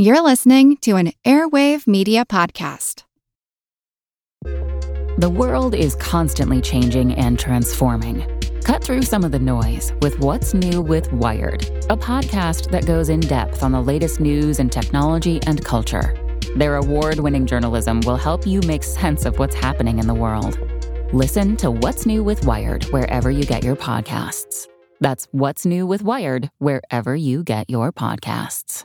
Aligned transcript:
You're 0.00 0.22
listening 0.22 0.76
to 0.82 0.94
an 0.94 1.10
Airwave 1.24 1.88
Media 1.88 2.24
Podcast. 2.24 3.02
The 4.44 5.28
world 5.28 5.74
is 5.74 5.96
constantly 5.96 6.60
changing 6.60 7.14
and 7.14 7.36
transforming. 7.36 8.24
Cut 8.62 8.84
through 8.84 9.02
some 9.02 9.24
of 9.24 9.32
the 9.32 9.40
noise 9.40 9.92
with 10.00 10.20
What's 10.20 10.54
New 10.54 10.82
with 10.82 11.12
Wired, 11.12 11.64
a 11.90 11.96
podcast 11.96 12.70
that 12.70 12.86
goes 12.86 13.08
in 13.08 13.18
depth 13.18 13.64
on 13.64 13.72
the 13.72 13.80
latest 13.80 14.20
news 14.20 14.60
and 14.60 14.70
technology 14.70 15.40
and 15.48 15.64
culture. 15.64 16.14
Their 16.54 16.76
award 16.76 17.18
winning 17.18 17.44
journalism 17.44 18.00
will 18.02 18.16
help 18.16 18.46
you 18.46 18.60
make 18.68 18.84
sense 18.84 19.24
of 19.24 19.40
what's 19.40 19.56
happening 19.56 19.98
in 19.98 20.06
the 20.06 20.14
world. 20.14 20.60
Listen 21.12 21.56
to 21.56 21.72
What's 21.72 22.06
New 22.06 22.22
with 22.22 22.46
Wired 22.46 22.84
wherever 22.92 23.32
you 23.32 23.42
get 23.42 23.64
your 23.64 23.74
podcasts. 23.74 24.68
That's 25.00 25.26
What's 25.32 25.66
New 25.66 25.88
with 25.88 26.02
Wired 26.02 26.50
wherever 26.58 27.16
you 27.16 27.42
get 27.42 27.68
your 27.68 27.90
podcasts. 27.90 28.84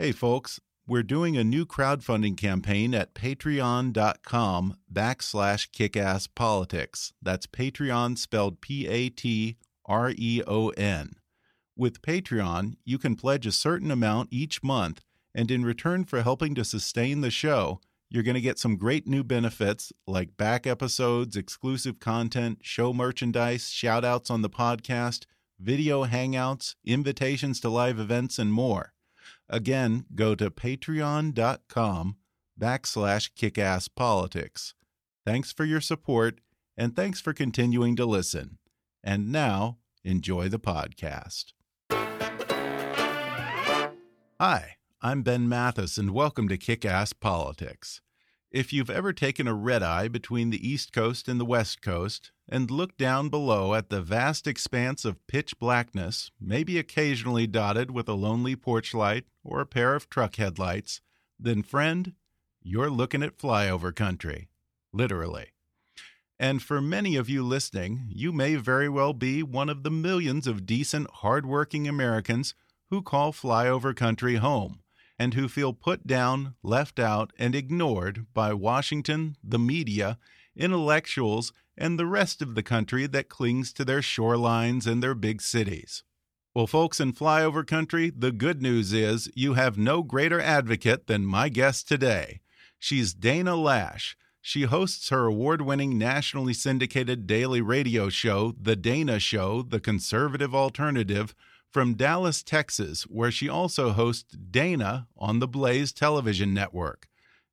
Hey, 0.00 0.12
folks, 0.12 0.60
we're 0.86 1.02
doing 1.02 1.36
a 1.36 1.42
new 1.42 1.66
crowdfunding 1.66 2.36
campaign 2.36 2.94
at 2.94 3.14
patreon.com 3.14 4.76
backslash 4.92 5.70
kickasspolitics. 5.70 7.14
That's 7.20 7.48
Patreon 7.48 8.16
spelled 8.16 8.60
P 8.60 8.86
A 8.86 9.08
T 9.08 9.56
R 9.86 10.12
E 10.16 10.40
O 10.46 10.68
N. 10.68 11.16
With 11.76 12.00
Patreon, 12.00 12.76
you 12.84 12.96
can 12.96 13.16
pledge 13.16 13.44
a 13.44 13.50
certain 13.50 13.90
amount 13.90 14.28
each 14.30 14.62
month, 14.62 15.02
and 15.34 15.50
in 15.50 15.64
return 15.64 16.04
for 16.04 16.22
helping 16.22 16.54
to 16.54 16.64
sustain 16.64 17.20
the 17.20 17.32
show, 17.32 17.80
you're 18.08 18.22
going 18.22 18.36
to 18.36 18.40
get 18.40 18.60
some 18.60 18.76
great 18.76 19.08
new 19.08 19.24
benefits 19.24 19.92
like 20.06 20.36
back 20.36 20.64
episodes, 20.64 21.36
exclusive 21.36 21.98
content, 21.98 22.60
show 22.62 22.92
merchandise, 22.92 23.68
shout 23.68 24.04
outs 24.04 24.30
on 24.30 24.42
the 24.42 24.48
podcast, 24.48 25.24
video 25.58 26.06
hangouts, 26.06 26.76
invitations 26.84 27.58
to 27.58 27.68
live 27.68 27.98
events, 27.98 28.38
and 28.38 28.52
more. 28.52 28.92
Again, 29.50 30.04
go 30.14 30.34
to 30.34 30.50
patreon.com 30.50 32.16
backslash 32.60 33.30
kickasspolitics. 33.32 34.74
Thanks 35.24 35.52
for 35.52 35.64
your 35.64 35.80
support, 35.80 36.40
and 36.76 36.94
thanks 36.94 37.20
for 37.20 37.32
continuing 37.32 37.96
to 37.96 38.04
listen. 38.04 38.58
And 39.02 39.32
now, 39.32 39.78
enjoy 40.04 40.48
the 40.48 40.58
podcast. 40.58 41.52
Hi, 44.40 44.76
I'm 45.00 45.22
Ben 45.22 45.48
Mathis, 45.48 45.96
and 45.96 46.10
welcome 46.10 46.48
to 46.48 46.58
Kick 46.58 46.84
Ass 46.84 47.14
Politics. 47.14 48.02
If 48.50 48.72
you've 48.72 48.88
ever 48.88 49.12
taken 49.12 49.46
a 49.46 49.52
red 49.52 49.82
eye 49.82 50.08
between 50.08 50.48
the 50.48 50.66
East 50.66 50.90
Coast 50.90 51.28
and 51.28 51.38
the 51.38 51.44
West 51.44 51.82
Coast 51.82 52.32
and 52.48 52.70
looked 52.70 52.96
down 52.96 53.28
below 53.28 53.74
at 53.74 53.90
the 53.90 54.00
vast 54.00 54.46
expanse 54.46 55.04
of 55.04 55.26
pitch 55.26 55.58
blackness, 55.58 56.30
maybe 56.40 56.78
occasionally 56.78 57.46
dotted 57.46 57.90
with 57.90 58.08
a 58.08 58.14
lonely 58.14 58.56
porch 58.56 58.94
light 58.94 59.26
or 59.44 59.60
a 59.60 59.66
pair 59.66 59.94
of 59.94 60.08
truck 60.08 60.36
headlights, 60.36 61.02
then, 61.38 61.62
friend, 61.62 62.14
you're 62.62 62.90
looking 62.90 63.22
at 63.22 63.36
flyover 63.36 63.94
country. 63.94 64.48
Literally. 64.94 65.48
And 66.40 66.62
for 66.62 66.80
many 66.80 67.16
of 67.16 67.28
you 67.28 67.42
listening, 67.42 68.06
you 68.08 68.32
may 68.32 68.54
very 68.54 68.88
well 68.88 69.12
be 69.12 69.42
one 69.42 69.68
of 69.68 69.82
the 69.82 69.90
millions 69.90 70.46
of 70.46 70.64
decent, 70.64 71.10
hardworking 71.16 71.86
Americans 71.86 72.54
who 72.88 73.02
call 73.02 73.30
flyover 73.34 73.94
country 73.94 74.36
home 74.36 74.80
and 75.18 75.34
who 75.34 75.48
feel 75.48 75.72
put 75.72 76.06
down, 76.06 76.54
left 76.62 76.98
out, 76.98 77.32
and 77.38 77.54
ignored 77.54 78.26
by 78.32 78.52
Washington, 78.52 79.36
the 79.42 79.58
media, 79.58 80.18
intellectuals, 80.56 81.52
and 81.76 81.98
the 81.98 82.06
rest 82.06 82.42
of 82.42 82.54
the 82.54 82.62
country 82.62 83.06
that 83.06 83.28
clings 83.28 83.72
to 83.72 83.84
their 83.84 84.00
shorelines 84.00 84.86
and 84.86 85.02
their 85.02 85.14
big 85.14 85.40
cities. 85.40 86.02
Well, 86.54 86.66
folks 86.66 86.98
in 86.98 87.12
flyover 87.12 87.66
country, 87.66 88.10
the 88.10 88.32
good 88.32 88.60
news 88.60 88.92
is 88.92 89.30
you 89.34 89.54
have 89.54 89.78
no 89.78 90.02
greater 90.02 90.40
advocate 90.40 91.06
than 91.06 91.24
my 91.24 91.48
guest 91.48 91.86
today. 91.86 92.40
She's 92.78 93.14
Dana 93.14 93.52
Loesch. 93.52 94.16
She 94.40 94.62
hosts 94.62 95.10
her 95.10 95.26
award 95.26 95.62
winning 95.62 95.98
nationally 95.98 96.54
syndicated 96.54 97.26
daily 97.26 97.60
radio 97.60 98.08
show, 98.08 98.54
The 98.60 98.76
Dana 98.76 99.18
Show, 99.18 99.62
the 99.62 99.80
conservative 99.80 100.54
alternative, 100.54 101.34
from 101.70 101.94
Dallas, 101.94 102.42
Texas, 102.42 103.02
where 103.02 103.30
she 103.30 103.48
also 103.48 103.90
hosts 103.90 104.34
Dana 104.36 105.08
on 105.16 105.38
the 105.38 105.48
Blaze 105.48 105.92
television 105.92 106.54
network. 106.54 107.08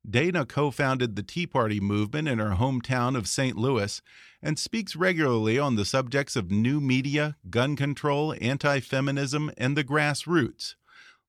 Dana 0.07 0.45
co 0.45 0.71
founded 0.71 1.15
the 1.15 1.23
Tea 1.23 1.47
Party 1.47 1.79
movement 1.79 2.27
in 2.27 2.39
her 2.39 2.55
hometown 2.55 3.17
of 3.17 3.27
St. 3.27 3.57
Louis 3.57 4.01
and 4.41 4.59
speaks 4.59 4.95
regularly 4.95 5.57
on 5.57 5.75
the 5.75 5.85
subjects 5.85 6.35
of 6.35 6.51
new 6.51 6.79
media, 6.79 7.35
gun 7.49 7.75
control, 7.75 8.35
anti 8.39 8.79
feminism, 8.79 9.51
and 9.57 9.75
the 9.75 9.83
grassroots. 9.83 10.75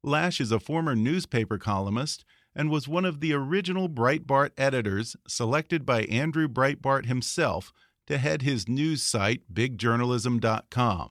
Loesch 0.04 0.40
is 0.40 0.52
a 0.52 0.60
former 0.60 0.94
newspaper 0.94 1.58
columnist 1.58 2.24
and 2.54 2.70
was 2.70 2.86
one 2.86 3.04
of 3.04 3.20
the 3.20 3.32
original 3.32 3.88
Breitbart 3.88 4.50
editors 4.56 5.16
selected 5.26 5.84
by 5.84 6.02
Andrew 6.02 6.48
Breitbart 6.48 7.06
himself 7.06 7.72
to 8.06 8.18
head 8.18 8.42
his 8.42 8.68
news 8.68 9.02
site, 9.02 9.42
bigjournalism.com. 9.52 11.10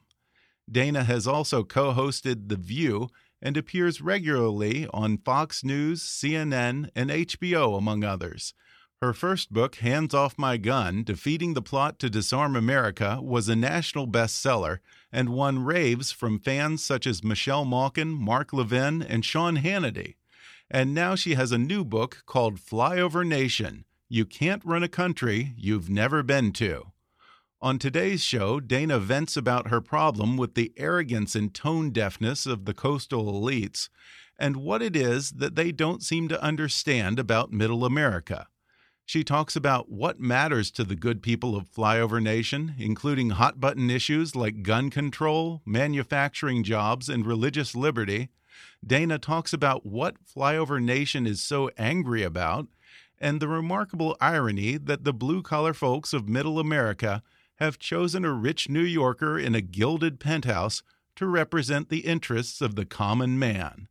Dana 0.69 1.03
has 1.03 1.27
also 1.27 1.63
co 1.63 1.93
hosted 1.93 2.49
The 2.49 2.55
View 2.55 3.09
and 3.41 3.57
appears 3.57 4.01
regularly 4.01 4.87
on 4.93 5.17
Fox 5.17 5.63
News, 5.63 6.01
CNN, 6.01 6.89
and 6.95 7.09
HBO, 7.09 7.77
among 7.77 8.03
others. 8.03 8.53
Her 9.01 9.13
first 9.13 9.51
book, 9.51 9.75
Hands 9.75 10.11
Off 10.13 10.37
My 10.37 10.57
Gun 10.57 11.03
Defeating 11.03 11.53
the 11.53 11.61
Plot 11.61 11.99
to 11.99 12.09
Disarm 12.09 12.55
America, 12.55 13.19
was 13.21 13.47
a 13.47 13.55
national 13.55 14.07
bestseller 14.07 14.79
and 15.11 15.29
won 15.29 15.63
raves 15.63 16.11
from 16.11 16.39
fans 16.39 16.83
such 16.83 17.05
as 17.05 17.23
Michelle 17.23 17.65
Malkin, 17.65 18.09
Mark 18.09 18.51
Levin, 18.53 19.03
and 19.03 19.23
Sean 19.23 19.57
Hannity. 19.57 20.15
And 20.71 20.95
now 20.95 21.13
she 21.13 21.35
has 21.35 21.51
a 21.51 21.59
new 21.59 21.85
book 21.85 22.23
called 22.25 22.57
Flyover 22.57 23.27
Nation 23.27 23.85
You 24.09 24.25
Can't 24.25 24.65
Run 24.65 24.81
a 24.81 24.87
Country 24.87 25.53
You've 25.55 25.89
Never 25.89 26.23
Been 26.23 26.51
to. 26.53 26.91
On 27.65 27.79
today's 27.79 28.23
show, 28.23 28.59
Dana 28.59 28.99
vents 28.99 29.35
about 29.35 29.69
her 29.69 29.81
problem 29.81 30.37
with 30.37 30.53
the 30.53 30.71
arrogance 30.77 31.33
and 31.33 31.51
tone 31.51 31.89
deafness 31.89 32.45
of 32.45 32.65
the 32.65 32.75
coastal 32.75 33.23
elites 33.25 33.89
and 34.37 34.57
what 34.57 34.83
it 34.83 34.95
is 34.95 35.31
that 35.31 35.55
they 35.55 35.71
don't 35.71 36.03
seem 36.03 36.27
to 36.27 36.43
understand 36.43 37.17
about 37.17 37.51
middle 37.51 37.83
America. 37.83 38.45
She 39.03 39.23
talks 39.23 39.55
about 39.55 39.89
what 39.89 40.19
matters 40.19 40.69
to 40.73 40.83
the 40.83 40.95
good 40.95 41.23
people 41.23 41.55
of 41.55 41.67
Flyover 41.67 42.21
Nation, 42.21 42.75
including 42.77 43.31
hot 43.31 43.59
button 43.59 43.89
issues 43.89 44.35
like 44.35 44.61
gun 44.61 44.91
control, 44.91 45.63
manufacturing 45.65 46.63
jobs, 46.63 47.09
and 47.09 47.25
religious 47.25 47.73
liberty. 47.73 48.29
Dana 48.85 49.17
talks 49.17 49.53
about 49.53 49.87
what 49.87 50.23
Flyover 50.23 50.79
Nation 50.79 51.25
is 51.25 51.41
so 51.41 51.71
angry 51.79 52.21
about, 52.21 52.67
and 53.19 53.39
the 53.39 53.47
remarkable 53.47 54.15
irony 54.21 54.77
that 54.77 55.03
the 55.03 55.13
blue 55.13 55.41
collar 55.41 55.73
folks 55.73 56.13
of 56.13 56.29
middle 56.29 56.59
America 56.59 57.23
have 57.57 57.79
chosen 57.79 58.25
a 58.25 58.33
rich 58.33 58.69
New 58.69 58.83
Yorker 58.83 59.39
in 59.39 59.55
a 59.55 59.61
gilded 59.61 60.19
penthouse 60.19 60.83
to 61.15 61.25
represent 61.25 61.89
the 61.89 61.99
interests 61.99 62.61
of 62.61 62.75
the 62.75 62.85
common 62.85 63.39
man. 63.39 63.87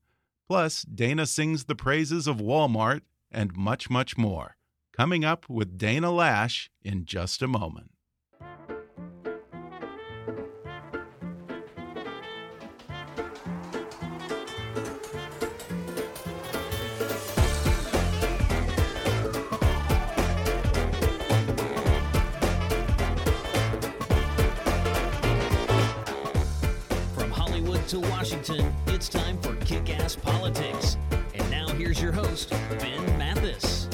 Plus, 0.46 0.82
Dana 0.82 1.26
sings 1.26 1.64
the 1.64 1.74
praises 1.74 2.26
of 2.26 2.36
Walmart 2.36 3.00
and 3.30 3.56
much, 3.56 3.88
much 3.88 4.18
more. 4.18 4.56
Coming 4.92 5.24
up 5.24 5.48
with 5.48 5.78
Dana 5.78 6.08
Loesch 6.08 6.68
in 6.82 7.04
just 7.06 7.42
a 7.42 7.48
moment. 7.48 7.93
Washington, 28.24 28.72
it's 28.86 29.06
time 29.06 29.38
for 29.42 29.54
Kick 29.56 29.90
Ass 30.00 30.16
Politics. 30.16 30.96
And 31.34 31.50
now 31.50 31.68
here's 31.74 32.00
your 32.00 32.10
host, 32.10 32.48
Ben 32.78 33.04
Mathis. 33.18 33.86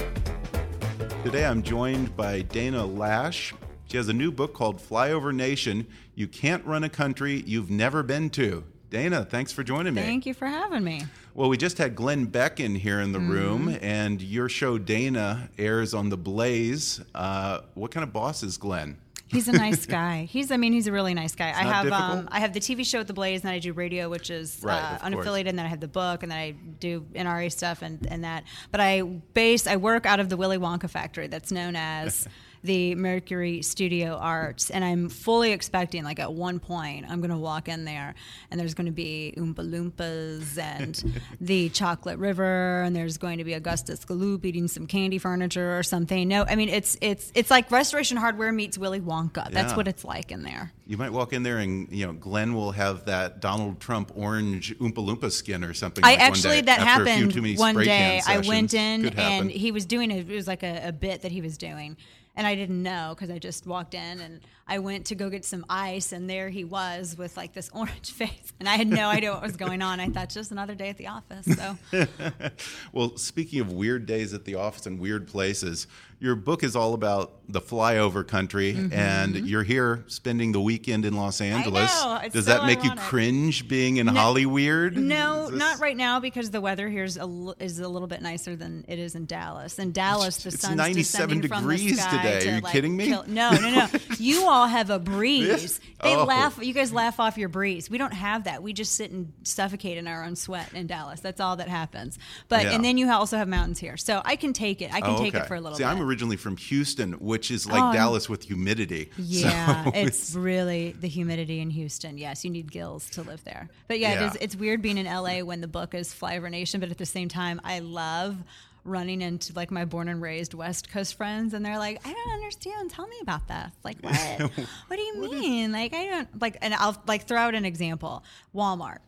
Today 1.24 1.44
I'm 1.44 1.64
joined 1.64 2.16
by 2.16 2.42
Dana 2.42 2.86
Loesch. 2.86 3.52
She 3.88 3.96
has 3.96 4.08
a 4.08 4.12
new 4.12 4.30
book 4.30 4.54
called 4.54 4.78
Flyover 4.78 5.34
Nation 5.34 5.84
You 6.14 6.28
Can't 6.28 6.64
Run 6.64 6.84
a 6.84 6.88
Country 6.88 7.42
You've 7.44 7.72
Never 7.72 8.04
Been 8.04 8.30
to. 8.30 8.62
Dana, 8.88 9.24
thanks 9.24 9.50
for 9.50 9.64
joining 9.64 9.94
me. 9.94 10.02
Thank 10.02 10.26
you 10.26 10.34
for 10.34 10.46
having 10.46 10.84
me. 10.84 11.02
Well, 11.34 11.48
we 11.48 11.56
just 11.56 11.78
had 11.78 11.96
Glenn 11.96 12.26
Beck 12.26 12.60
in 12.60 12.76
here 12.76 13.00
in 13.00 13.10
the 13.10 13.18
Mm-hmm. 13.18 13.30
room, 13.32 13.78
and 13.82 14.22
your 14.22 14.48
show, 14.48 14.78
Dana, 14.78 15.50
airs 15.58 15.92
on 15.92 16.08
The 16.08 16.16
Blaze. 16.16 17.00
Uh, 17.16 17.62
what 17.74 17.90
kind 17.90 18.04
of 18.04 18.12
boss 18.12 18.44
is 18.44 18.58
Glenn? 18.58 18.96
He's 19.30 19.46
a 19.48 19.52
nice 19.52 19.86
guy. 19.86 20.24
He's, 20.30 20.50
I 20.50 20.56
mean, 20.56 20.72
he's 20.72 20.86
a 20.86 20.92
really 20.92 21.14
nice 21.14 21.34
guy. 21.34 21.50
I 21.50 21.64
not 21.64 21.74
have, 21.74 21.92
um, 21.92 22.28
I 22.32 22.40
have 22.40 22.52
the 22.52 22.60
TV 22.60 22.84
show 22.84 23.00
at 23.00 23.06
the 23.06 23.12
Blaze, 23.12 23.40
and 23.40 23.48
then 23.48 23.54
I 23.54 23.58
do 23.60 23.72
radio, 23.72 24.08
which 24.08 24.28
is 24.28 24.58
Right, 24.62 24.76
uh, 24.78 24.96
of 24.96 25.12
course. 25.12 25.26
unaffiliated, 25.26 25.48
and 25.48 25.58
then 25.58 25.66
I 25.66 25.68
have 25.68 25.80
the 25.80 25.88
book, 25.88 26.22
and 26.22 26.32
then 26.32 26.38
I 26.38 26.50
do 26.52 27.06
NRA 27.14 27.50
stuff 27.52 27.82
and, 27.82 28.04
and 28.10 28.24
that. 28.24 28.44
But 28.72 28.80
I 28.80 29.02
base, 29.02 29.66
I 29.66 29.76
work 29.76 30.04
out 30.04 30.18
of 30.20 30.28
the 30.28 30.36
Willy 30.36 30.58
Wonka 30.58 30.90
factory 30.90 31.28
that's 31.28 31.52
known 31.52 31.76
as 31.76 32.26
the 32.62 32.94
Mercury 32.94 33.62
Studio 33.62 34.16
Arts, 34.16 34.70
and 34.70 34.84
I'm 34.84 35.08
fully 35.08 35.52
expecting, 35.52 36.04
like 36.04 36.18
at 36.18 36.32
one 36.32 36.58
point, 36.60 37.06
I'm 37.08 37.20
going 37.20 37.30
to 37.30 37.36
walk 37.38 37.68
in 37.68 37.84
there, 37.84 38.14
and 38.50 38.60
there's 38.60 38.74
going 38.74 38.86
to 38.86 38.92
be 38.92 39.32
Oompa 39.36 39.56
Loompas 39.56 40.58
and 40.58 41.20
the 41.40 41.68
Chocolate 41.70 42.18
River, 42.18 42.82
and 42.82 42.94
there's 42.94 43.18
going 43.18 43.38
to 43.38 43.44
be 43.44 43.54
Augustus 43.54 44.04
Gloop 44.04 44.44
eating 44.44 44.68
some 44.68 44.86
candy 44.86 45.18
furniture 45.18 45.78
or 45.78 45.82
something. 45.82 46.28
No, 46.28 46.44
I 46.44 46.56
mean 46.56 46.68
it's 46.68 46.96
it's 47.00 47.32
it's 47.34 47.50
like 47.50 47.70
Restoration 47.70 48.16
Hardware 48.16 48.52
meets 48.52 48.76
Willy 48.78 49.00
Wonka. 49.00 49.50
That's 49.50 49.72
Yeah. 49.72 49.76
what 49.76 49.88
it's 49.88 50.04
like 50.04 50.30
in 50.30 50.42
there. 50.42 50.72
You 50.86 50.96
might 50.96 51.12
walk 51.12 51.32
in 51.32 51.42
there 51.42 51.58
and 51.58 51.88
you 51.90 52.06
know 52.06 52.12
Glenn 52.12 52.54
will 52.54 52.72
have 52.72 53.04
that 53.06 53.40
Donald 53.40 53.80
Trump 53.80 54.12
orange 54.16 54.76
Oompa 54.78 54.94
Loompa 54.94 55.30
skin 55.30 55.64
or 55.64 55.72
something. 55.72 56.04
I 56.04 56.10
like 56.10 56.20
actually 56.20 56.60
that 56.62 56.80
after 56.80 57.02
a 57.04 57.06
few 57.14 57.26
happened 57.30 57.58
one 57.58 57.76
day. 57.76 58.20
I 58.26 58.38
went 58.40 58.74
in 58.74 59.06
and 59.18 59.50
he 59.50 59.72
was 59.72 59.86
doing 59.86 60.10
a, 60.10 60.16
it 60.16 60.28
was 60.28 60.46
like 60.48 60.62
a, 60.62 60.88
a 60.88 60.92
bit 60.92 61.22
that 61.22 61.32
he 61.32 61.40
was 61.40 61.56
doing, 61.56 61.96
and 62.36 62.46
I 62.46 62.54
didn't 62.54 62.82
know 62.82 63.14
because 63.14 63.30
I 63.30 63.38
just 63.38 63.66
walked 63.66 63.94
in 63.94 64.20
and 64.20 64.40
I 64.66 64.78
went 64.78 65.06
to 65.06 65.16
go 65.16 65.28
get 65.30 65.44
some 65.44 65.66
ice, 65.68 66.12
and 66.12 66.30
there 66.30 66.48
he 66.48 66.62
was 66.62 67.18
with 67.18 67.36
like 67.36 67.52
this 67.52 67.70
orange 67.74 68.12
face, 68.12 68.52
and 68.60 68.68
I 68.68 68.76
had 68.76 68.88
no 68.88 69.08
idea 69.08 69.32
what 69.32 69.42
was 69.42 69.56
going 69.56 69.82
on. 69.82 69.98
I 69.98 70.08
thought 70.08 70.30
just 70.30 70.52
another 70.52 70.74
day 70.74 70.88
at 70.88 70.96
the 70.96 71.08
office. 71.08 71.46
So 71.56 71.76
well, 72.92 73.16
speaking 73.16 73.60
of 73.60 73.72
weird 73.72 74.06
days 74.06 74.32
at 74.32 74.44
the 74.44 74.54
office 74.54 74.86
and 74.86 75.00
weird 75.00 75.26
places, 75.26 75.86
your 76.20 76.36
book 76.36 76.62
is 76.62 76.76
all 76.76 76.94
about 76.94 77.32
the 77.48 77.60
flyover 77.60 78.24
country, 78.26 78.76
and 78.92 79.34
you're 79.48 79.64
here 79.64 80.04
spending 80.06 80.52
the 80.52 80.60
weekend 80.60 81.04
in 81.04 81.16
Los 81.16 81.40
Angeles. 81.40 81.90
Mm-hmm. 81.90 82.22
know, 82.24 82.28
Does 82.28 82.44
so 82.44 82.52
that 82.52 82.66
make 82.66 82.84
you 82.84 82.92
cringe 82.92 83.66
being 83.66 83.96
in 83.96 84.06
Hollyweird? 84.06 84.94
No, 84.94 85.48
this- 85.50 85.58
not 85.58 85.80
right 85.80 85.96
now 85.96 86.20
because 86.20 86.50
the 86.50 86.60
weather 86.60 86.88
here 86.88 87.02
is 87.04 87.16
a, 87.16 87.22
l- 87.22 87.56
is 87.58 87.80
a 87.80 87.88
little 87.88 88.06
bit 88.06 88.22
nicer 88.22 88.54
than 88.54 88.84
it 88.86 88.98
is 89.00 89.14
in 89.16 89.26
Dallas. 89.26 89.78
In 89.80 89.90
Dallas, 89.92 90.36
the 90.44 90.50
It's 90.50 90.60
sun's 90.60 90.76
97 90.76 91.40
descending 91.40 91.48
from 91.48 91.66
the 91.66 91.74
degrees 91.76 92.00
sky 92.00 92.16
today. 92.18 92.40
to, 92.40 92.48
Are 92.50 92.54
you 92.56 92.60
like, 92.60 92.72
kidding 92.72 92.96
me? 92.96 93.06
kill- 93.06 93.24
no, 93.26 93.50
no, 93.52 93.70
no. 93.70 93.88
you 94.18 94.46
all 94.48 94.66
have 94.68 94.90
a 94.90 94.98
breeze. 95.00 95.80
They 96.02 96.14
Oh. 96.14 96.24
laugh. 96.24 96.58
You 96.62 96.72
guys 96.72 96.92
laugh 96.92 97.18
off 97.18 97.36
your 97.36 97.48
breeze. 97.48 97.90
We 97.90 97.98
don't 97.98 98.14
have 98.14 98.44
that. 98.44 98.62
We 98.62 98.72
just 98.72 98.94
sit 98.94 99.10
and 99.10 99.32
suffocate 99.42 99.98
in 99.98 100.06
our 100.06 100.22
own 100.24 100.36
sweat 100.36 100.72
in 100.72 100.86
Dallas. 100.86 101.20
That's 101.20 101.40
all 101.40 101.56
that 101.56 101.68
happens. 101.68 102.18
But 102.48 102.64
Yeah. 102.64 102.72
and 102.74 102.84
then 102.84 102.96
you 102.96 103.10
also 103.10 103.36
have 103.38 103.48
mountains 103.48 103.78
here, 103.80 103.96
so 103.96 104.22
I 104.24 104.36
can 104.36 104.52
take 104.52 104.82
it. 104.82 104.92
I 104.94 105.00
can 105.00 105.16
Oh, 105.16 105.18
take 105.18 105.34
it 105.34 105.46
for 105.46 105.54
a 105.56 105.60
little 105.60 105.76
See, 105.76 105.82
bit. 105.84 105.88
Originally 106.10 106.36
from 106.36 106.56
Houston, 106.56 107.12
which 107.14 107.52
is 107.52 107.68
like 107.68 107.80
Oh, 107.82 107.92
Dallas 107.92 108.28
with 108.28 108.42
humidity. 108.42 109.10
Yeah, 109.16 109.84
So 109.84 109.90
it's 109.94 110.34
really 110.34 110.90
the 110.98 111.06
humidity 111.06 111.60
in 111.60 111.70
Houston. 111.70 112.18
Yes, 112.18 112.44
you 112.44 112.50
need 112.50 112.70
gills 112.72 113.08
to 113.10 113.22
live 113.22 113.44
there. 113.44 113.68
But 113.86 114.00
yeah, 114.00 114.14
Yeah. 114.14 114.24
It 114.24 114.26
is, 114.26 114.38
it's 114.40 114.56
weird 114.56 114.82
being 114.82 114.98
in 114.98 115.06
LA 115.06 115.38
when 115.44 115.60
the 115.60 115.68
book 115.68 115.94
is 115.94 116.12
Flyover 116.12 116.50
Nation, 116.50 116.80
but 116.80 116.90
at 116.90 116.98
the 116.98 117.06
same 117.06 117.28
time, 117.28 117.60
I 117.62 117.78
love 117.78 118.36
running 118.84 119.20
into 119.22 119.52
like 119.52 119.70
my 119.70 119.84
born 119.84 120.08
and 120.08 120.20
raised 120.20 120.52
West 120.54 120.90
Coast 120.90 121.14
friends, 121.14 121.54
and 121.54 121.64
they're 121.64 121.78
like, 121.78 122.00
"I 122.04 122.12
don't 122.12 122.32
understand. 122.32 122.90
Tell 122.90 123.06
me 123.06 123.16
about 123.22 123.46
this. 123.46 123.70
Like, 123.84 123.98
what? 124.00 124.50
what 124.88 124.96
do 124.96 125.02
you 125.02 125.20
mean? 125.30 125.70
Like, 125.70 125.94
I 125.94 126.06
don't 126.06 126.40
like." 126.40 126.56
And 126.60 126.74
I'll 126.74 127.00
like 127.06 127.28
throw 127.28 127.38
out 127.38 127.54
an 127.54 127.64
example: 127.64 128.24
Walmart. 128.54 128.98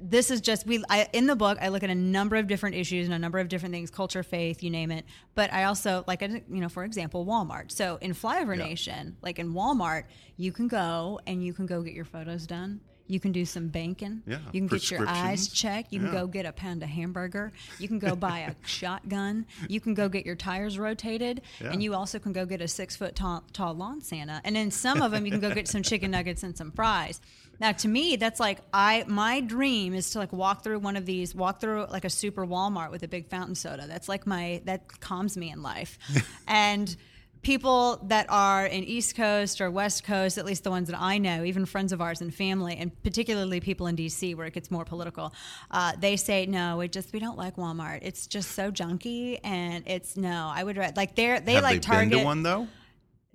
This 0.00 0.30
is 0.30 0.40
just 0.40 0.66
we 0.66 0.82
I, 0.90 1.08
in 1.12 1.26
the 1.26 1.36
book 1.36 1.56
i 1.60 1.68
look 1.68 1.82
at 1.82 1.90
a 1.90 1.94
number 1.94 2.36
of 2.36 2.46
different 2.46 2.76
issues 2.76 3.06
and 3.06 3.14
a 3.14 3.18
number 3.18 3.38
of 3.38 3.48
different 3.48 3.72
things 3.74 3.90
culture 3.90 4.22
faith 4.22 4.62
you 4.62 4.70
name 4.70 4.90
it. 4.90 5.04
But 5.34 5.52
i 5.52 5.64
also 5.64 6.04
like 6.06 6.22
I- 6.22 6.42
you 6.50 6.60
know 6.60 6.68
for 6.68 6.84
example 6.84 7.24
walmart. 7.24 7.70
So 7.70 7.98
in 8.00 8.12
flyover 8.12 8.56
nation 8.58 9.16
like 9.22 9.38
in 9.38 9.54
walmart 9.54 10.04
you 10.36 10.52
can 10.52 10.68
go 10.68 11.20
and 11.26 11.44
you 11.44 11.52
can 11.52 11.66
go 11.66 11.82
get 11.82 11.94
your 11.94 12.04
photos 12.04 12.46
done. 12.46 12.80
You 13.06 13.20
can 13.20 13.32
do 13.32 13.44
some 13.44 13.68
banking. 13.68 14.22
Yeah, 14.26 14.38
you 14.50 14.62
can 14.62 14.66
get 14.66 14.90
your 14.90 15.06
eyes 15.06 15.48
checked. 15.48 15.92
You 15.92 15.98
can 16.00 16.08
Yeah. 16.08 16.20
go 16.20 16.26
get 16.26 16.46
a 16.46 16.52
pound 16.52 16.82
of 16.82 16.88
hamburger. 16.88 17.52
You 17.78 17.86
can 17.86 17.98
go 17.98 18.16
buy 18.16 18.38
a 18.40 18.54
shotgun. 18.66 19.44
You 19.68 19.78
can 19.78 19.92
go 19.92 20.08
get 20.08 20.24
your 20.24 20.36
tires 20.36 20.78
rotated. 20.78 21.42
And 21.60 21.82
you 21.82 21.94
also 21.94 22.18
can 22.18 22.32
go 22.32 22.46
get 22.46 22.62
a 22.62 22.66
six 22.66 22.96
foot 22.96 23.14
tall, 23.14 23.44
tall 23.52 23.74
lawn 23.74 24.00
santa. 24.00 24.40
And 24.42 24.56
then 24.56 24.70
some 24.70 25.02
of 25.02 25.12
them 25.12 25.26
you 25.26 25.32
can 25.32 25.40
go 25.40 25.52
get 25.54 25.68
some 25.68 25.82
chicken 25.82 26.12
nuggets 26.12 26.42
and 26.44 26.56
some 26.56 26.70
fries 26.72 27.20
now 27.60 27.72
to 27.72 27.88
me 27.88 28.16
that's 28.16 28.40
like 28.40 28.58
i 28.72 29.04
my 29.06 29.40
dream 29.40 29.94
is 29.94 30.10
to 30.10 30.18
like 30.18 30.32
walk 30.32 30.62
through 30.64 30.78
one 30.78 30.96
of 30.96 31.06
these 31.06 31.34
walk 31.34 31.60
through 31.60 31.86
like 31.90 32.04
a 32.04 32.10
super 32.10 32.46
walmart 32.46 32.90
with 32.90 33.02
a 33.02 33.08
big 33.08 33.28
fountain 33.28 33.54
soda. 33.54 33.86
That's 33.86 34.08
like 34.08 34.26
my 34.26 34.62
that 34.64 35.00
calms 35.00 35.36
me 35.36 35.50
in 35.50 35.62
life. 35.62 35.98
And 36.46 36.94
people 37.42 38.00
that 38.04 38.26
are 38.30 38.64
in 38.66 38.84
east 38.84 39.16
coast 39.16 39.60
or 39.60 39.70
west 39.70 40.02
coast 40.04 40.38
at 40.38 40.46
least 40.46 40.64
the 40.64 40.70
ones 40.70 40.88
that 40.88 40.98
i 40.98 41.18
know 41.18 41.44
even 41.44 41.66
friends 41.66 41.92
of 41.92 42.00
ours 42.00 42.22
and 42.22 42.34
family 42.34 42.74
and 42.74 42.90
particularly 43.02 43.60
people 43.60 43.86
in 43.86 43.94
dc 43.96 44.34
where 44.34 44.46
it 44.46 44.54
gets 44.54 44.70
more 44.70 44.84
political 44.86 45.32
uh, 45.70 45.92
they 45.98 46.16
say 46.16 46.46
no 46.46 46.78
We 46.78 46.88
just 46.88 47.12
we 47.12 47.18
don't 47.20 47.36
like 47.36 47.56
walmart. 47.56 47.98
It's 48.02 48.26
just 48.26 48.52
so 48.52 48.70
junky 48.70 49.38
and 49.44 49.84
it's 49.86 50.16
no 50.16 50.50
i 50.54 50.64
would 50.64 50.76
like 50.96 51.14
they're 51.16 51.38
they 51.38 51.54
Have 51.54 51.62
like 51.62 51.76
they 51.76 51.80
target 51.80 52.10
been 52.12 52.18
to 52.20 52.24
one 52.24 52.42
though? 52.42 52.66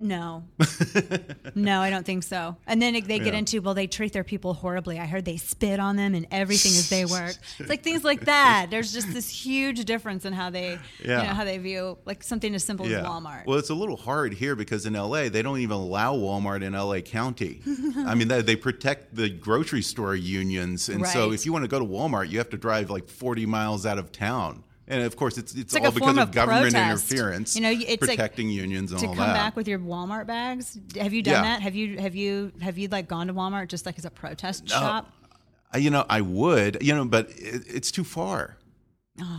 No. 0.00 0.44
no, 1.54 1.80
I 1.80 1.90
don't 1.90 2.06
think 2.06 2.22
so. 2.22 2.56
And 2.66 2.80
then 2.80 2.94
they 2.94 3.00
get 3.18 3.26
Yeah. 3.26 3.34
into, 3.34 3.60
well, 3.60 3.74
they 3.74 3.86
treat 3.86 4.12
their 4.12 4.24
people 4.24 4.54
horribly. 4.54 4.98
I 4.98 5.06
heard 5.06 5.24
they 5.26 5.36
spit 5.36 5.78
on 5.78 5.96
them 5.96 6.14
and 6.14 6.26
everything 6.30 6.72
as 6.72 6.88
they 6.88 7.04
work. 7.04 7.36
It's 7.58 7.68
like 7.68 7.82
things 7.82 8.02
like 8.02 8.22
that. 8.24 8.68
There's 8.70 8.92
just 8.92 9.12
this 9.12 9.28
huge 9.28 9.84
difference 9.84 10.24
in 10.24 10.32
how 10.32 10.48
they, 10.50 10.78
Yeah. 11.04 11.20
you 11.22 11.28
know, 11.28 11.34
how 11.34 11.44
they 11.44 11.58
view 11.58 11.98
like 12.06 12.22
something 12.22 12.54
as 12.54 12.64
simple 12.64 12.86
as 12.86 12.92
Walmart. 12.92 13.44
Well, 13.46 13.58
it's 13.58 13.70
a 13.70 13.74
little 13.74 13.96
hard 13.98 14.32
here 14.32 14.56
because 14.56 14.86
in 14.86 14.94
LA, 14.94 15.28
they 15.28 15.42
don't 15.42 15.58
even 15.58 15.76
allow 15.76 16.16
Walmart 16.16 16.62
in 16.62 16.72
LA 16.72 17.00
County. 17.00 17.60
I 18.06 18.14
mean, 18.14 18.28
they, 18.28 18.40
they 18.42 18.56
protect 18.56 19.14
the 19.14 19.28
grocery 19.28 19.82
store 19.82 20.14
unions. 20.16 20.88
And 20.88 21.06
so 21.06 21.32
if 21.32 21.44
you 21.44 21.52
want 21.52 21.64
to 21.64 21.68
go 21.68 21.78
to 21.78 21.84
Walmart, 21.84 22.30
you 22.30 22.38
have 22.38 22.50
to 22.50 22.56
drive 22.58 22.88
like 22.90 23.08
40 23.08 23.44
miles 23.46 23.84
out 23.84 23.98
of 23.98 24.10
town. 24.12 24.64
And 24.90 25.04
of 25.04 25.14
course, 25.16 25.38
it's, 25.38 25.52
it's, 25.52 25.60
It's 25.62 25.74
like 25.74 25.84
all 25.84 25.92
because 25.92 26.16
of, 26.16 26.18
of 26.18 26.32
government 26.32 26.72
protest. 26.74 27.10
interference, 27.12 27.54
You 27.56 27.62
know, 27.62 27.70
it's 27.70 27.88
like- 27.88 28.00
protecting 28.00 28.50
unions 28.50 28.90
and 28.90 29.00
to 29.00 29.06
all 29.06 29.14
come 29.14 29.26
that. 29.28 29.34
back 29.34 29.56
with 29.56 29.68
your 29.68 29.78
Walmart 29.78 30.26
bags. 30.26 30.76
Have 31.00 31.12
you 31.14 31.22
done 31.22 31.34
Yeah. 31.34 31.42
that? 31.42 31.62
Have 31.62 31.74
you 31.76 31.98
have 31.98 32.14
you 32.16 32.52
have 32.60 32.76
you 32.76 32.88
like 32.88 33.06
gone 33.08 33.28
to 33.28 33.32
Walmart 33.34 33.68
just 33.68 33.86
like 33.86 33.96
as 33.98 34.04
a 34.04 34.10
protest 34.10 34.68
shop? 34.68 35.12
Uh, 35.72 35.78
You 35.78 35.90
know, 35.90 36.04
I 36.10 36.20
would, 36.20 36.82
you 36.82 36.92
know, 36.94 37.04
but 37.04 37.30
it, 37.30 37.62
it's 37.68 37.90
too 37.92 38.02
far. 38.04 38.56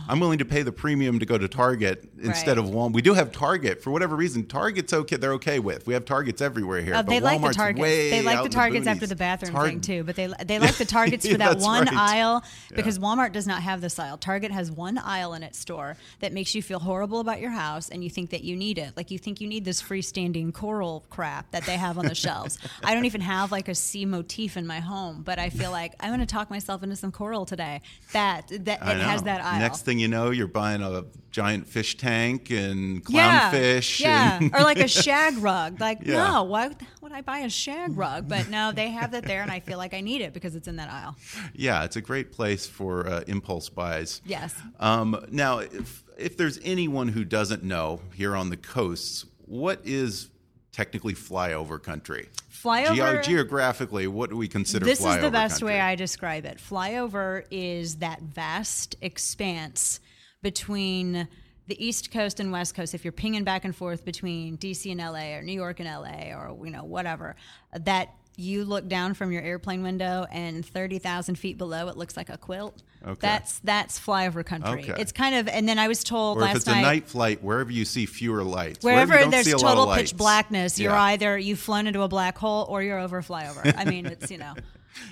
I'm 0.08 0.20
willing 0.20 0.38
to 0.38 0.44
pay 0.44 0.62
the 0.62 0.70
premium 0.70 1.18
to 1.18 1.26
go 1.26 1.36
to 1.38 1.48
Target 1.48 2.08
instead 2.22 2.56
Right. 2.56 2.66
of 2.66 2.72
Walmart. 2.72 2.92
We 2.92 3.02
do 3.02 3.14
have 3.14 3.32
Target 3.32 3.82
for 3.82 3.90
whatever 3.90 4.14
reason. 4.14 4.46
Target's 4.46 4.92
okay; 4.92 5.16
they're 5.16 5.32
okay 5.34 5.58
with. 5.58 5.86
We 5.86 5.94
have 5.94 6.04
Targets 6.04 6.40
everywhere 6.40 6.82
here. 6.82 6.94
Uh, 6.94 7.02
but 7.02 7.10
they 7.10 7.20
like 7.20 7.40
the 7.40 7.52
targets. 7.52 7.82
They 7.88 8.22
like 8.22 8.42
the 8.44 8.48
targets 8.48 8.86
boonies. 8.86 8.90
after 8.90 9.06
the 9.06 9.16
bathroom 9.16 9.52
hard- 9.54 9.68
thing 9.70 9.80
too. 9.80 10.04
But 10.04 10.14
they 10.14 10.32
they 10.44 10.58
like 10.60 10.76
the 10.76 10.84
targets 10.84 11.26
for 11.28 11.36
that 11.38 11.58
one 11.58 11.86
right. 11.86 11.94
aisle 11.96 12.44
because 12.74 12.98
Walmart 12.98 13.32
does 13.32 13.46
not 13.46 13.62
have 13.62 13.80
this 13.80 13.98
aisle. 13.98 14.18
Target 14.18 14.52
has 14.52 14.70
one 14.70 14.98
aisle 14.98 15.34
in 15.34 15.42
its 15.42 15.58
store 15.58 15.96
that 16.20 16.32
makes 16.32 16.54
you 16.54 16.62
feel 16.62 16.78
horrible 16.78 17.18
about 17.20 17.40
your 17.40 17.50
house 17.50 17.88
and 17.88 18.04
you 18.04 18.10
think 18.10 18.30
that 18.30 18.44
you 18.44 18.54
need 18.54 18.78
it. 18.78 18.92
Like 18.96 19.10
you 19.10 19.18
think 19.18 19.40
you 19.40 19.48
need 19.48 19.64
this 19.64 19.82
freestanding 19.82 20.52
coral 20.54 21.04
crap 21.10 21.50
that 21.52 21.64
they 21.64 21.76
have 21.76 21.98
on 21.98 22.06
the 22.06 22.14
shelves. 22.14 22.58
I 22.84 22.94
don't 22.94 23.06
even 23.06 23.22
have 23.22 23.50
like 23.50 23.68
a 23.68 23.74
sea 23.74 24.04
motif 24.04 24.56
in 24.56 24.66
my 24.66 24.80
home, 24.80 25.22
but 25.22 25.38
I 25.40 25.50
feel 25.50 25.70
like 25.72 25.94
I'm 25.98 26.10
going 26.10 26.20
to 26.20 26.26
talk 26.26 26.50
myself 26.50 26.82
into 26.84 26.94
some 26.94 27.10
coral 27.10 27.46
today. 27.46 27.80
That 28.12 28.46
that 28.64 28.80
it 28.82 29.00
has 29.02 29.22
that 29.24 29.42
aisle. 29.42 29.58
Next 29.71 29.71
thing 29.80 29.98
you 29.98 30.08
know, 30.08 30.30
you're 30.30 30.46
buying 30.46 30.82
a 30.82 31.04
giant 31.30 31.66
fish 31.66 31.96
tank 31.96 32.50
and 32.50 33.02
yeah, 33.08 33.50
clownfish. 33.50 34.00
yeah, 34.00 34.36
and- 34.38 34.54
or 34.54 34.60
like 34.60 34.78
a 34.78 34.88
shag 35.02 35.38
rug. 35.38 35.80
Like, 35.80 36.00
Yeah. 36.04 36.16
no, 36.30 36.42
why 36.44 36.70
would 37.00 37.12
I 37.12 37.22
buy 37.22 37.38
a 37.38 37.48
shag 37.48 37.96
rug? 37.96 38.28
But 38.28 38.48
no, 38.50 38.70
they 38.72 38.90
have 38.90 39.12
that 39.12 39.24
there, 39.24 39.40
and 39.42 39.50
I 39.50 39.60
feel 39.60 39.78
like 39.78 39.94
I 39.94 40.02
need 40.02 40.20
it 40.20 40.34
because 40.34 40.54
it's 40.54 40.68
in 40.68 40.76
that 40.76 40.90
aisle. 40.90 41.16
yeah, 41.54 41.84
it's 41.84 41.96
a 41.96 42.02
great 42.02 42.32
place 42.32 42.66
for 42.66 43.06
uh, 43.08 43.22
impulse 43.26 43.68
buys. 43.70 44.20
Yes. 44.26 44.54
Um, 44.78 45.24
now, 45.30 45.58
if 45.58 46.04
if 46.18 46.36
there's 46.36 46.60
anyone 46.62 47.08
who 47.08 47.24
doesn't 47.24 47.62
know 47.64 48.00
here 48.14 48.36
on 48.36 48.50
the 48.50 48.56
coasts, 48.56 49.24
what 49.46 49.80
is 49.84 50.28
technically 50.72 51.14
flyover 51.14 51.82
country? 51.82 52.28
Flyover- 52.50 53.22
geographically, 53.22 54.06
what 54.06 54.30
do 54.30 54.36
we 54.36 54.48
consider 54.48 54.84
This 54.84 55.00
is 55.04 55.20
the 55.20 55.30
best 55.30 55.60
country? 55.60 55.74
way 55.74 55.80
I 55.80 55.94
describe 55.94 56.44
it. 56.44 56.58
Flyover 56.58 57.44
is 57.50 57.96
that 57.96 58.22
vast 58.22 58.96
expanse 59.00 60.00
between 60.42 61.28
the 61.68 61.84
East 61.84 62.10
Coast 62.10 62.40
and 62.40 62.50
West 62.50 62.74
Coast. 62.74 62.94
If 62.94 63.04
you're 63.04 63.12
pinging 63.12 63.44
back 63.44 63.64
and 63.64 63.74
forth 63.74 64.04
between 64.04 64.56
DC 64.58 64.90
and 64.90 65.00
LA 65.00 65.36
or 65.36 65.42
New 65.42 65.52
York 65.52 65.78
and 65.80 65.88
LA 65.88 66.34
or 66.34 66.58
you 66.64 66.70
know 66.72 66.84
whatever, 66.84 67.36
that 67.78 68.08
you 68.36 68.64
look 68.64 68.88
down 68.88 69.14
from 69.14 69.32
your 69.32 69.42
airplane 69.42 69.82
window 69.82 70.26
and 70.30 70.64
30,000 70.64 71.36
feet 71.36 71.58
below 71.58 71.88
it 71.88 71.96
looks 71.96 72.16
like 72.16 72.28
a 72.28 72.38
quilt. 72.38 72.82
Okay. 73.04 73.18
That's 73.20 73.58
that's 73.60 73.98
flyover 73.98 74.44
country. 74.44 74.84
Okay. 74.84 74.94
It's 75.00 75.10
kind 75.10 75.34
of 75.34 75.48
and 75.48 75.68
then 75.68 75.78
I 75.78 75.88
was 75.88 76.04
told 76.04 76.38
Or 76.38 76.42
if 76.42 76.46
last 76.46 76.56
it's 76.56 76.66
a 76.68 76.70
night 76.70 76.82
night 76.82 77.08
flight, 77.08 77.42
wherever 77.42 77.70
you 77.70 77.84
see 77.84 78.06
fewer 78.06 78.44
lights, 78.44 78.84
wherever 78.84 79.18
don't 79.18 79.30
there's 79.30 79.50
total 79.50 79.92
pitch 79.92 80.16
blackness, 80.16 80.78
you're 80.78 80.92
either 80.92 81.36
you've 81.36 81.58
flown 81.58 81.86
into 81.86 82.02
a 82.02 82.08
black 82.08 82.38
hole 82.38 82.64
or 82.68 82.82
you're 82.82 83.00
over 83.00 83.20
flyover. 83.20 83.74
I 83.76 83.84
mean, 83.84 84.06
it's 84.06 84.30
you 84.30 84.38
know. 84.38 84.54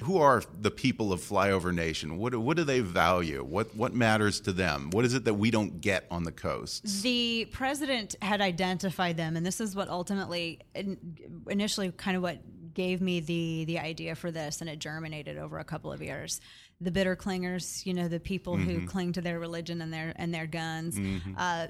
Who 0.03 0.19
are 0.19 0.43
the 0.61 0.71
people 0.71 1.13
of 1.13 1.21
Flyover 1.21 1.75
Nation? 1.75 2.19
What 2.19 2.37
what 2.37 2.57
do 2.57 2.65
they 2.65 2.81
value? 2.81 3.43
What 3.43 3.75
what 3.75 3.95
matters 3.95 4.41
to 4.41 4.53
them? 4.53 4.91
What 4.91 5.05
is 5.05 5.15
it 5.15 5.25
that 5.25 5.35
we 5.35 5.51
don't 5.51 5.81
get 5.81 6.07
on 6.11 6.25
the 6.25 6.33
coasts? 6.33 7.01
The 7.03 7.47
president 7.51 8.15
had 8.21 8.41
identified 8.41 9.17
them, 9.17 9.37
and 9.37 9.47
this 9.47 9.61
is 9.61 9.75
what 9.75 9.89
ultimately, 9.89 10.61
initially, 11.49 11.93
kind 11.93 12.17
of 12.17 12.23
what 12.23 12.39
gave 12.75 13.01
me 13.01 13.21
the 13.21 13.65
the 13.67 13.79
idea 13.79 14.15
for 14.15 14.31
this, 14.31 14.61
and 14.61 14.71
it 14.71 14.79
germinated 14.79 15.39
over 15.39 15.59
a 15.59 15.65
couple 15.65 15.93
of 15.93 16.03
years. 16.03 16.41
The 16.81 16.91
bitter 16.91 17.17
clingers, 17.17 17.85
you 17.85 17.95
know, 17.95 18.09
the 18.09 18.21
people 18.21 18.57
who 18.57 18.87
cling 18.87 19.13
to 19.13 19.21
their 19.21 19.39
religion 19.39 19.83
and 19.83 19.93
their 19.93 20.13
and 20.17 20.33
their 20.33 20.47
guns. 20.47 20.99
Uh, 21.37 21.69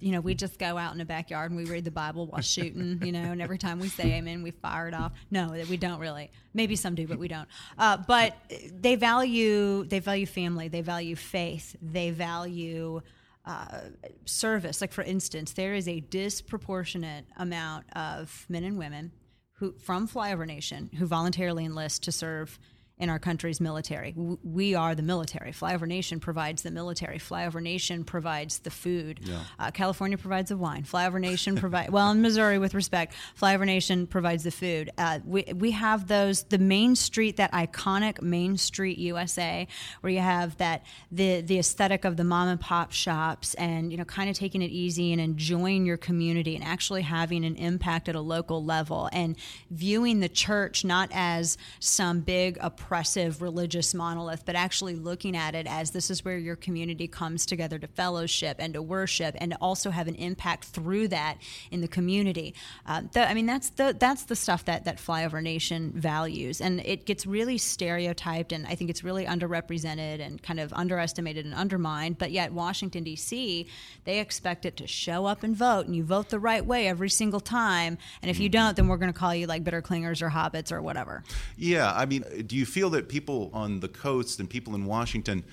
you 0.00 0.12
know, 0.12 0.20
we 0.20 0.34
just 0.34 0.58
go 0.58 0.78
out 0.78 0.92
in 0.92 0.98
the 0.98 1.04
backyard 1.04 1.50
and 1.50 1.60
we 1.60 1.66
read 1.66 1.84
the 1.84 1.90
Bible 1.90 2.26
while 2.26 2.40
shooting, 2.40 3.00
you 3.04 3.12
know, 3.12 3.20
and 3.32 3.42
every 3.42 3.58
time 3.58 3.78
we 3.78 3.88
say 3.88 4.14
amen, 4.14 4.42
we 4.42 4.50
fire 4.50 4.88
it 4.88 4.94
off. 4.94 5.12
No, 5.30 5.50
that 5.50 5.68
we 5.68 5.76
don't 5.76 6.00
really. 6.00 6.30
Maybe 6.54 6.74
some 6.74 6.94
do, 6.94 7.06
but 7.06 7.18
we 7.18 7.28
don't. 7.28 7.48
Uh, 7.78 7.98
but 7.98 8.34
they 8.72 8.96
value 8.96 9.84
they 9.84 10.00
value 10.00 10.26
family, 10.26 10.68
they 10.68 10.80
value 10.80 11.16
faith, 11.16 11.76
they 11.82 12.10
value 12.10 13.02
uh, 13.44 13.80
service. 14.24 14.80
Like 14.80 14.92
for 14.92 15.02
instance, 15.02 15.52
there 15.52 15.74
is 15.74 15.86
a 15.86 16.00
disproportionate 16.00 17.26
amount 17.36 17.84
of 17.94 18.46
men 18.48 18.64
and 18.64 18.78
women 18.78 19.12
who 19.60 19.74
from 19.78 20.08
Flyover 20.08 20.46
Nation 20.46 20.90
who 20.98 21.06
voluntarily 21.06 21.64
enlist 21.64 22.02
to 22.04 22.12
serve 22.12 22.58
in 23.00 23.08
our 23.08 23.18
country's 23.18 23.60
military. 23.60 24.14
We 24.16 24.74
are 24.74 24.94
the 24.94 25.02
military. 25.02 25.52
Flyover 25.52 25.88
Nation 25.88 26.20
provides 26.20 26.62
the 26.62 26.70
military. 26.70 27.18
Flyover 27.18 27.62
Nation 27.62 28.04
provides 28.04 28.58
the 28.58 28.70
food. 28.70 29.20
Uh, 29.58 29.70
California 29.70 30.18
provides 30.18 30.50
the 30.50 30.56
wine. 30.56 30.84
Flyover 30.84 31.18
Nation 31.18 31.56
provide 31.56 31.90
well 31.92 32.10
in 32.10 32.20
Missouri 32.20 32.58
with 32.58 32.74
respect. 32.74 33.14
Flyover 33.40 33.64
Nation 33.64 34.06
provides 34.06 34.44
the 34.44 34.50
food. 34.50 34.90
Uh, 34.98 35.18
we 35.24 35.44
we 35.54 35.70
have 35.70 36.08
those 36.08 36.44
the 36.44 36.58
Main 36.58 36.94
Street 36.94 37.38
that 37.38 37.50
iconic 37.52 38.20
Main 38.20 38.58
Street 38.58 38.98
USA 38.98 39.66
where 40.02 40.12
you 40.12 40.20
have 40.20 40.58
that 40.58 40.84
the 41.10 41.40
the 41.40 41.58
aesthetic 41.58 42.04
of 42.04 42.18
the 42.18 42.24
mom 42.24 42.48
and 42.48 42.60
pop 42.60 42.92
shops 42.92 43.54
and 43.54 43.90
you 43.90 43.96
know 43.96 44.04
kind 44.04 44.28
of 44.28 44.36
taking 44.36 44.60
it 44.60 44.70
easy 44.70 45.10
and 45.12 45.22
enjoying 45.22 45.86
your 45.86 45.96
community 45.96 46.54
and 46.54 46.62
actually 46.62 47.02
having 47.02 47.46
an 47.46 47.56
impact 47.56 48.10
at 48.10 48.14
a 48.14 48.20
local 48.20 48.62
level 48.62 49.08
and 49.12 49.36
viewing 49.70 50.20
the 50.20 50.28
church 50.28 50.84
not 50.84 51.08
as 51.12 51.56
some 51.78 52.20
big 52.20 52.58
oppressive 52.90 53.40
religious 53.40 53.94
monolith 53.94 54.44
but 54.44 54.56
actually 54.56 54.96
looking 54.96 55.36
at 55.36 55.54
it 55.54 55.64
as 55.68 55.92
this 55.92 56.10
is 56.10 56.24
where 56.24 56.36
your 56.36 56.56
community 56.56 57.06
comes 57.06 57.46
together 57.46 57.78
to 57.78 57.86
fellowship 57.86 58.56
and 58.58 58.74
to 58.74 58.82
worship 58.82 59.36
and 59.38 59.52
to 59.52 59.58
also 59.60 59.90
have 59.90 60.08
an 60.08 60.16
impact 60.16 60.64
through 60.64 61.06
that 61.06 61.38
in 61.70 61.82
the 61.82 61.86
community. 61.86 62.52
Uh, 62.84 63.02
the, 63.12 63.30
i 63.30 63.32
mean 63.32 63.46
that's 63.46 63.70
the 63.70 63.94
that's 63.96 64.24
the 64.24 64.34
stuff 64.34 64.64
that 64.64 64.86
that 64.86 64.96
flyover 64.96 65.40
nation 65.40 65.92
values. 65.94 66.60
And 66.60 66.80
it 66.80 67.06
gets 67.06 67.26
really 67.26 67.58
stereotyped 67.58 68.50
and 68.50 68.66
i 68.66 68.74
think 68.74 68.90
it's 68.90 69.04
really 69.04 69.24
underrepresented 69.24 70.20
and 70.20 70.42
kind 70.42 70.58
of 70.58 70.72
underestimated 70.72 71.44
and 71.44 71.54
undermined 71.54 72.18
but 72.18 72.32
yet 72.32 72.52
washington 72.52 73.04
d.c 73.04 73.68
they 74.04 74.18
expect 74.18 74.66
it 74.66 74.76
to 74.78 74.88
show 74.88 75.26
up 75.26 75.44
and 75.44 75.54
vote 75.54 75.86
and 75.86 75.94
you 75.94 76.02
vote 76.02 76.30
the 76.30 76.40
right 76.40 76.66
way 76.66 76.88
every 76.88 77.10
single 77.10 77.38
time. 77.38 77.98
And 78.20 78.30
if 78.32 78.40
you 78.40 78.48
don't 78.48 78.74
then 78.74 78.88
we're 78.88 78.96
going 78.96 79.12
to 79.12 79.18
call 79.18 79.32
you 79.32 79.46
like 79.46 79.62
bitter 79.62 79.80
clingers 79.80 80.22
or 80.22 80.30
hobbits 80.30 80.72
or 80.72 80.82
whatever. 80.82 81.22
Yeah, 81.56 81.92
I 81.94 82.06
mean, 82.06 82.24
do 82.48 82.56
you 82.56 82.66
feel 82.66 82.79
that 82.90 83.10
people 83.10 83.50
on 83.52 83.80
the 83.80 83.88
coast 83.88 84.40
and 84.40 84.48
people 84.48 84.74
in 84.74 84.86
Washington 84.86 85.44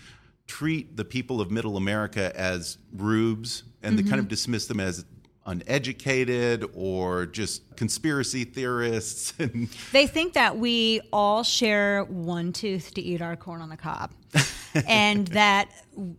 treat 0.48 0.96
the 0.96 1.04
people 1.04 1.42
of 1.42 1.52
Middle 1.52 1.76
America 1.76 2.32
as 2.40 2.78
rubes 2.96 3.64
and 3.84 3.98
they 4.00 4.04
kind 4.04 4.14
Mm-hmm. 4.14 4.20
of 4.22 4.28
dismiss 4.30 4.68
them 4.68 4.80
as 4.80 5.04
uneducated 5.46 6.66
or 6.74 7.26
just 7.26 7.76
conspiracy 7.76 8.44
theorists? 8.46 9.34
And 9.40 9.68
They 9.92 10.08
think 10.08 10.34
that 10.34 10.58
we 10.58 11.02
all 11.12 11.44
share 11.44 12.04
one 12.06 12.54
tooth 12.54 12.94
to 12.96 13.02
eat 13.02 13.22
our 13.22 13.36
corn 13.36 13.62
on 13.62 13.70
the 13.70 13.78
cob. 13.78 14.12
and 14.88 15.28
that, 15.30 15.70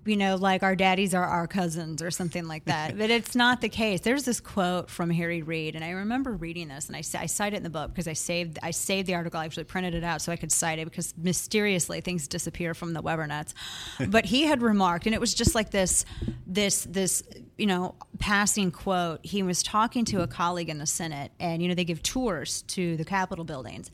you 0.05 0.17
know, 0.17 0.37
like 0.37 0.63
our 0.63 0.75
daddies 0.75 1.15
are 1.15 1.25
our 1.25 1.47
cousins 1.47 2.03
or 2.03 2.11
something 2.11 2.47
like 2.47 2.65
that. 2.65 2.97
But 2.99 3.11
it's 3.11 3.35
not 3.35 3.61
the 3.61 3.69
case. 3.69 4.01
There's 4.01 4.25
this 4.25 4.41
quote 4.41 4.91
from 4.91 5.11
Harry 5.11 5.43
Reid, 5.43 5.75
and 5.77 5.85
I 5.85 5.91
remember 5.91 6.33
reading 6.33 6.69
this, 6.69 6.89
and 6.89 6.97
I, 6.97 7.01
I 7.01 7.27
cite 7.27 7.53
it 7.53 7.59
in 7.59 7.63
the 7.63 7.71
book 7.71 7.91
because 7.91 8.09
I 8.09 8.15
saved 8.15 8.59
I 8.63 8.71
saved 8.71 9.07
the 9.07 9.15
article. 9.15 9.39
I 9.39 9.45
actually 9.45 9.65
printed 9.65 9.95
it 9.95 10.05
out 10.05 10.23
so 10.23 10.33
I 10.33 10.37
could 10.37 10.53
cite 10.53 10.79
it 10.79 10.87
because 10.87 11.15
mysteriously 11.17 12.01
things 12.01 12.27
disappear 12.29 12.75
from 12.75 12.93
the 12.93 13.03
Weber 13.03 13.27
nuts. 13.27 13.55
but 14.09 14.25
he 14.25 14.45
had 14.45 14.63
remarked, 14.63 15.07
and 15.07 15.15
it 15.15 15.21
was 15.21 15.35
just 15.35 15.55
like 15.55 15.71
this, 15.71 16.05
this, 16.47 16.85
this, 16.85 17.23
you 17.57 17.67
know, 17.67 17.95
passing 18.19 18.71
quote. 18.71 19.25
He 19.25 19.43
was 19.43 19.63
talking 19.63 20.05
to 20.07 20.23
a 20.23 20.27
colleague 20.27 20.69
in 20.69 20.79
the 20.79 20.87
Senate, 20.87 21.33
and 21.39 21.63
you 21.63 21.69
know, 21.69 21.75
they 21.75 21.85
give 21.85 22.03
tours 22.03 22.63
to 22.63 22.97
the 22.97 23.05
Capitol 23.05 23.45
buildings. 23.45 23.91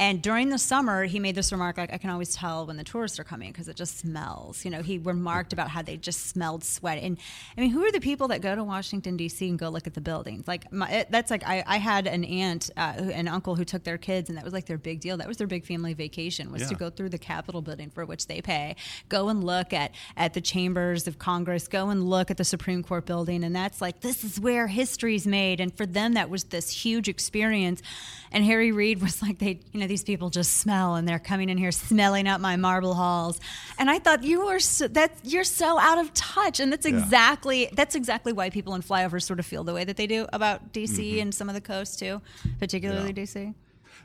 And 0.00 0.22
during 0.22 0.48
the 0.50 0.58
summer, 0.58 1.04
he 1.06 1.18
made 1.18 1.34
this 1.34 1.50
remark 1.50 1.76
like, 1.76 1.92
I 1.92 1.98
can 1.98 2.10
always 2.10 2.32
tell 2.32 2.66
when 2.66 2.76
the 2.76 2.84
tourists 2.84 3.18
are 3.18 3.24
coming 3.24 3.50
because 3.50 3.66
it 3.66 3.74
just 3.74 3.98
smells. 3.98 4.64
You 4.64 4.70
know, 4.70 4.80
he 4.80 4.98
remarked 4.98 5.52
about 5.52 5.68
how 5.70 5.82
they 5.82 5.96
just 5.96 6.26
smelled 6.28 6.62
sweat. 6.62 7.02
And 7.02 7.18
I 7.56 7.60
mean, 7.62 7.70
who 7.70 7.84
are 7.84 7.90
the 7.90 7.98
people 7.98 8.28
that 8.28 8.40
go 8.40 8.54
to 8.54 8.62
Washington, 8.62 9.16
D.C. 9.16 9.48
and 9.48 9.58
go 9.58 9.70
look 9.70 9.88
at 9.88 9.94
the 9.94 10.00
buildings? 10.00 10.46
Like, 10.46 10.72
my, 10.72 10.88
it, 10.88 11.10
that's 11.10 11.32
like, 11.32 11.42
I, 11.44 11.64
I 11.66 11.78
had 11.78 12.06
an 12.06 12.22
aunt, 12.22 12.70
uh, 12.76 12.92
who- 12.92 13.10
an 13.10 13.26
uncle 13.26 13.56
who 13.56 13.64
took 13.64 13.82
their 13.82 13.98
kids, 13.98 14.28
and 14.28 14.38
that 14.38 14.44
was 14.44 14.52
like 14.52 14.66
their 14.66 14.78
big 14.78 15.00
deal. 15.00 15.16
That 15.16 15.26
was 15.26 15.36
their 15.36 15.48
big 15.48 15.66
family 15.66 15.94
vacation, 15.94 16.52
was 16.52 16.62
to 16.68 16.76
go 16.76 16.90
through 16.90 17.08
the 17.08 17.18
Capitol 17.18 17.60
building 17.60 17.90
for 17.90 18.06
which 18.06 18.28
they 18.28 18.40
pay, 18.40 18.76
go 19.08 19.28
and 19.28 19.42
look 19.42 19.72
at, 19.72 19.90
at 20.16 20.32
the 20.32 20.40
chambers 20.40 21.08
of 21.08 21.18
Congress, 21.18 21.66
go 21.66 21.88
and 21.90 22.08
look 22.08 22.30
at 22.30 22.36
the 22.36 22.44
Supreme 22.44 22.84
Court 22.84 23.04
building. 23.04 23.42
And 23.42 23.56
that's 23.56 23.80
like, 23.80 24.02
this 24.02 24.22
is 24.22 24.38
where 24.38 24.68
history's 24.68 25.26
made. 25.26 25.58
And 25.58 25.76
for 25.76 25.86
them, 25.86 26.14
that 26.14 26.30
was 26.30 26.44
this 26.44 26.70
huge 26.70 27.08
experience. 27.08 27.82
And 28.30 28.44
Harry 28.44 28.70
Reid 28.70 29.02
was 29.02 29.20
like, 29.22 29.40
they, 29.40 29.58
you 29.72 29.80
know, 29.80 29.87
these 29.88 30.04
people 30.04 30.30
just 30.30 30.58
smell 30.58 30.94
and 30.94 31.08
they're 31.08 31.18
coming 31.18 31.48
in 31.48 31.58
here 31.58 31.72
smelling 31.72 32.28
up 32.28 32.40
my 32.40 32.56
marble 32.56 32.94
halls. 32.94 33.40
And 33.78 33.90
I 33.90 33.98
thought 33.98 34.22
you 34.22 34.42
are 34.48 34.60
so, 34.60 34.88
that 34.88 35.12
you're 35.24 35.44
so 35.44 35.78
out 35.78 35.98
of 35.98 36.12
touch. 36.14 36.60
And 36.60 36.72
that's 36.72 36.86
exactly, 36.86 37.68
that's 37.72 37.94
exactly 37.94 38.32
why 38.32 38.50
people 38.50 38.74
in 38.74 38.82
flyovers 38.82 39.24
sort 39.24 39.40
of 39.40 39.46
feel 39.46 39.64
the 39.64 39.74
way 39.74 39.84
that 39.84 39.96
they 39.96 40.06
do 40.06 40.26
about 40.32 40.72
DC 40.72 40.88
mm-hmm. 40.88 41.22
and 41.22 41.34
some 41.34 41.48
of 41.48 41.54
the 41.54 41.60
coast 41.60 41.98
too, 41.98 42.20
particularly 42.58 43.12
DC. 43.12 43.54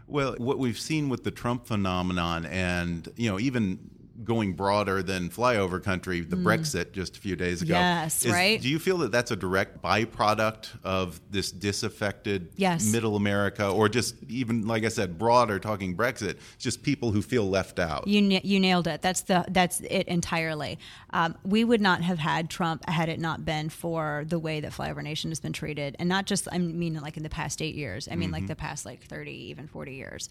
Well, 0.07 0.35
what 0.37 0.59
we've 0.59 0.79
seen 0.79 1.09
with 1.09 1.23
the 1.23 1.31
Trump 1.31 1.65
phenomenon, 1.65 2.45
and 2.45 3.07
you 3.15 3.29
know, 3.29 3.39
even 3.39 3.79
going 4.23 4.53
broader 4.53 5.01
than 5.01 5.29
flyover 5.29 5.83
country, 5.83 6.21
the 6.21 6.35
Brexit 6.35 6.91
just 6.91 7.17
a 7.17 7.19
few 7.19 7.35
days 7.35 7.61
ago. 7.61 7.73
Mm. 7.73 7.77
Yes, 7.77 8.25
is- 8.25 8.31
right? 8.31 8.61
Do 8.61 8.69
you 8.69 8.77
feel 8.79 8.97
that 8.99 9.11
that's 9.11 9.31
a 9.31 9.35
direct 9.35 9.81
byproduct 9.81 10.69
of 10.83 11.19
this 11.31 11.51
disaffected 11.51 12.49
Yes. 12.55 12.85
Middle 12.91 13.15
America, 13.15 13.67
or 13.69 13.89
just 13.89 14.15
even 14.29 14.67
like 14.67 14.83
I 14.85 14.89
said, 14.89 15.17
broader 15.17 15.57
talking 15.59 15.97
Brexit, 15.97 16.37
just 16.59 16.83
people 16.83 17.11
who 17.11 17.21
feel 17.21 17.49
left 17.49 17.79
out? 17.79 18.07
You 18.07 18.39
you 18.43 18.59
nailed 18.59 18.87
it. 18.87 19.01
That's 19.01 19.21
the 19.21 19.45
that's 19.49 19.79
it 19.81 20.07
entirely. 20.07 20.77
Um, 21.13 21.35
we 21.45 21.63
would 21.63 21.79
not 21.79 22.01
have 22.01 22.19
had 22.19 22.49
Trump 22.49 22.89
had 22.89 23.07
it 23.07 23.19
not 23.19 23.45
been 23.45 23.69
for 23.69 24.25
the 24.27 24.39
way 24.39 24.59
that 24.59 24.71
Flyover 24.73 25.01
Nation 25.03 25.31
has 25.31 25.39
been 25.39 25.53
treated, 25.53 25.95
and 25.99 26.09
not 26.09 26.25
just 26.25 26.47
I 26.51 26.57
mean 26.57 26.95
like 27.01 27.15
in 27.17 27.23
the 27.23 27.29
past 27.29 27.61
eight 27.61 27.75
years. 27.75 28.09
I 28.11 28.15
mean 28.15 28.31
like 28.31 28.47
the 28.47 28.55
past 28.55 28.85
like 28.85 29.03
thirty, 29.03 29.49
even 29.51 29.67
forty 29.67 29.93
years. 29.93 30.27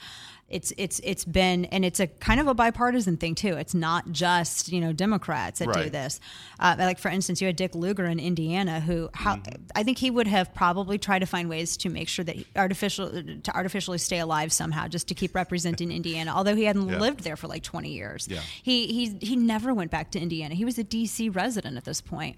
It's 0.48 0.72
it's 0.76 1.00
it's 1.04 1.24
been 1.24 1.64
and 1.66 1.84
it's 1.84 1.98
a 2.00 2.06
kind 2.08 2.38
of 2.40 2.46
a 2.48 2.52
bipartisan 2.54 3.16
thing 3.16 3.34
too. 3.34 3.54
It's 3.56 3.74
not 3.74 4.10
just 4.12 4.70
you 4.72 4.80
know 4.80 4.92
Democrats 4.92 5.60
that 5.60 5.72
do 5.72 5.88
this. 5.88 6.20
Uh, 6.58 6.74
like 6.78 6.98
for 6.98 7.08
instance, 7.08 7.40
you 7.40 7.46
had 7.46 7.56
Dick 7.56 7.74
Lugar 7.74 8.04
in 8.04 8.18
Indiana, 8.18 8.80
who 8.80 9.08
how 9.14 9.40
I 9.74 9.82
think 9.84 9.98
he 9.98 10.10
would 10.10 10.26
have 10.26 10.52
probably 10.52 10.98
tried 10.98 11.20
to 11.20 11.26
find 11.26 11.48
ways 11.48 11.76
to 11.78 11.88
make 11.88 12.08
sure 12.08 12.24
that 12.24 12.36
he 12.36 12.46
artificial 12.56 13.08
to 13.10 13.54
artificially 13.56 13.98
stay 13.98 14.18
alive 14.18 14.52
somehow, 14.52 14.88
just 14.88 15.08
to 15.08 15.14
keep 15.14 15.34
representing 15.34 15.90
Indiana, 16.00 16.32
although 16.34 16.56
he 16.56 16.64
hadn't 16.64 16.88
Yeah. 16.88 16.98
lived 16.98 17.20
there 17.20 17.36
for 17.36 17.46
like 17.46 17.62
twenty 17.62 17.90
years. 17.92 18.26
Yeah. 18.28 18.40
He 18.62 18.88
he 18.88 19.16
he 19.24 19.36
never 19.36 19.72
went 19.72 19.90
back 19.90 20.10
to 20.10 20.20
Indiana. 20.20 20.54
He 20.54 20.64
was 20.64 20.71
a 20.78 20.84
D.C. 20.84 21.28
resident 21.28 21.76
at 21.76 21.84
this 21.84 22.00
point. 22.00 22.36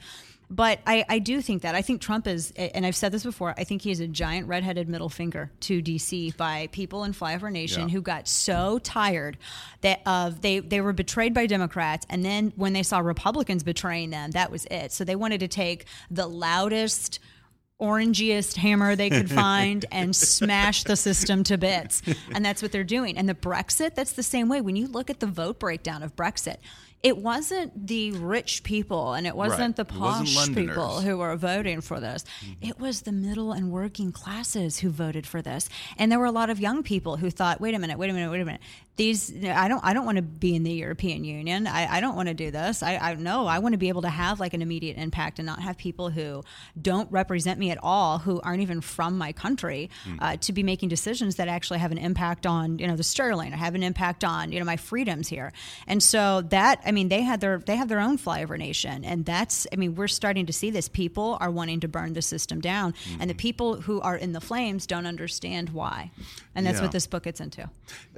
But 0.50 0.80
I, 0.86 1.06
I 1.08 1.18
do 1.20 1.40
think 1.40 1.62
that 1.62 1.74
I 1.74 1.80
think 1.80 2.02
Trump 2.02 2.26
is, 2.26 2.52
and 2.56 2.84
I've 2.84 2.94
said 2.94 3.12
this 3.12 3.24
before. 3.24 3.54
I 3.56 3.64
think 3.64 3.80
he 3.80 3.90
is 3.90 3.98
a 4.00 4.06
giant 4.06 4.46
redheaded 4.46 4.90
middle 4.90 5.08
finger 5.08 5.50
to 5.60 5.80
D.C. 5.80 6.34
by 6.36 6.68
people 6.70 7.02
in 7.04 7.12
Flyover 7.14 7.50
Nation 7.50 7.88
Yeah. 7.88 7.94
who 7.94 8.02
got 8.02 8.28
so 8.28 8.78
tired 8.80 9.38
that 9.80 10.02
of 10.06 10.42
they 10.42 10.58
they 10.60 10.82
were 10.82 10.92
betrayed 10.92 11.32
by 11.32 11.46
Democrats, 11.46 12.06
and 12.10 12.22
then 12.24 12.52
when 12.56 12.74
they 12.74 12.82
saw 12.82 12.98
Republicans 12.98 13.62
betraying 13.62 14.10
them, 14.10 14.32
that 14.32 14.50
was 14.50 14.66
it. 14.70 14.92
So 14.92 15.02
they 15.02 15.16
wanted 15.16 15.40
to 15.40 15.48
take 15.48 15.86
the 16.10 16.26
loudest 16.26 17.20
orangiest 17.80 18.56
hammer 18.56 18.94
they 18.94 19.10
could 19.10 19.30
find 19.44 19.84
and 19.90 20.14
smash 20.14 20.84
the 20.84 20.96
system 20.96 21.42
to 21.44 21.58
bits. 21.58 22.02
And 22.32 22.44
that's 22.44 22.62
what 22.62 22.70
they're 22.70 22.84
doing. 22.84 23.18
And 23.18 23.28
the 23.28 23.34
Brexit, 23.34 23.94
that's 23.94 24.12
the 24.12 24.22
same 24.22 24.48
way. 24.48 24.60
When 24.60 24.76
you 24.76 24.86
look 24.86 25.10
at 25.10 25.20
the 25.20 25.26
vote 25.26 25.58
breakdown 25.58 26.02
of 26.02 26.14
Brexit, 26.14 26.58
it 27.04 27.18
wasn't 27.18 27.86
the 27.86 28.12
rich 28.12 28.62
people 28.62 29.12
and 29.12 29.26
it 29.26 29.36
wasn't 29.36 29.76
Right. 29.78 29.86
the 29.86 29.94
It 29.94 30.00
wasn't 30.00 30.28
posh 30.34 30.54
people 30.54 31.00
who 31.02 31.18
were 31.18 31.36
voting 31.36 31.82
for 31.82 32.00
this. 32.00 32.24
Mm-hmm. 32.42 32.70
It 32.70 32.80
was 32.80 33.02
the 33.02 33.12
middle 33.12 33.52
and 33.52 33.70
working 33.70 34.10
classes 34.10 34.78
who 34.78 34.88
voted 34.88 35.26
for 35.26 35.42
this. 35.42 35.68
And 35.98 36.10
there 36.10 36.18
were 36.18 36.24
a 36.24 36.32
lot 36.32 36.48
of 36.48 36.58
young 36.60 36.82
people 36.82 37.18
who 37.18 37.30
thought, 37.30 37.60
wait 37.60 37.74
a 37.74 37.78
minute, 37.78 37.98
wait 37.98 38.08
a 38.08 38.14
minute, 38.14 38.30
wait 38.30 38.40
a 38.40 38.44
minute. 38.46 38.62
These 38.96 39.44
I 39.44 39.66
don't 39.66 39.84
I 39.84 39.92
don't 39.92 40.04
want 40.04 40.16
to 40.18 40.22
be 40.22 40.54
in 40.54 40.62
the 40.62 40.70
European 40.72 41.24
Union. 41.24 41.66
I, 41.66 41.96
I 41.96 42.00
don't 42.00 42.14
want 42.14 42.28
to 42.28 42.34
do 42.34 42.52
this. 42.52 42.80
I, 42.80 42.96
I 42.96 43.14
know 43.14 43.44
I 43.46 43.58
want 43.58 43.72
to 43.72 43.76
be 43.76 43.88
able 43.88 44.02
to 44.02 44.08
have 44.08 44.38
like 44.38 44.54
an 44.54 44.62
immediate 44.62 44.96
impact 44.96 45.40
and 45.40 45.46
not 45.46 45.60
have 45.60 45.76
people 45.76 46.10
who 46.10 46.44
don't 46.80 47.10
represent 47.10 47.58
me 47.58 47.72
at 47.72 47.78
all, 47.82 48.18
who 48.18 48.40
aren't 48.42 48.62
even 48.62 48.80
from 48.80 49.18
my 49.18 49.32
country, 49.32 49.90
Hmm. 50.04 50.16
uh, 50.20 50.36
to 50.36 50.52
be 50.52 50.62
making 50.62 50.90
decisions 50.90 51.36
that 51.36 51.48
actually 51.48 51.80
have 51.80 51.90
an 51.90 51.98
impact 51.98 52.46
on, 52.46 52.78
you 52.78 52.86
know, 52.86 52.94
the 52.94 53.02
sterling 53.02 53.52
or 53.52 53.56
have 53.56 53.74
an 53.74 53.82
impact 53.82 54.22
on, 54.22 54.52
you 54.52 54.60
know, 54.60 54.64
my 54.64 54.76
freedoms 54.76 55.26
here. 55.26 55.52
And 55.88 56.00
so 56.00 56.42
that 56.50 56.80
I 56.86 56.92
mean 56.92 57.08
they 57.08 57.22
had 57.22 57.40
their 57.40 57.58
they 57.58 57.74
have 57.74 57.88
their 57.88 58.00
own 58.00 58.16
flyover 58.16 58.56
nation. 58.56 59.04
And 59.04 59.24
that's 59.24 59.66
I 59.72 59.76
mean, 59.76 59.96
we're 59.96 60.06
starting 60.06 60.46
to 60.46 60.52
see 60.52 60.70
this. 60.70 60.88
People 60.88 61.36
are 61.40 61.50
wanting 61.50 61.80
to 61.80 61.88
burn 61.88 62.12
the 62.12 62.22
system 62.22 62.60
down. 62.60 62.94
And 63.14 63.22
Hmm. 63.22 63.28
the 63.28 63.34
people 63.34 63.80
who 63.80 64.00
are 64.02 64.16
in 64.16 64.32
the 64.32 64.40
flames 64.40 64.86
don't 64.86 65.06
understand 65.06 65.70
why. 65.70 66.12
And 66.54 66.64
that's 66.64 66.76
Yeah. 66.76 66.82
what 66.82 66.92
this 66.92 67.08
book 67.08 67.24
gets 67.24 67.40
into. 67.40 67.68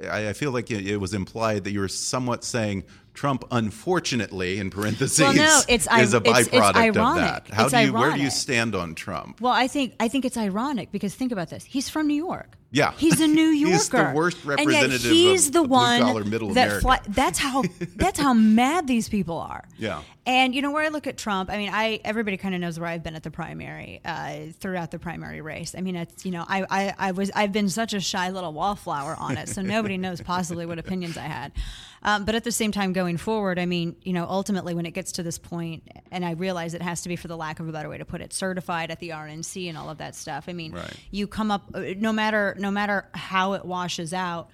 I, 0.07 0.29
I 0.29 0.33
feel 0.33 0.51
like 0.51 0.66
it, 0.71 0.85
it 0.87 0.97
was 0.97 1.13
implied 1.13 1.63
that 1.65 1.71
you 1.71 1.79
were 1.79 1.87
somewhat 1.87 2.43
saying 2.43 2.83
Trump, 3.13 3.45
unfortunately, 3.51 4.59
in 4.59 4.69
parentheses, 4.69 5.19
Well, 5.19 5.33
no, 5.33 5.61
it's 5.67 5.87
is 5.99 6.13
a 6.13 6.17
it's- 6.17 6.47
it's 6.47 6.49
byproduct 6.55 6.89
of 6.89 7.15
that. 7.15 7.47
How 7.49 7.63
It's 7.65 7.73
do 7.73 7.79
you? 7.81 7.93
Where 7.93 8.13
do 8.13 8.21
you 8.21 8.29
stand 8.29 8.75
on 8.75 8.93
Trump? 8.95 9.41
Well, 9.41 9.53
I 9.53 9.67
think 9.67 9.93
I 9.99 10.07
think 10.07 10.25
it's 10.25 10.37
ironic 10.37 10.91
because 10.91 11.15
think 11.15 11.31
about 11.31 11.49
this. 11.49 11.63
He's 11.63 11.89
from 11.89 12.07
New 12.07 12.13
York. 12.15 12.57
Yeah. 12.69 12.91
he's 12.97 13.19
a 13.21 13.27
New 13.39 13.47
Yorker. 13.47 13.73
He's 13.75 13.89
the 13.89 14.11
worst 14.13 14.43
representative. 14.45 14.91
and 14.93 15.03
yet 15.03 15.11
he's 15.11 15.47
of- 15.47 15.53
the 15.53 15.63
one 15.63 16.53
that 16.53 16.81
fly, 16.81 16.99
that's 17.07 17.39
how 17.39 17.63
that's 17.95 18.19
how 18.19 18.33
mad 18.59 18.87
these 18.87 19.09
people 19.09 19.37
are. 19.39 19.63
Yeah. 19.79 20.01
And 20.27 20.53
you 20.53 20.61
know 20.61 20.71
where 20.71 20.83
I 20.83 20.89
look 20.89 21.07
at 21.07 21.17
Trump, 21.17 21.49
I 21.49 21.55
mean, 21.57 21.69
I 21.73 22.01
everybody 22.03 22.35
kind 22.35 22.53
of 22.53 22.59
knows 22.59 22.77
where 22.77 22.89
I've 22.89 23.01
been 23.01 23.15
at 23.15 23.23
the 23.23 23.31
primary 23.31 24.01
uh, 24.03 24.51
throughout 24.59 24.91
the 24.91 24.99
primary 24.99 25.39
race. 25.39 25.73
I 25.75 25.79
mean, 25.79 25.95
it's 25.95 26.25
you 26.25 26.31
know, 26.31 26.43
I, 26.45 26.65
I 26.69 26.93
I 26.97 27.11
was 27.13 27.31
I've 27.33 27.53
been 27.53 27.69
such 27.69 27.93
a 27.93 28.01
shy 28.01 28.29
little 28.29 28.51
wallflower 28.51 29.15
on 29.17 29.37
it, 29.37 29.47
so 29.47 29.61
nobody 29.61 29.97
knows 30.05 30.19
possibly 30.19 30.65
what 30.65 30.79
opinions 30.79 31.17
I 31.17 31.21
had. 31.21 31.53
Um, 32.03 32.25
but 32.25 32.35
at 32.35 32.43
the 32.43 32.51
same 32.51 32.73
time, 32.73 32.91
going 32.91 33.15
forward, 33.15 33.57
I 33.57 33.65
mean, 33.65 33.95
you 34.03 34.11
know, 34.11 34.25
ultimately 34.25 34.75
when 34.75 34.85
it 34.85 34.91
gets 34.91 35.13
to 35.13 35.23
this 35.23 35.37
point, 35.37 35.83
and 36.11 36.25
I 36.25 36.31
realize 36.31 36.73
it 36.73 36.81
has 36.81 37.01
to 37.03 37.09
be, 37.09 37.15
for 37.15 37.29
the 37.29 37.37
lack 37.37 37.59
of 37.61 37.67
a 37.69 37.71
better 37.71 37.87
way 37.89 37.97
to 37.97 38.05
put 38.05 38.19
it, 38.21 38.33
certified 38.33 38.91
at 38.91 38.99
the 38.99 39.09
RNC 39.09 39.69
and 39.69 39.77
all 39.77 39.89
of 39.89 39.97
that 39.99 40.13
stuff. 40.13 40.45
I 40.49 40.53
mean, 40.53 40.73
Right. 40.73 40.93
you 41.09 41.25
come 41.27 41.51
up 41.51 41.71
uh, 41.73 41.79
no 41.97 42.11
matter 42.11 42.53
no 42.59 42.69
matter 42.69 43.07
how 43.13 43.53
it 43.53 43.63
washes 43.63 44.13
out 44.13 44.49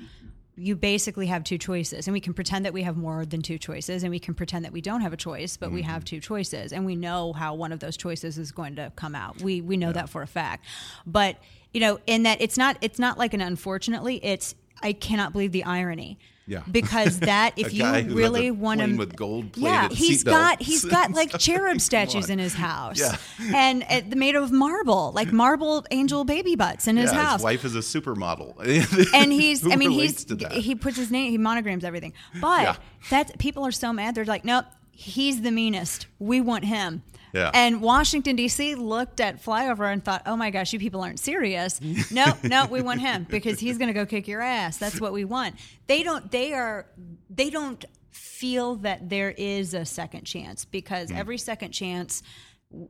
you 0.56 0.76
basically 0.76 1.28
have 1.28 1.44
two 1.44 1.58
choices 1.58 2.08
and 2.08 2.14
we 2.14 2.20
can 2.20 2.34
pretend 2.34 2.66
that 2.66 2.74
we 2.74 2.84
have 2.84 2.96
more 2.96 3.26
than 3.26 3.42
two 3.42 3.58
choices 3.58 4.04
and 4.04 4.12
we 4.12 4.20
can 4.20 4.34
pretend 4.36 4.64
that 4.66 4.72
we 4.72 4.82
don't 4.82 5.02
have 5.02 5.12
a 5.14 5.18
choice 5.18 5.58
but 5.58 5.72
we 5.72 5.82
Mm-hmm. 5.82 5.90
have 5.90 6.06
two 6.06 6.20
choices 6.20 6.72
and 6.72 6.86
we 6.86 6.96
know 6.96 7.34
how 7.34 7.56
one 7.56 7.72
of 7.72 7.80
those 7.80 7.98
choices 7.98 8.38
is 8.38 8.52
going 8.52 8.76
to 8.76 8.92
come 8.96 9.16
out. 9.16 9.42
We 9.42 9.62
we 9.62 9.78
know 9.78 9.92
that 9.92 10.10
for 10.10 10.22
a 10.22 10.28
fact. 10.28 10.66
But 11.08 11.38
you 11.74 11.80
know 11.82 12.00
in 12.06 12.24
that 12.24 12.40
it's 12.40 12.58
not 12.58 12.78
it's 12.82 13.00
not 13.00 13.18
like 13.18 13.34
an 13.34 13.42
unfortunately 13.42 14.24
it's 14.24 14.54
i 14.84 14.94
cannot 14.94 15.32
believe 15.32 15.52
the 15.52 15.64
irony 15.64 16.20
Yeah. 16.46 16.62
because 16.70 17.20
that 17.22 17.54
if 17.58 17.74
you 17.74 17.82
guy 17.84 18.02
who 18.02 18.10
has 18.10 18.16
really 18.18 18.52
want 18.52 18.82
to 18.82 18.96
with 18.98 19.16
gold-plated 19.16 19.64
yeah 19.64 19.88
he's 19.90 20.24
got 20.24 20.62
he's 20.62 20.84
got 20.98 21.12
like 21.12 21.38
cherub 21.38 21.80
statues 21.80 22.30
in 22.30 22.38
his 22.40 22.54
house. 22.54 23.00
Yeah. 23.00 23.18
and 23.56 23.84
uh, 23.90 24.02
made 24.16 24.36
of 24.36 24.52
marble 24.52 25.12
like 25.14 25.32
marble 25.32 25.86
angel 25.92 26.26
baby 26.26 26.56
butts 26.56 26.88
in 26.88 26.98
his 26.98 27.12
yeah, 27.14 27.24
house. 27.24 27.34
his 27.36 27.44
wife 27.44 27.66
is 27.66 27.76
a 27.76 27.80
supermodel, 27.80 28.54
and 29.14 29.32
he's 29.32 29.66
i 29.72 29.76
mean 29.76 29.92
he's 29.92 30.26
he 30.52 30.76
puts 30.76 30.98
his 30.98 31.12
name 31.12 31.32
he 31.32 31.38
monograms 31.38 31.84
everything. 31.84 32.14
But 32.42 32.62
Yeah. 32.64 32.76
that's 33.10 33.32
people 33.38 33.66
are 33.66 33.72
so 33.72 33.94
mad 33.94 34.16
they're 34.16 34.26
like 34.26 34.44
nope 34.46 34.66
he's 34.96 35.42
the 35.42 35.52
meanest. 35.52 36.06
We 36.20 36.40
want 36.40 36.66
him 36.66 37.02
Yeah. 37.34 37.50
and 37.54 37.82
Washington 37.82 38.36
D.C. 38.36 38.76
looked 38.76 39.20
at 39.20 39.44
flyover 39.44 39.92
and 39.92 40.04
thought, 40.06 40.22
"Oh 40.26 40.36
my 40.38 40.52
gosh, 40.52 40.72
you 40.72 40.80
people 40.80 41.02
aren't 41.02 41.20
serious. 41.20 41.80
No, 42.12 42.38
no, 42.44 42.68
we 42.68 42.82
want 42.82 43.02
him 43.02 43.26
because 43.30 43.60
he's 43.60 43.78
going 43.80 43.88
to 43.88 43.94
go 43.94 44.06
kick 44.06 44.28
your 44.28 44.42
ass. 44.42 44.78
That's 44.78 45.02
what 45.02 45.12
we 45.14 45.26
want." 45.26 45.56
They 45.88 46.04
don't. 46.04 46.30
They 46.32 46.54
are. 46.54 46.86
They 47.30 47.50
don't 47.50 47.84
feel 48.12 48.76
that 48.78 49.10
there 49.10 49.32
is 49.32 49.74
a 49.74 49.84
second 49.86 50.26
chance 50.26 50.64
because 50.66 51.10
Hmm. 51.10 51.18
every 51.18 51.38
second 51.40 51.72
chance. 51.72 52.22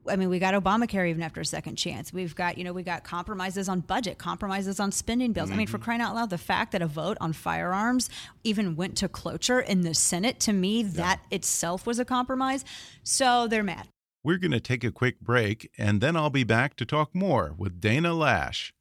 I 0.09 0.15
mean, 0.15 0.29
we 0.29 0.39
got 0.39 0.53
Obamacare 0.53 1.09
even 1.09 1.21
after 1.23 1.41
a 1.41 1.45
second 1.45 1.75
chance. 1.75 2.13
We've 2.13 2.33
got, 2.33 2.57
you 2.57 2.63
know, 2.63 2.71
we 2.71 2.83
got 2.83 3.03
compromises 3.03 3.67
on 3.67 3.81
budget, 3.81 4.17
compromises 4.17 4.79
on 4.79 4.93
spending 4.93 5.33
bills. 5.33 5.51
I 5.51 5.55
mean, 5.57 5.67
for 5.67 5.77
crying 5.77 5.99
out 5.99 6.15
loud, 6.15 6.29
the 6.29 6.37
fact 6.37 6.71
that 6.71 6.81
a 6.81 6.87
vote 6.87 7.17
on 7.19 7.33
firearms 7.33 8.09
even 8.45 8.77
went 8.77 8.95
to 8.99 9.09
cloture 9.09 9.59
in 9.59 9.81
the 9.81 9.93
Senate, 9.93 10.39
to 10.41 10.53
me, 10.53 10.83
that 10.83 11.19
itself 11.31 11.85
was 11.85 11.99
a 11.99 12.05
compromise. 12.05 12.63
So 13.03 13.47
they're 13.49 13.61
mad. 13.61 13.89
We're 14.25 14.37
going 14.37 14.51
to 14.51 14.61
take 14.61 14.85
a 14.85 14.91
quick 14.91 15.19
break, 15.19 15.69
and 15.77 15.99
then 15.99 16.15
I'll 16.15 16.29
be 16.29 16.45
back 16.45 16.77
to 16.77 16.85
talk 16.85 17.13
more 17.13 17.53
with 17.57 17.81
Dana 17.81 18.11
Loesch. 18.11 18.71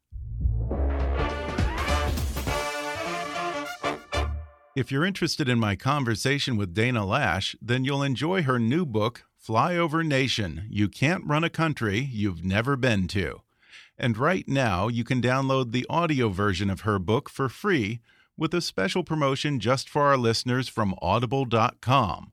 If 4.76 4.92
you're 4.92 5.05
interested 5.05 5.48
in 5.48 5.59
my 5.59 5.74
conversation 5.74 6.57
with 6.57 6.74
Dana 6.74 7.05
Loesch, 7.05 7.57
then 7.61 7.85
you'll 7.85 8.05
enjoy 8.05 8.44
her 8.44 8.61
new 8.61 8.87
book, 8.87 9.24
Flyover 9.44 10.07
Nation 10.07 10.68
You 10.70 10.88
Can't 10.88 11.26
Run 11.26 11.42
a 11.42 11.50
Country 11.50 11.98
You've 11.98 12.44
Never 12.44 12.76
Been 12.76 13.09
to. 13.09 13.42
And 13.98 14.16
right 14.16 14.46
now, 14.46 14.87
you 14.87 15.02
can 15.02 15.20
download 15.20 15.72
the 15.72 15.87
audio 15.90 16.28
version 16.28 16.70
of 16.70 16.83
her 16.83 17.00
book 17.00 17.28
for 17.28 17.48
free 17.48 18.00
with 18.37 18.55
a 18.55 18.61
special 18.61 19.02
promotion 19.02 19.59
just 19.59 19.88
for 19.88 20.02
our 20.02 20.16
listeners 20.16 20.68
from 20.68 20.94
audible.com. 21.02 22.33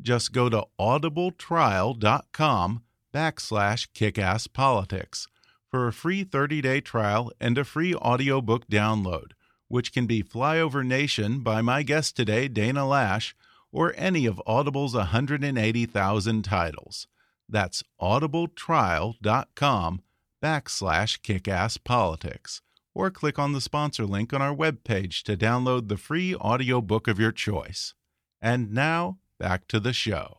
Just 0.00 0.32
go 0.32 0.48
to 0.48 0.64
audibletrial.com 0.80 2.82
backslash 3.12 3.88
kickasspolitics 3.94 5.26
for 5.70 5.86
a 5.86 5.92
free 5.92 6.24
30-day 6.24 6.80
trial 6.80 7.30
and 7.40 7.58
a 7.58 7.64
free 7.64 7.94
audiobook 7.94 8.66
download, 8.68 9.32
which 9.68 9.92
can 9.92 10.06
be 10.06 10.22
Flyover 10.22 10.86
Nation 10.86 11.40
by 11.40 11.60
my 11.60 11.82
guest 11.82 12.16
today, 12.16 12.48
Dana 12.48 12.82
Loesch, 12.82 13.34
or 13.72 13.94
any 13.96 14.26
of 14.26 14.40
Audible's 14.46 14.94
180,000 14.94 16.42
titles. 16.42 17.06
That's 17.48 17.82
audibletrial.com 18.00 20.02
backslash 20.42 21.20
kickasspolitics. 21.20 22.60
Or 22.94 23.10
click 23.10 23.38
on 23.38 23.52
the 23.52 23.60
sponsor 23.60 24.06
link 24.06 24.32
on 24.32 24.42
our 24.42 24.54
webpage 24.54 25.22
to 25.24 25.36
download 25.36 25.88
the 25.88 25.96
free 25.96 26.34
audiobook 26.34 27.06
of 27.06 27.20
your 27.20 27.32
choice. 27.32 27.94
And 28.40 28.72
now, 28.72 29.18
back 29.38 29.68
to 29.68 29.80
the 29.80 29.92
show. 29.92 30.38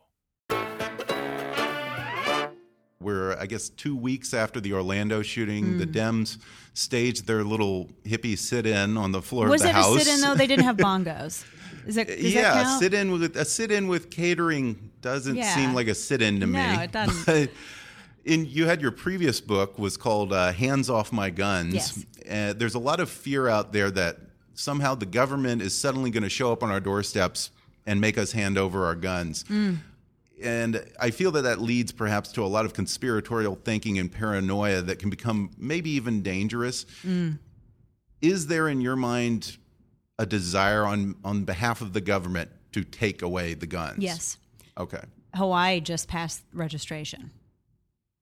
We're, 3.02 3.34
I 3.38 3.46
guess, 3.46 3.70
two 3.70 3.96
weeks 3.96 4.34
after 4.34 4.60
the 4.60 4.74
Orlando 4.74 5.22
shooting. 5.22 5.78
The 5.78 5.86
Dems 5.86 6.36
staged 6.74 7.26
their 7.26 7.42
little 7.44 7.88
hippie 8.04 8.36
sit 8.36 8.66
in 8.66 8.98
on 8.98 9.10
the 9.12 9.22
floor 9.22 9.48
Was 9.48 9.62
of 9.62 9.68
the 9.68 9.72
House. 9.72 9.90
Was 9.94 9.96
it 9.96 10.00
a 10.02 10.04
sit-in 10.04 10.20
though? 10.20 10.34
They 10.34 10.46
didn't 10.46 10.66
have 10.66 10.76
bongos. 10.76 11.44
Is 11.86 11.94
that, 11.94 12.18
yeah, 12.20 12.42
that 12.62 12.78
sit 12.78 12.92
in 12.92 13.10
with 13.10 13.34
a 13.36 13.44
sit 13.46 13.72
in 13.72 13.88
with 13.88 14.10
catering 14.10 14.90
doesn't 15.00 15.34
Yeah. 15.34 15.54
seem 15.54 15.72
like 15.74 15.86
a 15.88 15.94
sit 15.94 16.20
in 16.20 16.40
to 16.40 16.46
me. 16.46 16.58
No, 16.58 16.82
it 16.82 16.92
doesn't. 16.92 17.24
But 17.26 17.50
in 18.26 18.44
you 18.44 18.66
had 18.66 18.82
your 18.82 18.90
previous 18.90 19.40
book 19.40 19.78
was 19.78 19.96
called 19.96 20.34
uh, 20.34 20.52
"Hands 20.52 20.90
Off 20.90 21.10
My 21.10 21.30
Guns." 21.30 21.74
Yes. 21.74 22.04
Uh, 22.30 22.52
there's 22.52 22.74
a 22.74 22.78
lot 22.78 23.00
of 23.00 23.08
fear 23.08 23.48
out 23.48 23.72
there 23.72 23.90
that 23.92 24.18
somehow 24.52 24.94
the 24.94 25.06
government 25.06 25.62
is 25.62 25.74
suddenly 25.76 26.10
going 26.10 26.22
to 26.22 26.28
show 26.28 26.52
up 26.52 26.62
on 26.62 26.70
our 26.70 26.80
doorsteps 26.80 27.50
and 27.86 28.00
make 28.00 28.18
us 28.18 28.32
hand 28.32 28.58
over 28.58 28.84
our 28.84 28.94
guns. 28.94 29.44
Mm. 29.44 29.78
And 30.42 30.84
I 30.98 31.10
feel 31.10 31.32
that 31.32 31.42
that 31.42 31.60
leads 31.60 31.92
perhaps 31.92 32.32
to 32.32 32.44
a 32.44 32.46
lot 32.46 32.64
of 32.64 32.72
conspiratorial 32.72 33.56
thinking 33.56 33.98
and 33.98 34.10
paranoia 34.10 34.80
that 34.82 34.98
can 34.98 35.10
become 35.10 35.50
maybe 35.58 35.90
even 35.90 36.22
dangerous. 36.22 36.86
Mm. 37.06 37.38
Is 38.22 38.46
there 38.46 38.68
in 38.68 38.80
your 38.80 38.96
mind 38.96 39.58
a 40.18 40.26
desire 40.26 40.84
on 40.84 41.16
on 41.24 41.44
behalf 41.44 41.80
of 41.80 41.92
the 41.92 42.00
government 42.00 42.50
to 42.72 42.84
take 42.84 43.22
away 43.22 43.54
the 43.54 43.66
guns? 43.66 43.98
Yes. 43.98 44.38
Okay. 44.78 45.00
Hawaii 45.34 45.80
just 45.80 46.08
passed 46.08 46.42
registration. 46.52 47.30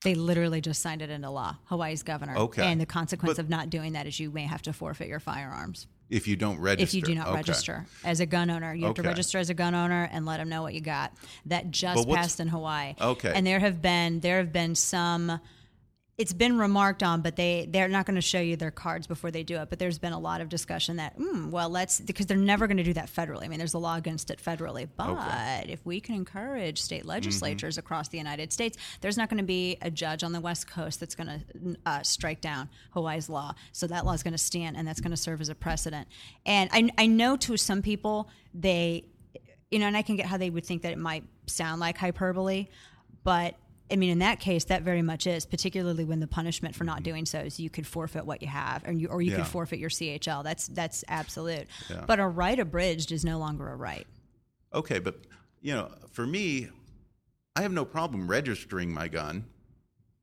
They 0.04 0.14
literally 0.14 0.60
just 0.60 0.80
signed 0.80 1.02
it 1.02 1.10
into 1.10 1.30
law. 1.30 1.56
Hawaii's 1.64 2.02
governor. 2.02 2.36
Okay. 2.36 2.64
And 2.64 2.80
the 2.80 2.86
consequence 2.86 3.36
But- 3.36 3.44
of 3.44 3.48
not 3.50 3.70
doing 3.70 3.92
that 3.92 4.06
is 4.06 4.20
you 4.20 4.30
may 4.30 4.44
have 4.44 4.62
to 4.62 4.72
forfeit 4.72 5.08
your 5.08 5.20
firearms 5.20 5.86
If 6.10 6.26
you 6.26 6.36
don't 6.36 6.58
register. 6.58 6.82
if 6.84 6.94
you 6.94 7.02
do 7.02 7.14
not 7.14 7.28
Okay. 7.28 7.36
register 7.36 7.86
as 8.04 8.20
a 8.20 8.26
gun 8.26 8.50
owner. 8.50 8.74
You 8.74 8.86
have 8.86 8.94
to 8.94 9.02
register 9.02 9.38
as 9.38 9.50
a 9.50 9.54
gun 9.54 9.74
owner 9.74 10.08
and 10.10 10.24
let 10.24 10.38
them 10.38 10.48
know 10.48 10.62
what 10.62 10.74
you 10.74 10.80
got. 10.80 11.12
That 11.46 11.70
just 11.70 12.08
passed 12.08 12.40
in 12.40 12.48
Hawaii. 12.48 12.94
Okay. 13.00 13.32
And 13.34 13.46
there 13.46 13.60
have 13.60 13.82
been 13.82 14.20
there 14.20 14.38
have 14.38 14.52
been 14.52 14.74
some. 14.74 15.40
It's 16.18 16.32
been 16.32 16.58
remarked 16.58 17.04
on, 17.04 17.22
but 17.22 17.36
they 17.36 17.68
they're 17.70 17.86
not 17.86 18.04
going 18.04 18.16
to 18.16 18.20
show 18.20 18.40
you 18.40 18.56
their 18.56 18.72
cards 18.72 19.06
before 19.06 19.30
they 19.30 19.44
do 19.44 19.56
it. 19.58 19.70
But 19.70 19.78
there's 19.78 20.00
been 20.00 20.12
a 20.12 20.18
lot 20.18 20.40
of 20.40 20.48
discussion 20.48 20.96
that, 20.96 21.16
mm, 21.16 21.48
well, 21.50 21.68
let's 21.70 22.00
because 22.00 22.26
they're 22.26 22.36
never 22.36 22.66
going 22.66 22.78
to 22.78 22.82
do 22.82 22.92
that 22.94 23.08
federally. 23.08 23.44
I 23.44 23.48
mean, 23.48 23.58
there's 23.58 23.74
a 23.74 23.78
law 23.78 23.94
against 23.94 24.32
it 24.32 24.42
federally, 24.42 24.88
but 24.96 25.70
if 25.70 25.86
we 25.86 26.00
can 26.00 26.16
encourage 26.16 26.82
state 26.82 27.06
legislatures 27.06 27.78
across 27.78 28.08
the 28.08 28.18
United 28.18 28.52
States, 28.52 28.76
there's 29.00 29.16
not 29.16 29.30
going 29.30 29.38
to 29.38 29.44
be 29.44 29.78
a 29.80 29.92
judge 29.92 30.24
on 30.24 30.32
the 30.32 30.40
West 30.40 30.68
Coast 30.68 30.98
that's 30.98 31.14
going 31.14 31.28
to 31.28 31.76
uh, 31.86 32.02
strike 32.02 32.40
down 32.40 32.68
Hawaii's 32.90 33.28
law. 33.28 33.54
So 33.70 33.86
that 33.86 34.04
law 34.04 34.12
is 34.12 34.24
going 34.24 34.32
to 34.32 34.38
stand, 34.38 34.76
and 34.76 34.88
that's 34.88 35.00
going 35.00 35.12
to 35.12 35.16
serve 35.16 35.40
as 35.40 35.48
a 35.48 35.54
precedent. 35.54 36.08
And 36.44 36.68
I 36.72 36.90
I 36.98 37.06
know 37.06 37.36
to 37.36 37.56
some 37.56 37.80
people 37.80 38.28
they 38.52 39.04
you 39.70 39.78
know, 39.78 39.86
and 39.86 39.96
I 39.96 40.02
can 40.02 40.16
get 40.16 40.26
how 40.26 40.36
they 40.36 40.50
would 40.50 40.66
think 40.66 40.82
that 40.82 40.92
it 40.92 40.98
might 40.98 41.24
sound 41.46 41.80
like 41.80 41.96
hyperbole, 41.98 42.66
but 43.22 43.54
I 43.90 43.96
mean, 43.96 44.10
in 44.10 44.18
that 44.18 44.40
case, 44.40 44.64
that 44.64 44.82
very 44.82 45.02
much 45.02 45.26
is, 45.26 45.46
particularly 45.46 46.04
when 46.04 46.20
the 46.20 46.26
punishment 46.26 46.74
for 46.74 46.84
not 46.84 46.96
mm-hmm. 46.96 47.04
doing 47.04 47.26
so 47.26 47.40
is 47.40 47.58
you 47.58 47.70
could 47.70 47.86
forfeit 47.86 48.26
what 48.26 48.42
you 48.42 48.48
have, 48.48 48.86
or 48.86 48.92
you, 48.92 49.08
or 49.08 49.22
you 49.22 49.30
Yeah. 49.30 49.38
could 49.38 49.46
forfeit 49.46 49.78
your 49.78 49.90
CHL. 49.90 50.44
That's 50.44 50.68
that's 50.68 51.04
absolute. 51.08 51.66
Yeah. 51.88 52.04
But 52.06 52.20
a 52.20 52.26
right 52.26 52.58
abridged 52.58 53.12
is 53.12 53.24
no 53.24 53.38
longer 53.38 53.68
a 53.68 53.76
right. 53.76 54.06
Okay, 54.74 54.98
but 54.98 55.16
you 55.60 55.74
know, 55.74 55.90
for 56.12 56.26
me, 56.26 56.68
I 57.56 57.62
have 57.62 57.72
no 57.72 57.84
problem 57.84 58.28
registering 58.28 58.92
my 58.92 59.08
gun. 59.08 59.46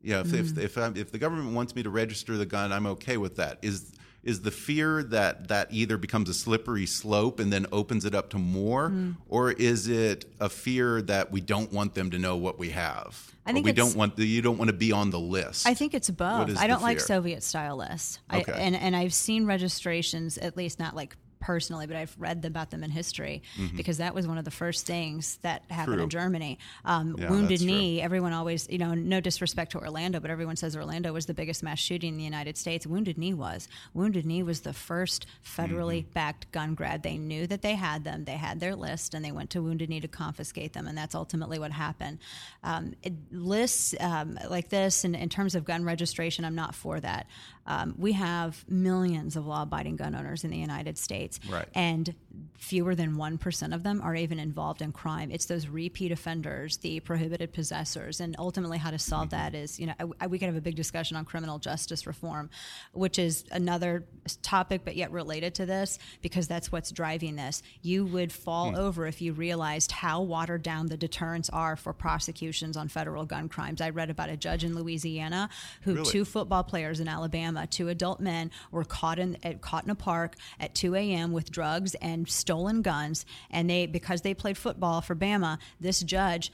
Yeah, 0.01 0.21
if 0.21 0.33
if 0.33 0.45
mm-hmm. 0.47 0.59
if, 0.61 0.77
i 0.77 0.91
if 0.95 1.11
the 1.11 1.17
government 1.17 1.55
wants 1.55 1.75
me 1.75 1.81
to 1.83 1.89
register 1.89 2.37
the 2.37 2.45
gun, 2.45 2.71
I'm 2.71 2.85
okay 2.85 3.17
with 3.17 3.37
that. 3.37 3.57
Is 3.63 3.91
is 4.25 4.41
the 4.41 4.51
fear 4.51 5.03
that 5.03 5.47
that 5.47 5.67
either 5.71 5.97
becomes 5.97 6.27
a 6.27 6.33
slippery 6.33 6.85
slope 6.85 7.39
and 7.39 7.53
then 7.53 7.65
opens 7.71 8.03
it 8.03 8.13
up 8.13 8.31
to 8.31 8.37
more, 8.37 8.89
hmm. 8.89 9.11
or 9.29 9.51
is 9.51 9.87
it 9.87 10.25
a 10.39 10.49
fear 10.49 11.01
that 11.03 11.31
we 11.31 11.39
don't 11.39 11.71
want 11.71 11.93
them 11.93 12.11
to 12.11 12.19
know 12.19 12.35
what 12.35 12.59
we 12.59 12.71
have? 12.71 13.31
I 13.45 13.53
think 13.53 13.65
we 13.65 13.71
it's- 13.71 13.87
don't 13.87 13.95
want 13.95 14.15
the, 14.15 14.25
you 14.25 14.41
don't 14.41 14.57
want 14.57 14.69
to 14.69 14.75
be 14.75 14.91
on 14.91 15.11
the 15.11 15.19
list. 15.19 15.67
I 15.67 15.75
think 15.75 15.93
it's 15.93 16.09
both. 16.09 16.57
I 16.57 16.65
don't 16.65 16.81
like? 16.81 16.99
Soviet 16.99 17.43
style 17.43 17.77
lists. 17.77 18.19
I, 18.29 18.39
and 18.41 18.75
and 18.75 18.95
I've 18.95 19.13
seen 19.13 19.45
registrations, 19.45 20.39
at 20.39 20.57
least 20.57 20.79
not 20.79 20.95
like 20.95 21.15
personally, 21.45 21.85
but 21.85 21.95
I've 21.95 22.15
read 22.17 22.43
about 22.43 22.71
them 22.71 22.83
in 22.83 22.89
history 22.89 23.43
because 23.77 23.97
that 23.99 24.15
was 24.15 24.25
one 24.27 24.39
of 24.39 24.45
the 24.45 24.51
first 24.51 24.85
things 24.87 25.37
that 25.43 25.63
happened 25.69 26.01
in 26.01 26.09
Mm-hmm. 26.09 26.09
Germany. 26.09 26.59
Um, 26.83 27.15
Yeah, 27.19 27.29
wounded 27.29 27.51
that's 27.51 27.61
true. 27.63 27.71
knee. 27.71 28.01
Everyone 28.01 28.33
always, 28.33 28.67
you 28.69 28.77
know, 28.79 28.93
no 28.95 29.19
disrespect 29.21 29.71
to 29.73 29.79
Orlando, 29.79 30.19
but 30.19 30.31
everyone 30.31 30.55
says 30.55 30.75
Orlando 30.75 31.13
was 31.13 31.25
the 31.27 31.33
biggest 31.35 31.61
mass 31.61 31.77
shooting 31.79 32.09
in 32.13 32.17
the 32.17 32.23
United 32.23 32.57
States. 32.57 32.87
Wounded 32.87 33.17
knee 33.17 33.33
was. 33.35 33.67
Wounded 33.93 34.25
knee 34.25 34.41
was 34.43 34.61
the 34.61 34.73
first 34.73 35.25
federally 35.43 35.85
Mm-hmm. 36.03 36.13
backed 36.13 36.51
gun 36.51 36.73
grab. 36.73 37.03
They 37.03 37.17
knew 37.17 37.45
that 37.47 37.61
they 37.61 37.75
had 37.75 38.03
them. 38.03 38.25
They 38.25 38.37
had 38.37 38.59
their 38.59 38.75
list, 38.75 39.13
and 39.13 39.23
they 39.23 39.31
went 39.31 39.51
to 39.51 39.61
Wounded 39.61 39.89
Knee 39.89 39.99
to 40.01 40.07
confiscate 40.07 40.73
them, 40.73 40.87
and 40.87 40.97
that's 40.97 41.13
ultimately 41.15 41.59
what 41.59 41.71
happened. 41.71 42.17
Um, 42.63 42.93
it, 43.03 43.13
lists 43.31 43.93
um, 43.99 44.39
like 44.49 44.69
this, 44.69 45.03
and 45.03 45.15
in 45.15 45.29
terms 45.29 45.53
of 45.55 45.63
gun 45.65 45.83
registration, 45.83 46.43
I'm 46.45 46.55
not 46.55 46.73
for 46.75 46.99
that. 46.99 47.27
Um, 47.67 47.95
we 47.97 48.11
have 48.13 48.63
millions 48.69 49.35
of 49.35 49.45
law-abiding 49.47 49.95
gun 49.95 50.13
owners 50.15 50.43
in 50.43 50.51
the 50.51 50.57
United 50.57 50.97
States, 50.97 51.34
Right. 51.49 51.67
and 51.73 52.13
fewer 52.57 52.95
than 52.95 53.15
one 53.17 53.37
percent 53.37 53.73
of 53.73 53.83
them 53.83 54.01
are 54.01 54.15
even 54.15 54.39
involved 54.39 54.81
in 54.81 54.91
crime. 54.91 55.29
It's 55.31 55.45
those 55.45 55.67
repeat 55.67 56.11
offenders, 56.11 56.77
the 56.77 56.99
prohibited 56.99 57.53
possessors, 57.53 58.19
and 58.19 58.35
ultimately 58.39 58.77
how 58.77 58.91
to 58.91 58.99
solve 58.99 59.29
mm-hmm. 59.29 59.37
that 59.37 59.55
is, 59.55 59.79
you 59.79 59.87
know, 59.87 59.93
I, 59.99 60.05
I- 60.21 60.27
we 60.27 60.39
could 60.39 60.47
have 60.47 60.55
a 60.55 60.61
big 60.61 60.75
discussion 60.75 61.15
on 61.17 61.25
criminal 61.25 61.59
justice 61.59 62.07
reform, 62.07 62.49
which 62.93 63.19
is 63.19 63.45
another 63.51 64.05
topic, 64.41 64.81
but 64.83 64.95
yet 64.95 65.11
related 65.11 65.55
to 65.55 65.65
this 65.65 65.99
because 66.21 66.47
that's 66.47 66.71
what's 66.71 66.91
driving 66.91 67.35
this. 67.35 67.61
You 67.81 68.05
would 68.05 68.31
fall 68.31 68.71
mm. 68.71 68.77
over 68.77 69.05
if 69.07 69.21
you 69.21 69.33
realized 69.33 69.91
how 69.91 70.21
watered 70.21 70.63
down 70.63 70.87
the 70.87 70.97
deterrents 70.97 71.49
are 71.49 71.75
for 71.75 71.93
prosecutions 71.93 72.75
on 72.77 72.87
federal 72.87 73.25
gun 73.25 73.47
crimes. 73.49 73.81
I 73.81 73.91
read 73.91 74.09
about 74.09 74.29
a 74.29 74.37
judge 74.37 74.63
in 74.63 74.75
Louisiana 74.75 75.49
who 75.81 75.95
Really? 75.95 76.11
two 76.11 76.25
football 76.25 76.63
players 76.63 76.99
in 76.99 77.07
Alabama, 77.07 77.67
two 77.67 77.89
adult 77.89 78.19
men, 78.19 78.51
were 78.71 78.83
caught 78.83 79.19
in 79.19 79.37
at, 79.43 79.61
caught 79.61 79.83
in 79.83 79.89
a 79.89 79.95
park 79.95 80.35
at 80.59 80.73
2 80.75 80.95
a.m. 80.95 81.14
with 81.31 81.51
drugs 81.51 81.95
and 81.95 82.27
stolen 82.27 82.81
guns, 82.81 83.25
and 83.49 83.69
they 83.69 83.85
because 83.85 84.21
they 84.21 84.33
played 84.33 84.57
football 84.57 85.01
for 85.01 85.15
Bama, 85.15 85.57
this 85.79 86.01
judge 86.01 86.51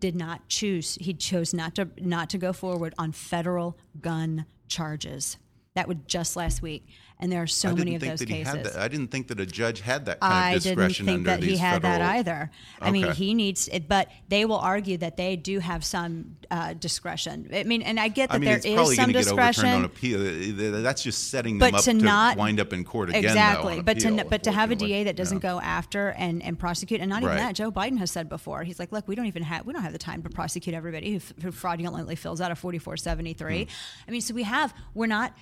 did 0.00 0.14
not 0.14 0.48
choose. 0.48 0.96
He 1.00 1.14
chose 1.14 1.52
not 1.52 1.74
to 1.76 1.88
not 1.98 2.30
to 2.30 2.38
go 2.38 2.52
forward 2.52 2.94
on 2.98 3.12
federal 3.12 3.78
gun 4.00 4.46
charges. 4.68 5.38
That 5.74 5.88
was 5.88 5.96
just 6.06 6.36
last 6.36 6.60
week, 6.62 6.86
and 7.22 7.32
there 7.32 7.40
are 7.42 7.46
so 7.46 7.74
many 7.74 7.94
of 7.94 8.02
those 8.02 8.20
cases. 8.22 8.52
that. 8.52 8.76
I 8.76 8.88
didn't 8.88 9.08
think 9.12 9.28
that 9.28 9.40
a 9.40 9.46
judge 9.46 9.80
had 9.80 10.04
that 10.06 10.20
kind 10.20 10.34
I 10.34 10.50
of 10.56 10.62
didn't 10.62 10.76
discretion 10.76 11.06
think 11.06 11.18
under 11.20 11.30
that 11.30 11.42
he 11.42 11.56
had 11.56 11.80
that 11.82 12.00
federal- 12.00 12.10
either. 12.18 12.50
I 12.80 12.90
mean, 12.90 13.12
he 13.12 13.32
needs 13.32 13.68
it, 13.68 13.88
but 13.88 14.08
they 14.28 14.44
will 14.44 14.58
argue 14.58 14.98
that 14.98 15.16
they 15.16 15.36
do 15.36 15.60
have 15.60 15.84
some 15.84 16.36
uh, 16.50 16.74
discretion. 16.74 17.48
I 17.54 17.62
mean, 17.62 17.80
and 17.82 17.98
I 17.98 18.08
get 18.08 18.28
that 18.28 18.34
I 18.34 18.38
mean, 18.38 18.48
there 18.50 18.58
is 18.58 18.96
some 18.96 19.12
discretion. 19.12 19.64
overturned 19.64 19.76
on 19.76 19.84
appeal. 19.84 20.82
That's 20.82 21.02
just 21.02 21.30
setting 21.30 21.58
but 21.58 21.66
them 21.66 21.74
up 21.76 21.84
to 21.84 22.34
to, 22.34 22.38
wind 22.38 22.60
up 22.60 22.72
in 22.72 22.84
court 22.84 23.08
again. 23.10 23.22
though, 23.22 23.28
exactly 23.28 23.78
on 23.78 23.84
but 23.84 23.98
to 24.00 24.26
but 24.28 24.42
to 24.42 24.52
have 24.52 24.70
a. 24.70 24.76
DA 24.82 25.04
that 25.04 25.14
doesn't 25.14 25.36
Yeah. 25.44 25.50
go 25.52 25.60
after 25.60 26.08
and, 26.18 26.42
and 26.42 26.58
prosecute 26.58 27.00
and 27.00 27.08
not 27.08 27.22
even 27.22 27.36
Right. 27.36 27.38
that 27.38 27.54
Joe 27.54 27.70
Biden 27.70 27.98
has 27.98 28.10
said 28.10 28.28
before 28.28 28.64
he's 28.64 28.80
like 28.80 28.90
look 28.90 29.06
we 29.06 29.14
don't 29.14 29.26
even 29.26 29.44
have 29.44 29.64
we 29.64 29.72
don't 29.72 29.82
have 29.82 29.92
the 29.92 29.98
time 29.98 30.22
to 30.24 30.28
prosecute 30.28 30.74
everybody 30.74 31.12
who, 31.14 31.20
who 31.42 31.52
fraudulently 31.52 32.16
fills 32.16 32.40
out 32.40 32.50
a 32.50 32.56
4473 32.56 33.64
Hmm. 33.64 33.70
I 34.08 34.10
mean 34.10 34.20
so 34.20 34.34
we 34.34 34.42
have 34.42 34.74
we're 34.94 35.06
not 35.06 35.36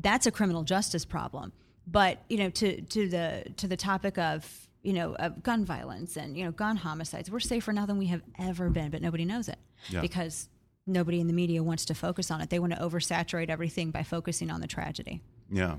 that's 0.00 0.26
a 0.26 0.30
criminal 0.30 0.62
justice 0.62 1.04
problem 1.04 1.15
but 1.86 2.18
you 2.28 2.36
know 2.36 2.50
to 2.50 2.80
to 2.82 3.08
the 3.08 3.44
to 3.56 3.66
the 3.66 3.76
topic 3.76 4.18
of 4.18 4.68
you 4.82 4.92
know 4.92 5.14
of 5.16 5.42
gun 5.42 5.64
violence 5.64 6.16
and 6.16 6.36
you 6.36 6.44
know 6.44 6.50
gun 6.50 6.76
homicides 6.76 7.30
we're 7.30 7.40
safer 7.40 7.72
now 7.72 7.86
than 7.86 7.98
we 7.98 8.06
have 8.06 8.22
ever 8.38 8.70
been 8.70 8.90
but 8.90 9.02
nobody 9.02 9.24
knows 9.24 9.48
it. 9.48 9.58
Yeah. 9.88 10.00
because 10.00 10.48
nobody 10.86 11.20
in 11.20 11.26
the 11.26 11.32
media 11.32 11.62
wants 11.62 11.84
to 11.86 11.94
focus 11.94 12.30
on 12.30 12.40
it. 12.40 12.50
They 12.50 12.58
want 12.58 12.72
to 12.72 12.78
oversaturate 12.78 13.50
everything 13.50 13.90
by 13.90 14.02
focusing 14.02 14.50
on 14.50 14.60
the 14.60 14.66
tragedy 14.66 15.22
Yeah. 15.48 15.76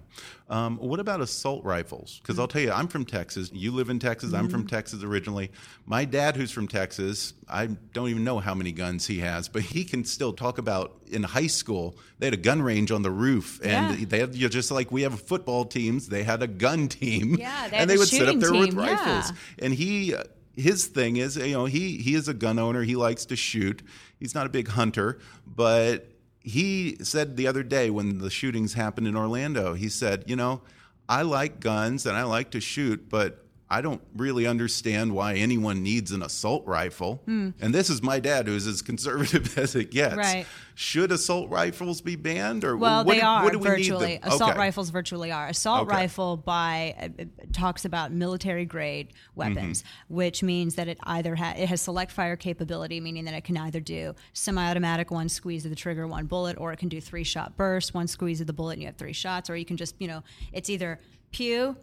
Um, 0.50 0.78
what 0.78 1.02
about 1.02 1.20
assault 1.20 1.66
rifles? 1.66 2.20
Because 2.22 2.40
I'll 2.40 2.48
tell 2.48 2.62
you, 2.62 2.72
I'm 2.72 2.88
from 2.88 3.04
Texas. 3.04 3.52
You 3.54 3.72
live 3.74 3.90
in 3.90 4.00
Texas. 4.00 4.34
I'm 4.34 4.44
Mm-hmm. 4.46 4.52
from 4.52 4.68
Texas 4.68 5.04
originally. 5.04 5.52
My 5.86 6.06
dad, 6.06 6.38
who's 6.38 6.52
from 6.52 6.70
Texas, 6.70 7.34
I 7.50 7.68
don't 7.94 8.08
even 8.08 8.24
know 8.24 8.40
how 8.40 8.56
many 8.56 8.72
guns 8.72 9.06
he 9.08 9.20
has, 9.20 9.50
but 9.50 9.62
he 9.64 9.84
can 9.84 10.06
still 10.06 10.32
talk 10.32 10.58
about 10.58 11.02
in 11.08 11.22
high 11.24 11.48
school, 11.48 11.98
they 12.20 12.28
had 12.28 12.34
a 12.34 12.38
gun 12.38 12.62
range 12.62 12.92
on 12.92 13.02
the 13.02 13.12
roof. 13.12 13.60
And 13.62 14.00
Yeah. 14.00 14.06
they 14.08 14.20
had, 14.20 14.36
you 14.36 14.44
know, 14.44 14.50
just 14.50 14.72
like 14.72 14.90
we 14.90 15.02
have 15.02 15.20
football 15.20 15.66
teams, 15.66 16.08
they 16.08 16.24
had 16.24 16.42
a 16.42 16.48
gun 16.48 16.88
team. 17.00 17.36
Yeah, 17.38 17.68
they 17.68 17.78
and 17.78 17.90
they 17.90 17.98
would 17.98 18.08
sit 18.08 18.30
up 18.30 18.40
there 18.40 18.54
with 18.54 18.74
rifles. 18.74 19.32
yeah. 19.32 19.66
And 19.66 19.74
he. 19.74 20.16
His 20.60 20.88
thing 20.88 21.18
is, 21.18 21.38
you 21.38 21.54
know, 21.54 21.66
he 21.66 21.98
he 21.98 22.16
is 22.16 22.28
a 22.28 22.34
gun 22.34 22.58
owner. 22.58 22.82
He 22.82 22.96
likes 22.96 23.26
to 23.26 23.36
shoot. 23.36 23.84
He's 24.20 24.34
not 24.34 24.48
a 24.48 24.50
big 24.50 24.68
hunter, 24.70 25.20
but 25.46 26.10
he 26.48 26.96
said 27.04 27.36
the 27.36 27.46
other 27.46 27.62
day 27.62 27.90
when 27.90 28.20
the 28.20 28.30
shootings 28.30 28.74
happened 28.74 29.06
in 29.06 29.18
Orlando, 29.18 29.74
he 29.74 29.90
said, 29.90 30.24
you 30.28 30.36
know, 30.38 30.62
I 31.10 31.24
like 31.24 31.60
guns 31.60 32.06
and 32.06 32.16
I 32.16 32.24
like 32.24 32.52
to 32.52 32.62
shoot, 32.62 33.10
but 33.10 33.46
I 33.70 33.82
don't 33.82 34.02
really 34.16 34.48
understand 34.48 35.14
why 35.14 35.34
anyone 35.36 35.84
needs 35.84 36.12
an 36.14 36.24
assault 36.24 36.66
rifle. 36.66 37.22
And 37.28 37.54
this 37.60 37.90
is 37.90 38.02
my 38.02 38.20
dad, 38.22 38.48
who's 38.48 38.66
as 38.66 38.82
conservative 38.82 39.58
as 39.60 39.76
it 39.76 39.92
gets. 39.92 40.14
Hmm. 40.14 40.20
Right. 40.20 40.46
Should 40.76 41.12
assault 41.12 41.50
rifles 41.50 42.00
be 42.02 42.16
banned, 42.16 42.64
or 42.64 42.78
Well, 42.78 43.04
what 43.04 43.14
they 43.16 43.22
are 43.22 43.44
what 43.44 43.52
do 43.52 43.60
we 43.60 43.64
need 43.68 43.78
virtually. 43.78 44.18
them- 44.20 44.32
Assault 44.32 44.52
Okay. 44.52 44.60
rifles 44.60 44.90
virtually 44.92 45.32
are. 45.32 45.48
Assault 45.48 45.88
Okay. 45.88 45.96
rifle 45.98 46.38
by 46.38 46.96
uh, 47.20 47.24
uh, 47.24 47.26
talks 47.52 47.84
about 47.84 48.12
military 48.14 48.64
grade 48.64 49.12
weapons, 49.36 49.82
Mm-hmm. 49.82 50.16
which 50.16 50.44
means 50.44 50.76
that 50.76 50.88
it 50.88 50.98
either 51.04 51.36
ha- 51.36 51.56
it 51.58 51.68
has 51.68 51.82
select 51.82 52.12
fire 52.12 52.36
capability, 52.38 53.02
meaning 53.02 53.26
that 53.26 53.34
it 53.34 53.44
can 53.44 53.58
either 53.58 53.80
do 53.80 54.14
semi-automatic 54.34 55.12
one 55.12 55.28
squeeze 55.30 55.66
of 55.66 55.72
the 55.72 55.76
trigger, 55.76 56.08
one 56.08 56.26
bullet, 56.28 56.58
or 56.60 56.72
it 56.72 56.78
can 56.78 56.90
do 56.90 57.02
three 57.02 57.24
shot 57.24 57.58
burst, 57.58 57.94
one 57.94 58.08
squeeze 58.08 58.40
of 58.40 58.48
the 58.48 58.54
bullet, 58.54 58.74
and 58.74 58.82
you 58.84 58.88
have 58.88 58.98
three 58.98 59.14
shots, 59.14 59.50
or 59.50 59.58
you 59.58 59.66
can 59.66 59.76
just 59.78 59.96
you 60.00 60.08
know 60.08 60.24
it's 60.54 60.70
either 60.70 61.00
pew. 61.32 61.76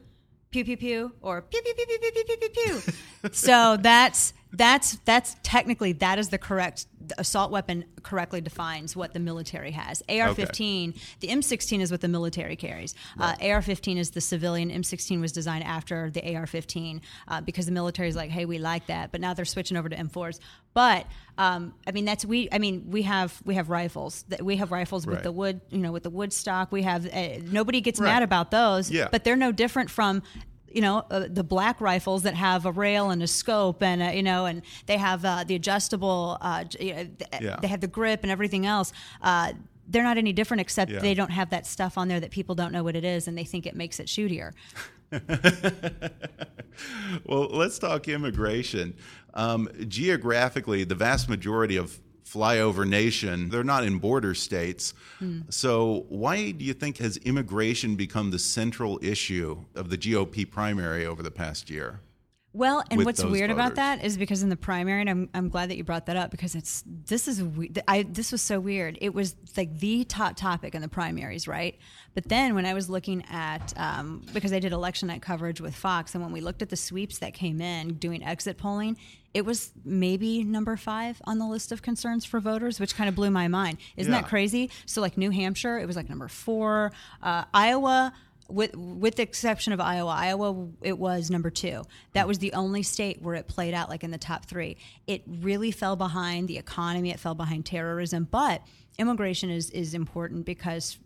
Pew 0.55 0.65
pew 0.65 0.77
pew 0.77 1.13
or 1.21 1.43
pew 1.43 1.61
pew 1.63 1.75
pew 1.75 1.85
pew 1.85 1.99
pew 2.13 2.25
pew 2.25 2.37
pew 2.37 2.49
pew 2.49 3.31
so 3.33 3.77
that's 3.77 4.33
that's 4.57 4.97
that's 5.05 5.37
technically 5.43 5.93
that 5.93 6.19
is 6.19 6.29
the 6.29 6.39
correct 6.39 6.87
the 7.07 7.21
assault 7.21 7.51
weapon 7.51 7.85
correctly 8.03 8.41
defines 8.41 8.97
what 8.97 9.13
the 9.13 9.21
military 9.21 9.73
has. 9.73 10.03
AR-15, 10.09 10.99
the 11.21 11.29
M16 11.29 11.81
is 11.81 11.91
what 11.91 12.01
the 12.01 12.09
military 12.09 12.57
carries. 12.57 12.95
Uh, 13.21 13.35
AR-15 13.43 13.99
is 13.99 14.11
the 14.13 14.23
civilian. 14.23 14.71
M16 14.71 15.21
was 15.21 15.31
designed 15.31 15.65
after 15.65 16.11
the 16.11 16.21
AR-15 16.35 17.03
uh, 17.29 17.41
because 17.43 17.67
the 17.67 17.73
military 17.73 18.09
is 18.09 18.17
like, 18.17 18.31
hey, 18.31 18.47
we 18.47 18.59
like 18.59 18.87
that, 18.87 19.13
but 19.13 19.21
now 19.21 19.35
they're 19.35 19.45
switching 19.45 19.77
over 19.77 19.91
to 19.91 19.97
M4s. 19.97 20.39
But 20.73 21.07
um, 21.37 21.75
I 21.87 21.93
mean, 21.93 22.05
that's 22.07 22.25
we. 22.25 22.49
I 22.51 22.59
mean, 22.59 22.85
we 22.89 23.03
have 23.03 23.39
we 23.45 23.55
have 23.57 23.69
rifles. 23.71 24.25
That 24.29 24.43
we 24.43 24.57
have 24.57 24.73
rifles 24.73 25.07
with 25.07 25.23
the 25.23 25.31
wood, 25.33 25.61
you 25.71 25.79
know, 25.79 25.93
with 25.93 26.05
the 26.05 26.11
wood 26.11 26.33
stock. 26.33 26.73
We 26.73 26.83
have 26.83 27.07
uh, 27.13 27.39
nobody 27.51 27.81
gets 27.81 28.01
Right. 28.01 28.07
mad 28.09 28.23
about 28.23 28.51
those. 28.51 28.91
Yeah. 28.91 29.09
but 29.13 29.25
they're 29.25 29.37
no 29.37 29.53
different 29.53 29.91
from 29.91 30.23
you 30.75 30.81
know 30.83 31.05
uh, 31.11 31.27
the 31.31 31.45
black 31.45 31.81
rifles 31.81 32.23
that 32.25 32.35
have 32.35 32.67
a 32.67 32.73
rail 32.73 33.11
and 33.11 33.23
a 33.23 33.27
scope 33.27 33.83
and 33.83 34.03
uh, 34.03 34.07
you 34.07 34.23
know 34.23 34.45
and 34.47 34.63
they 34.87 34.97
have 34.99 35.25
uh, 35.25 35.45
the 35.45 35.55
adjustable 35.55 36.37
uh, 36.41 36.65
you 36.81 36.93
know, 36.95 37.05
th- 37.05 37.43
Yeah. 37.43 37.57
they 37.63 37.69
have 37.69 37.81
the 37.81 37.87
grip 37.89 38.21
and 38.23 38.31
everything 38.31 38.67
else 38.67 38.93
uh, 39.23 39.53
they're 39.89 40.03
not 40.03 40.19
any 40.19 40.33
different 40.33 40.61
except 40.61 40.91
Yeah. 40.91 40.99
they 41.01 41.15
don't 41.15 41.31
have 41.31 41.51
that 41.51 41.67
stuff 41.67 41.97
on 41.97 42.09
there 42.09 42.21
that 42.21 42.31
people 42.31 42.55
don't 42.55 42.73
know 42.73 42.83
what 42.83 42.97
it 42.97 43.05
is 43.05 43.29
and 43.29 43.39
they 43.39 43.45
think 43.45 43.67
it 43.67 43.77
makes 43.77 44.01
it 44.01 44.07
shootier 44.07 44.53
well, 47.27 47.49
let's 47.51 47.79
talk 47.79 48.09
immigration. 48.09 48.97
Um, 49.35 49.69
geographically, 49.87 50.83
the 50.85 50.95
vast 50.97 51.29
majority 51.29 51.77
of 51.77 52.01
flyover 52.25 52.87
nation, 52.89 53.49
they're 53.51 53.65
not 53.65 53.85
in 53.85 53.99
border 53.99 54.35
states. 54.35 54.95
So, 55.49 56.07
why 56.09 56.51
do 56.51 56.65
you 56.65 56.75
think 56.75 56.99
has 56.99 57.17
immigration 57.19 57.97
become 57.97 58.31
the 58.31 58.39
central 58.39 58.99
issue 59.03 59.65
of 59.75 59.91
the 59.91 59.97
GOP 59.99 60.51
primary 60.51 61.07
over 61.07 61.23
the 61.23 61.31
past 61.31 61.71
year? 61.71 62.01
Well, 62.53 62.85
and 62.89 63.05
what's 63.05 63.25
weird 63.25 63.51
about 63.51 63.75
that 63.75 64.05
is 64.05 64.17
because 64.17 64.45
in 64.45 64.49
the 64.49 64.57
primary, 64.57 65.01
and 65.01 65.11
I'm, 65.11 65.29
I'm 65.35 65.49
glad 65.49 65.71
that 65.71 65.77
you 65.77 65.83
brought 65.83 66.07
that 66.07 66.17
up 66.17 66.31
because 66.31 66.55
it's 66.55 66.85
this 66.87 67.27
is 67.27 67.43
we- 67.43 67.73
I 67.89 68.05
this 68.05 68.31
was 68.31 68.43
so 68.43 68.61
weird. 68.61 68.97
It 69.01 69.13
was 69.13 69.35
like 69.57 69.81
the 69.81 70.05
top 70.05 70.37
topic 70.37 70.77
in 70.77 70.81
the 70.81 70.89
primaries, 70.89 71.49
right? 71.49 71.77
But 72.15 72.29
then 72.29 72.55
when 72.55 72.65
I 72.65 72.73
was 72.73 72.89
looking 72.89 73.25
at 73.29 73.73
um, 73.77 74.23
because 74.33 74.53
I 74.53 74.61
did 74.61 74.71
election 74.73 75.09
night 75.09 75.21
coverage 75.21 75.61
with 75.61 75.75
Fox, 75.75 76.15
and 76.15 76.23
when 76.23 76.33
we 76.33 76.41
looked 76.41 76.63
at 76.63 76.69
the 76.69 76.77
sweeps 76.77 77.19
that 77.19 77.35
came 77.35 77.61
in 77.61 77.95
doing 77.95 78.23
exit 78.23 78.57
polling, 78.57 78.99
it 79.35 79.45
was 79.45 79.73
maybe 79.85 80.45
number 80.45 80.77
five 80.77 81.21
on 81.25 81.39
the 81.39 81.47
list 81.47 81.73
of 81.73 81.83
concerns 81.83 82.25
for 82.25 82.39
voters, 82.41 82.79
which 82.79 82.95
kind 82.97 83.09
of 83.09 83.15
blew 83.17 83.31
my 83.31 83.49
mind. 83.49 83.79
Isn't 83.97 84.13
Yeah. 84.13 84.21
that 84.23 84.29
crazy? 84.29 84.71
So 84.87 85.01
like 85.01 85.19
New 85.19 85.31
Hampshire, 85.31 85.79
it 85.79 85.87
was 85.87 85.97
like 85.97 86.09
number 86.09 86.29
four. 86.29 86.93
Uh, 87.21 87.45
Iowa 87.53 88.13
with 88.49 88.77
with 88.77 89.17
the 89.17 89.23
exception 89.23 89.73
of 89.73 89.81
Iowa, 89.81 90.11
Iowa 90.13 90.69
it 90.83 90.99
was 90.99 91.31
number 91.31 91.51
two. 91.51 91.83
That 92.13 92.29
was 92.29 92.39
the 92.39 92.53
only 92.53 92.83
state 92.83 93.21
where 93.23 93.35
it 93.35 93.49
played 93.49 93.75
out 93.75 93.89
like 93.89 94.05
in 94.05 94.11
the 94.13 94.19
top 94.19 94.45
three. 94.47 94.77
It 95.07 95.23
really 95.27 95.71
fell 95.71 95.97
behind 95.97 96.47
the 96.47 96.59
economy. 96.59 97.11
It 97.11 97.19
fell 97.19 97.35
behind 97.35 97.67
terrorism, 97.67 98.29
but 98.31 98.63
immigration 98.99 99.51
is 99.51 99.71
is 99.71 99.95
important 99.95 100.45
because 100.47 100.99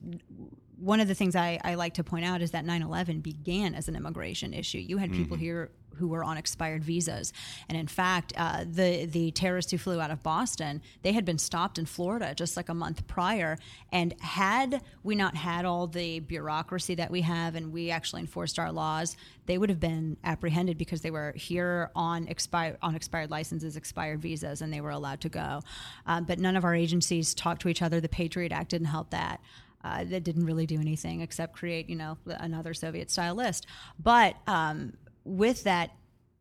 one 0.80 1.00
of 1.00 1.08
the 1.08 1.14
things 1.14 1.34
I, 1.34 1.58
I 1.64 1.74
like 1.74 1.94
to 1.94 2.04
point 2.04 2.24
out 2.24 2.40
is 2.42 2.52
that 2.52 2.64
9-11 2.64 3.22
began 3.22 3.74
as 3.74 3.88
an 3.88 3.96
immigration 3.96 4.54
issue. 4.54 4.78
You 4.78 4.98
had 4.98 5.12
people 5.12 5.36
here 5.36 5.70
who 5.98 6.08
were 6.08 6.24
on 6.24 6.36
expired 6.36 6.84
visas. 6.84 7.32
And 7.68 7.76
in 7.76 7.86
fact 7.86 8.32
uh, 8.36 8.64
the 8.64 9.06
the 9.06 9.30
terrorists 9.32 9.70
who 9.70 9.78
flew 9.78 10.00
out 10.00 10.10
of 10.10 10.22
boston 10.22 10.80
they 11.02 11.12
had 11.12 11.24
been 11.24 11.38
stopped 11.38 11.78
in 11.78 11.86
florida 11.86 12.34
just 12.34 12.56
like 12.56 12.68
a 12.68 12.74
month 12.74 13.06
prior. 13.06 13.58
And 13.92 14.14
had 14.20 14.82
we 15.02 15.14
not 15.14 15.34
had 15.34 15.64
all 15.64 15.86
the 15.86 16.20
bureaucracy 16.20 16.94
that 16.96 17.10
we 17.10 17.22
have 17.22 17.54
and 17.54 17.72
we 17.72 17.90
actually 17.90 18.20
enforced 18.20 18.58
our 18.58 18.72
laws 18.72 19.16
they 19.46 19.58
would 19.58 19.70
have 19.70 19.80
been 19.80 20.16
apprehended 20.24 20.78
because 20.78 21.00
they 21.02 21.10
were 21.10 21.32
here 21.36 21.90
on 21.94 22.28
expired 22.28 22.78
on 22.82 22.94
expired 22.94 23.30
licenses 23.30 23.76
expired 23.76 24.20
visas 24.20 24.62
and 24.62 24.72
they 24.72 24.80
were 24.80 24.90
allowed 24.90 25.20
to 25.22 25.28
go. 25.28 25.62
Um, 26.06 26.24
but 26.24 26.38
none 26.38 26.56
of 26.56 26.64
our 26.64 26.74
agencies 26.74 27.34
talked 27.34 27.62
to 27.62 27.68
each 27.68 27.82
other. 27.82 28.00
The 28.00 28.08
patriot 28.08 28.52
act 28.52 28.70
didn't 28.70 28.88
help 28.88 29.10
that 29.10 29.40
uh, 29.84 30.04
that 30.04 30.24
didn't 30.24 30.44
really 30.44 30.66
do 30.66 30.80
anything 30.80 31.20
except 31.20 31.54
create, 31.54 31.88
you 31.88 31.96
know, 31.96 32.18
another 32.26 32.74
Soviet 32.74 33.10
style 33.10 33.34
list. 33.34 33.66
But 33.98 34.36
um, 34.46 34.94
with 35.24 35.64
that, 35.64 35.90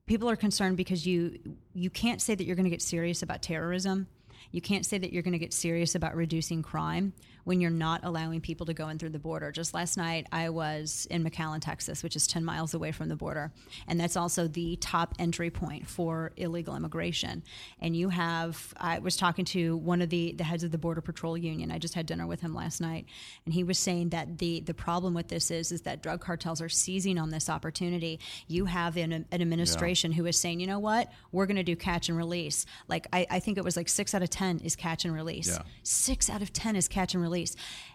people 0.06 0.30
are 0.30 0.36
concerned 0.36 0.78
because 0.78 1.06
you 1.06 1.38
you 1.73 1.89
can't 1.89 2.21
say 2.21 2.34
that 2.34 2.45
you're 2.45 2.56
going 2.56 2.65
to 2.65 2.69
get 2.69 2.82
serious 2.82 3.21
about 3.21 3.41
terrorism. 3.41 4.08
You 4.52 4.62
can't 4.62 4.86
say 4.86 4.97
that 4.97 5.12
you're 5.12 5.23
going 5.23 5.34
to 5.34 5.39
get 5.39 5.54
serious 5.54 5.93
about 5.93 6.15
reducing 6.15 6.63
crime 6.63 7.13
when 7.47 7.62
you're 7.62 7.71
not 7.71 8.01
allowing 8.03 8.41
people 8.41 8.65
to 8.65 8.73
go 8.73 8.89
in 8.89 8.99
through 8.99 9.07
the 9.07 9.17
border. 9.17 9.53
Just 9.53 9.73
last 9.73 9.95
night, 9.95 10.27
I 10.33 10.49
was 10.49 11.07
in 11.10 11.23
McAllen, 11.23 11.62
Texas, 11.62 12.03
which 12.03 12.17
is 12.17 12.27
10 12.27 12.43
miles 12.43 12.73
away 12.73 12.91
from 12.91 13.07
the 13.07 13.15
border. 13.15 13.53
And 13.88 13.97
that's 13.97 14.17
also 14.17 14.49
the 14.49 14.75
top 14.75 15.15
entry 15.17 15.49
point 15.49 15.88
for 15.88 16.33
illegal 16.36 16.75
immigration. 16.75 17.43
And 17.79 17.95
you 17.95 18.10
have, 18.10 18.73
I 18.75 18.99
was 18.99 19.15
talking 19.15 19.45
to 19.45 19.77
one 19.77 20.01
of 20.01 20.10
the, 20.10 20.33
the 20.33 20.43
heads 20.43 20.65
of 20.65 20.71
the 20.71 20.77
Border 20.77 20.99
Patrol 20.99 21.38
Union. 21.38 21.71
I 21.71 21.77
just 21.77 21.93
had 21.93 22.05
dinner 22.05 22.27
with 22.27 22.41
him 22.41 22.53
last 22.53 22.81
night. 22.81 23.05
And 23.45 23.53
he 23.53 23.63
was 23.63 23.79
saying 23.79 24.10
that 24.10 24.39
the, 24.39 24.60
the 24.60 24.73
problem 24.73 25.13
with 25.13 25.29
this 25.29 25.49
is, 25.49 25.71
is 25.71 25.83
that 25.83 26.03
drug 26.03 26.19
cartels 26.19 26.62
are 26.62 26.67
seizing 26.67 27.17
on 27.17 27.29
this 27.29 27.49
opportunity. 27.49 28.19
You 28.49 28.65
have 28.65 28.97
an, 28.97 29.13
an 29.13 29.25
administration 29.31 30.12
who 30.12 30.25
is 30.25 30.36
saying, 30.36 30.60
you 30.60 30.67
know 30.67 30.79
what, 30.79 31.13
we're 31.31 31.45
going 31.45 31.55
to 31.55 31.63
do 31.63 31.77
catch 31.77 32.10
and 32.10 32.17
release. 32.17 32.65
Like, 32.89 33.07
I, 33.13 33.25
I 33.29 33.39
think 33.39 33.57
it 33.57 33.63
was 33.63 33.77
like 33.77 33.88
six 33.88 34.13
out 34.13 34.21
of 34.21 34.29
10 34.29 34.60
is 34.65 34.75
catch 34.75 35.05
and 35.05 35.13
release. 35.13 35.47
Yeah. 35.47 35.62
Six 35.83 36.29
out 36.29 36.41
of 36.41 36.51
10 36.51 36.75
is 36.75 36.89
catch 36.89 37.13
and 37.13 37.23
release. 37.23 37.37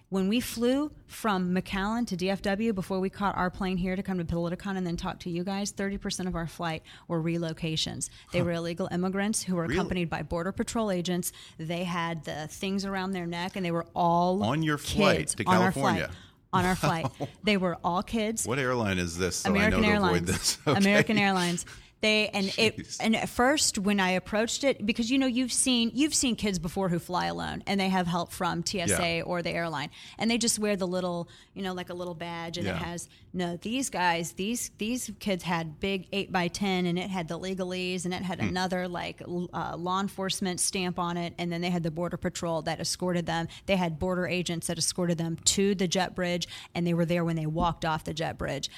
When 0.08 0.28
we 0.28 0.40
flew 0.40 0.90
from 1.06 1.54
McAllen 1.54 2.06
to 2.08 2.16
DFW 2.18 2.74
before 2.74 3.00
we 3.00 3.08
caught 3.08 3.34
our 3.34 3.48
plane 3.48 3.78
here 3.78 3.96
to 3.96 4.02
come 4.02 4.18
to 4.18 4.24
Politicon 4.24 4.76
and 4.76 4.86
then 4.86 4.94
talk 4.98 5.18
to 5.20 5.30
you 5.30 5.42
guys, 5.42 5.72
30% 5.72 6.26
of 6.26 6.34
our 6.36 6.46
flight 6.46 6.82
were 7.08 7.22
relocations. 7.22 8.10
They 8.30 8.42
were 8.42 8.52
illegal 8.52 8.90
immigrants 8.92 9.42
who 9.42 9.56
were 9.56 9.62
Really? 9.62 9.74
accompanied 9.76 10.10
by 10.10 10.22
Border 10.22 10.52
Patrol 10.52 10.90
agents. 10.90 11.32
They 11.58 11.84
had 11.84 12.24
the 12.24 12.46
things 12.48 12.84
around 12.84 13.12
their 13.12 13.24
neck 13.26 13.56
and 13.56 13.64
they 13.64 13.70
were 13.70 13.86
all 13.96 14.42
On 14.44 14.62
your 14.62 14.76
flight 14.76 15.28
to 15.28 15.44
on 15.46 15.54
our 15.56 15.72
California. 15.72 16.04
flight. 16.08 16.16
On 16.54 16.64
our 16.66 16.76
flight. 16.76 17.06
They 17.42 17.56
were 17.56 17.78
all 17.82 18.02
kids. 18.02 18.46
What 18.46 18.58
airline 18.58 18.98
is 18.98 19.16
this? 19.16 19.36
So 19.36 19.50
American 19.50 19.78
I 19.78 19.80
know 19.80 19.86
to 19.88 19.92
Airlines. 19.94 20.16
avoid 20.18 20.26
this. 20.26 20.58
Okay. 20.66 20.78
American 20.78 21.18
Airlines. 21.18 21.64
They 22.02 22.28
and 22.28 22.46
Jeez. 22.46 22.58
it 22.58 22.96
and 23.00 23.16
at 23.16 23.28
first 23.28 23.78
when 23.78 24.00
I 24.00 24.10
approached 24.10 24.64
it 24.64 24.84
because 24.84 25.10
you 25.10 25.18
know 25.18 25.26
you've 25.26 25.52
seen 25.52 25.92
you've 25.94 26.14
seen 26.14 26.34
kids 26.36 26.58
before 26.58 26.88
who 26.88 26.98
fly 26.98 27.26
alone 27.26 27.62
and 27.66 27.80
they 27.80 27.88
have 27.88 28.06
help 28.08 28.32
from 28.32 28.66
TSA 28.66 28.86
Yeah. 28.88 29.22
or 29.24 29.40
the 29.40 29.50
airline 29.50 29.88
and 30.18 30.28
they 30.30 30.36
just 30.36 30.58
wear 30.58 30.74
the 30.76 30.86
little 30.86 31.28
you 31.54 31.62
know 31.62 31.72
like 31.72 31.90
a 31.90 31.94
little 31.94 32.14
badge 32.14 32.58
and 32.58 32.66
it 32.66 32.74
has 32.74 33.08
no 33.32 33.56
these 33.56 33.88
guys 33.88 34.32
these 34.32 34.72
these 34.78 35.10
kids 35.20 35.44
had 35.44 35.78
big 35.78 36.08
eight 36.12 36.32
by 36.32 36.48
ten 36.48 36.86
and 36.86 36.98
it 36.98 37.08
had 37.08 37.28
the 37.28 37.38
legalese 37.38 38.04
and 38.04 38.12
it 38.12 38.22
had 38.22 38.40
another 38.40 38.88
like 38.88 39.22
uh, 39.54 39.76
law 39.76 40.00
enforcement 40.00 40.58
stamp 40.58 40.98
on 40.98 41.16
it 41.16 41.32
and 41.38 41.52
then 41.52 41.60
they 41.60 41.70
had 41.70 41.84
the 41.84 41.90
border 41.90 42.16
patrol 42.16 42.62
that 42.62 42.80
escorted 42.80 43.26
them 43.26 43.46
they 43.66 43.76
had 43.76 44.00
border 44.00 44.26
agents 44.26 44.66
that 44.66 44.76
escorted 44.76 45.18
them 45.18 45.36
to 45.44 45.74
the 45.76 45.86
jet 45.86 46.16
bridge 46.16 46.48
and 46.74 46.84
they 46.84 46.94
were 46.94 47.04
there 47.06 47.24
when 47.24 47.36
they 47.36 47.46
walked 47.46 47.84
off 47.84 48.02
the 48.02 48.12
jet 48.12 48.36
bridge 48.36 48.68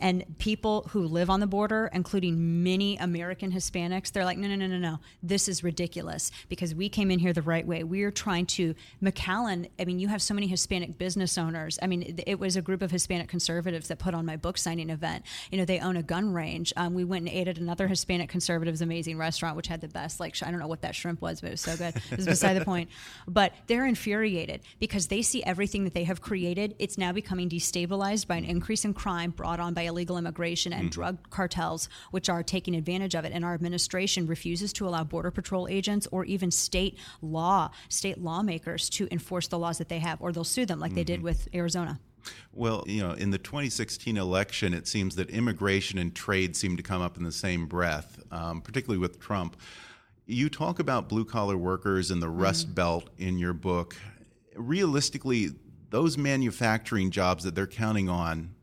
and 0.00 0.24
people 0.38 0.88
who 0.90 1.06
live 1.06 1.30
on 1.30 1.40
the 1.40 1.46
border, 1.46 1.90
including 1.92 2.62
many 2.62 2.96
American 2.96 3.52
Hispanics, 3.52 4.12
they're 4.12 4.24
like, 4.24 4.38
no, 4.38 4.48
no, 4.48 4.56
no, 4.56 4.66
no, 4.66 4.78
no. 4.78 5.00
This 5.22 5.48
is 5.48 5.62
ridiculous 5.62 6.30
because 6.48 6.74
we 6.74 6.88
came 6.88 7.10
in 7.10 7.18
here 7.18 7.32
the 7.32 7.42
right 7.42 7.66
way. 7.66 7.84
We 7.84 8.02
are 8.02 8.10
trying 8.10 8.46
to 8.46 8.74
McAllen. 9.02 9.68
I 9.78 9.84
mean, 9.84 9.98
you 9.98 10.08
have 10.08 10.22
so 10.22 10.34
many 10.34 10.46
Hispanic 10.46 10.98
business 10.98 11.38
owners. 11.38 11.78
I 11.82 11.86
mean, 11.86 12.22
it, 12.26 12.38
was 12.38 12.56
a 12.56 12.62
group 12.62 12.82
of 12.82 12.90
Hispanic 12.90 13.28
conservatives 13.28 13.88
that 13.88 13.98
put 13.98 14.12
on 14.14 14.26
my 14.26 14.36
book 14.36 14.58
signing 14.58 14.90
event. 14.90 15.24
You 15.50 15.58
know, 15.58 15.64
they 15.64 15.78
own 15.78 15.96
a 15.96 16.02
gun 16.02 16.32
range. 16.32 16.72
Um, 16.76 16.94
we 16.94 17.04
went 17.04 17.28
and 17.28 17.36
ate 17.36 17.48
at 17.48 17.58
another 17.58 17.86
Hispanic 17.88 18.28
conservative's 18.28 18.82
amazing 18.82 19.18
restaurant, 19.18 19.56
which 19.56 19.68
had 19.68 19.80
the 19.80 19.88
best, 19.88 20.20
like, 20.20 20.36
I 20.42 20.50
don't 20.50 20.60
know 20.60 20.66
what 20.66 20.82
that 20.82 20.94
shrimp 20.94 21.20
was, 21.20 21.40
but 21.40 21.48
it 21.48 21.50
was 21.52 21.60
so 21.60 21.76
good. 21.76 21.94
It 22.10 22.16
was 22.16 22.26
beside 22.26 22.54
the 22.54 22.64
point. 22.64 22.90
But 23.26 23.52
they're 23.66 23.86
infuriated 23.86 24.60
because 24.78 25.06
they 25.06 25.22
see 25.22 25.42
everything 25.44 25.84
that 25.84 25.94
they 25.94 26.04
have 26.04 26.20
created. 26.20 26.74
It's 26.78 26.98
now 26.98 27.12
becoming 27.12 27.48
destabilized 27.48 28.26
by 28.26 28.36
an 28.36 28.44
increase 28.44 28.84
in 28.84 28.94
crime 28.94 29.30
brought 29.30 29.60
on 29.60 29.74
by 29.74 29.83
illegal 29.86 30.18
immigration 30.18 30.72
and 30.72 30.84
mm-hmm. 30.84 30.90
drug 30.90 31.30
cartels, 31.30 31.88
which 32.10 32.28
are 32.28 32.42
taking 32.42 32.74
advantage 32.74 33.14
of 33.14 33.24
it. 33.24 33.32
And 33.32 33.44
our 33.44 33.54
administration 33.54 34.26
refuses 34.26 34.72
to 34.74 34.86
allow 34.86 35.04
Border 35.04 35.30
Patrol 35.30 35.68
agents 35.68 36.06
or 36.10 36.24
even 36.24 36.50
state 36.50 36.98
law, 37.22 37.70
state 37.88 38.18
lawmakers 38.22 38.88
to 38.90 39.08
enforce 39.10 39.48
the 39.48 39.58
laws 39.58 39.78
that 39.78 39.88
they 39.88 39.98
have, 39.98 40.20
or 40.20 40.32
they'll 40.32 40.44
sue 40.44 40.66
them 40.66 40.80
like 40.80 40.94
they 40.94 41.04
did 41.04 41.16
mm-hmm. 41.16 41.24
with 41.24 41.48
Arizona. 41.54 41.98
Well, 42.52 42.84
you 42.86 43.02
know, 43.02 43.12
in 43.12 43.30
the 43.30 43.38
2016 43.38 44.16
election, 44.16 44.74
it 44.74 44.86
seems 44.86 45.16
that 45.16 45.30
immigration 45.30 45.98
and 45.98 46.14
trade 46.14 46.56
seem 46.56 46.76
to 46.76 46.82
come 46.82 47.02
up 47.02 47.16
in 47.16 47.24
the 47.24 47.32
same 47.32 47.66
breath, 47.66 48.22
um, 48.30 48.60
particularly 48.60 48.98
with 48.98 49.20
Trump. 49.20 49.56
You 50.26 50.48
talk 50.48 50.78
about 50.78 51.08
blue 51.08 51.24
collar 51.24 51.56
workers 51.56 52.10
and 52.10 52.22
the 52.22 52.26
mm-hmm. 52.26 52.40
Rust 52.40 52.74
Belt 52.74 53.10
in 53.18 53.38
your 53.38 53.52
book. 53.52 53.96
Realistically, 54.56 55.50
those 55.90 56.16
manufacturing 56.16 57.10
jobs 57.10 57.44
that 57.44 57.54
they're 57.54 57.66
counting 57.66 58.08
on 58.08 58.53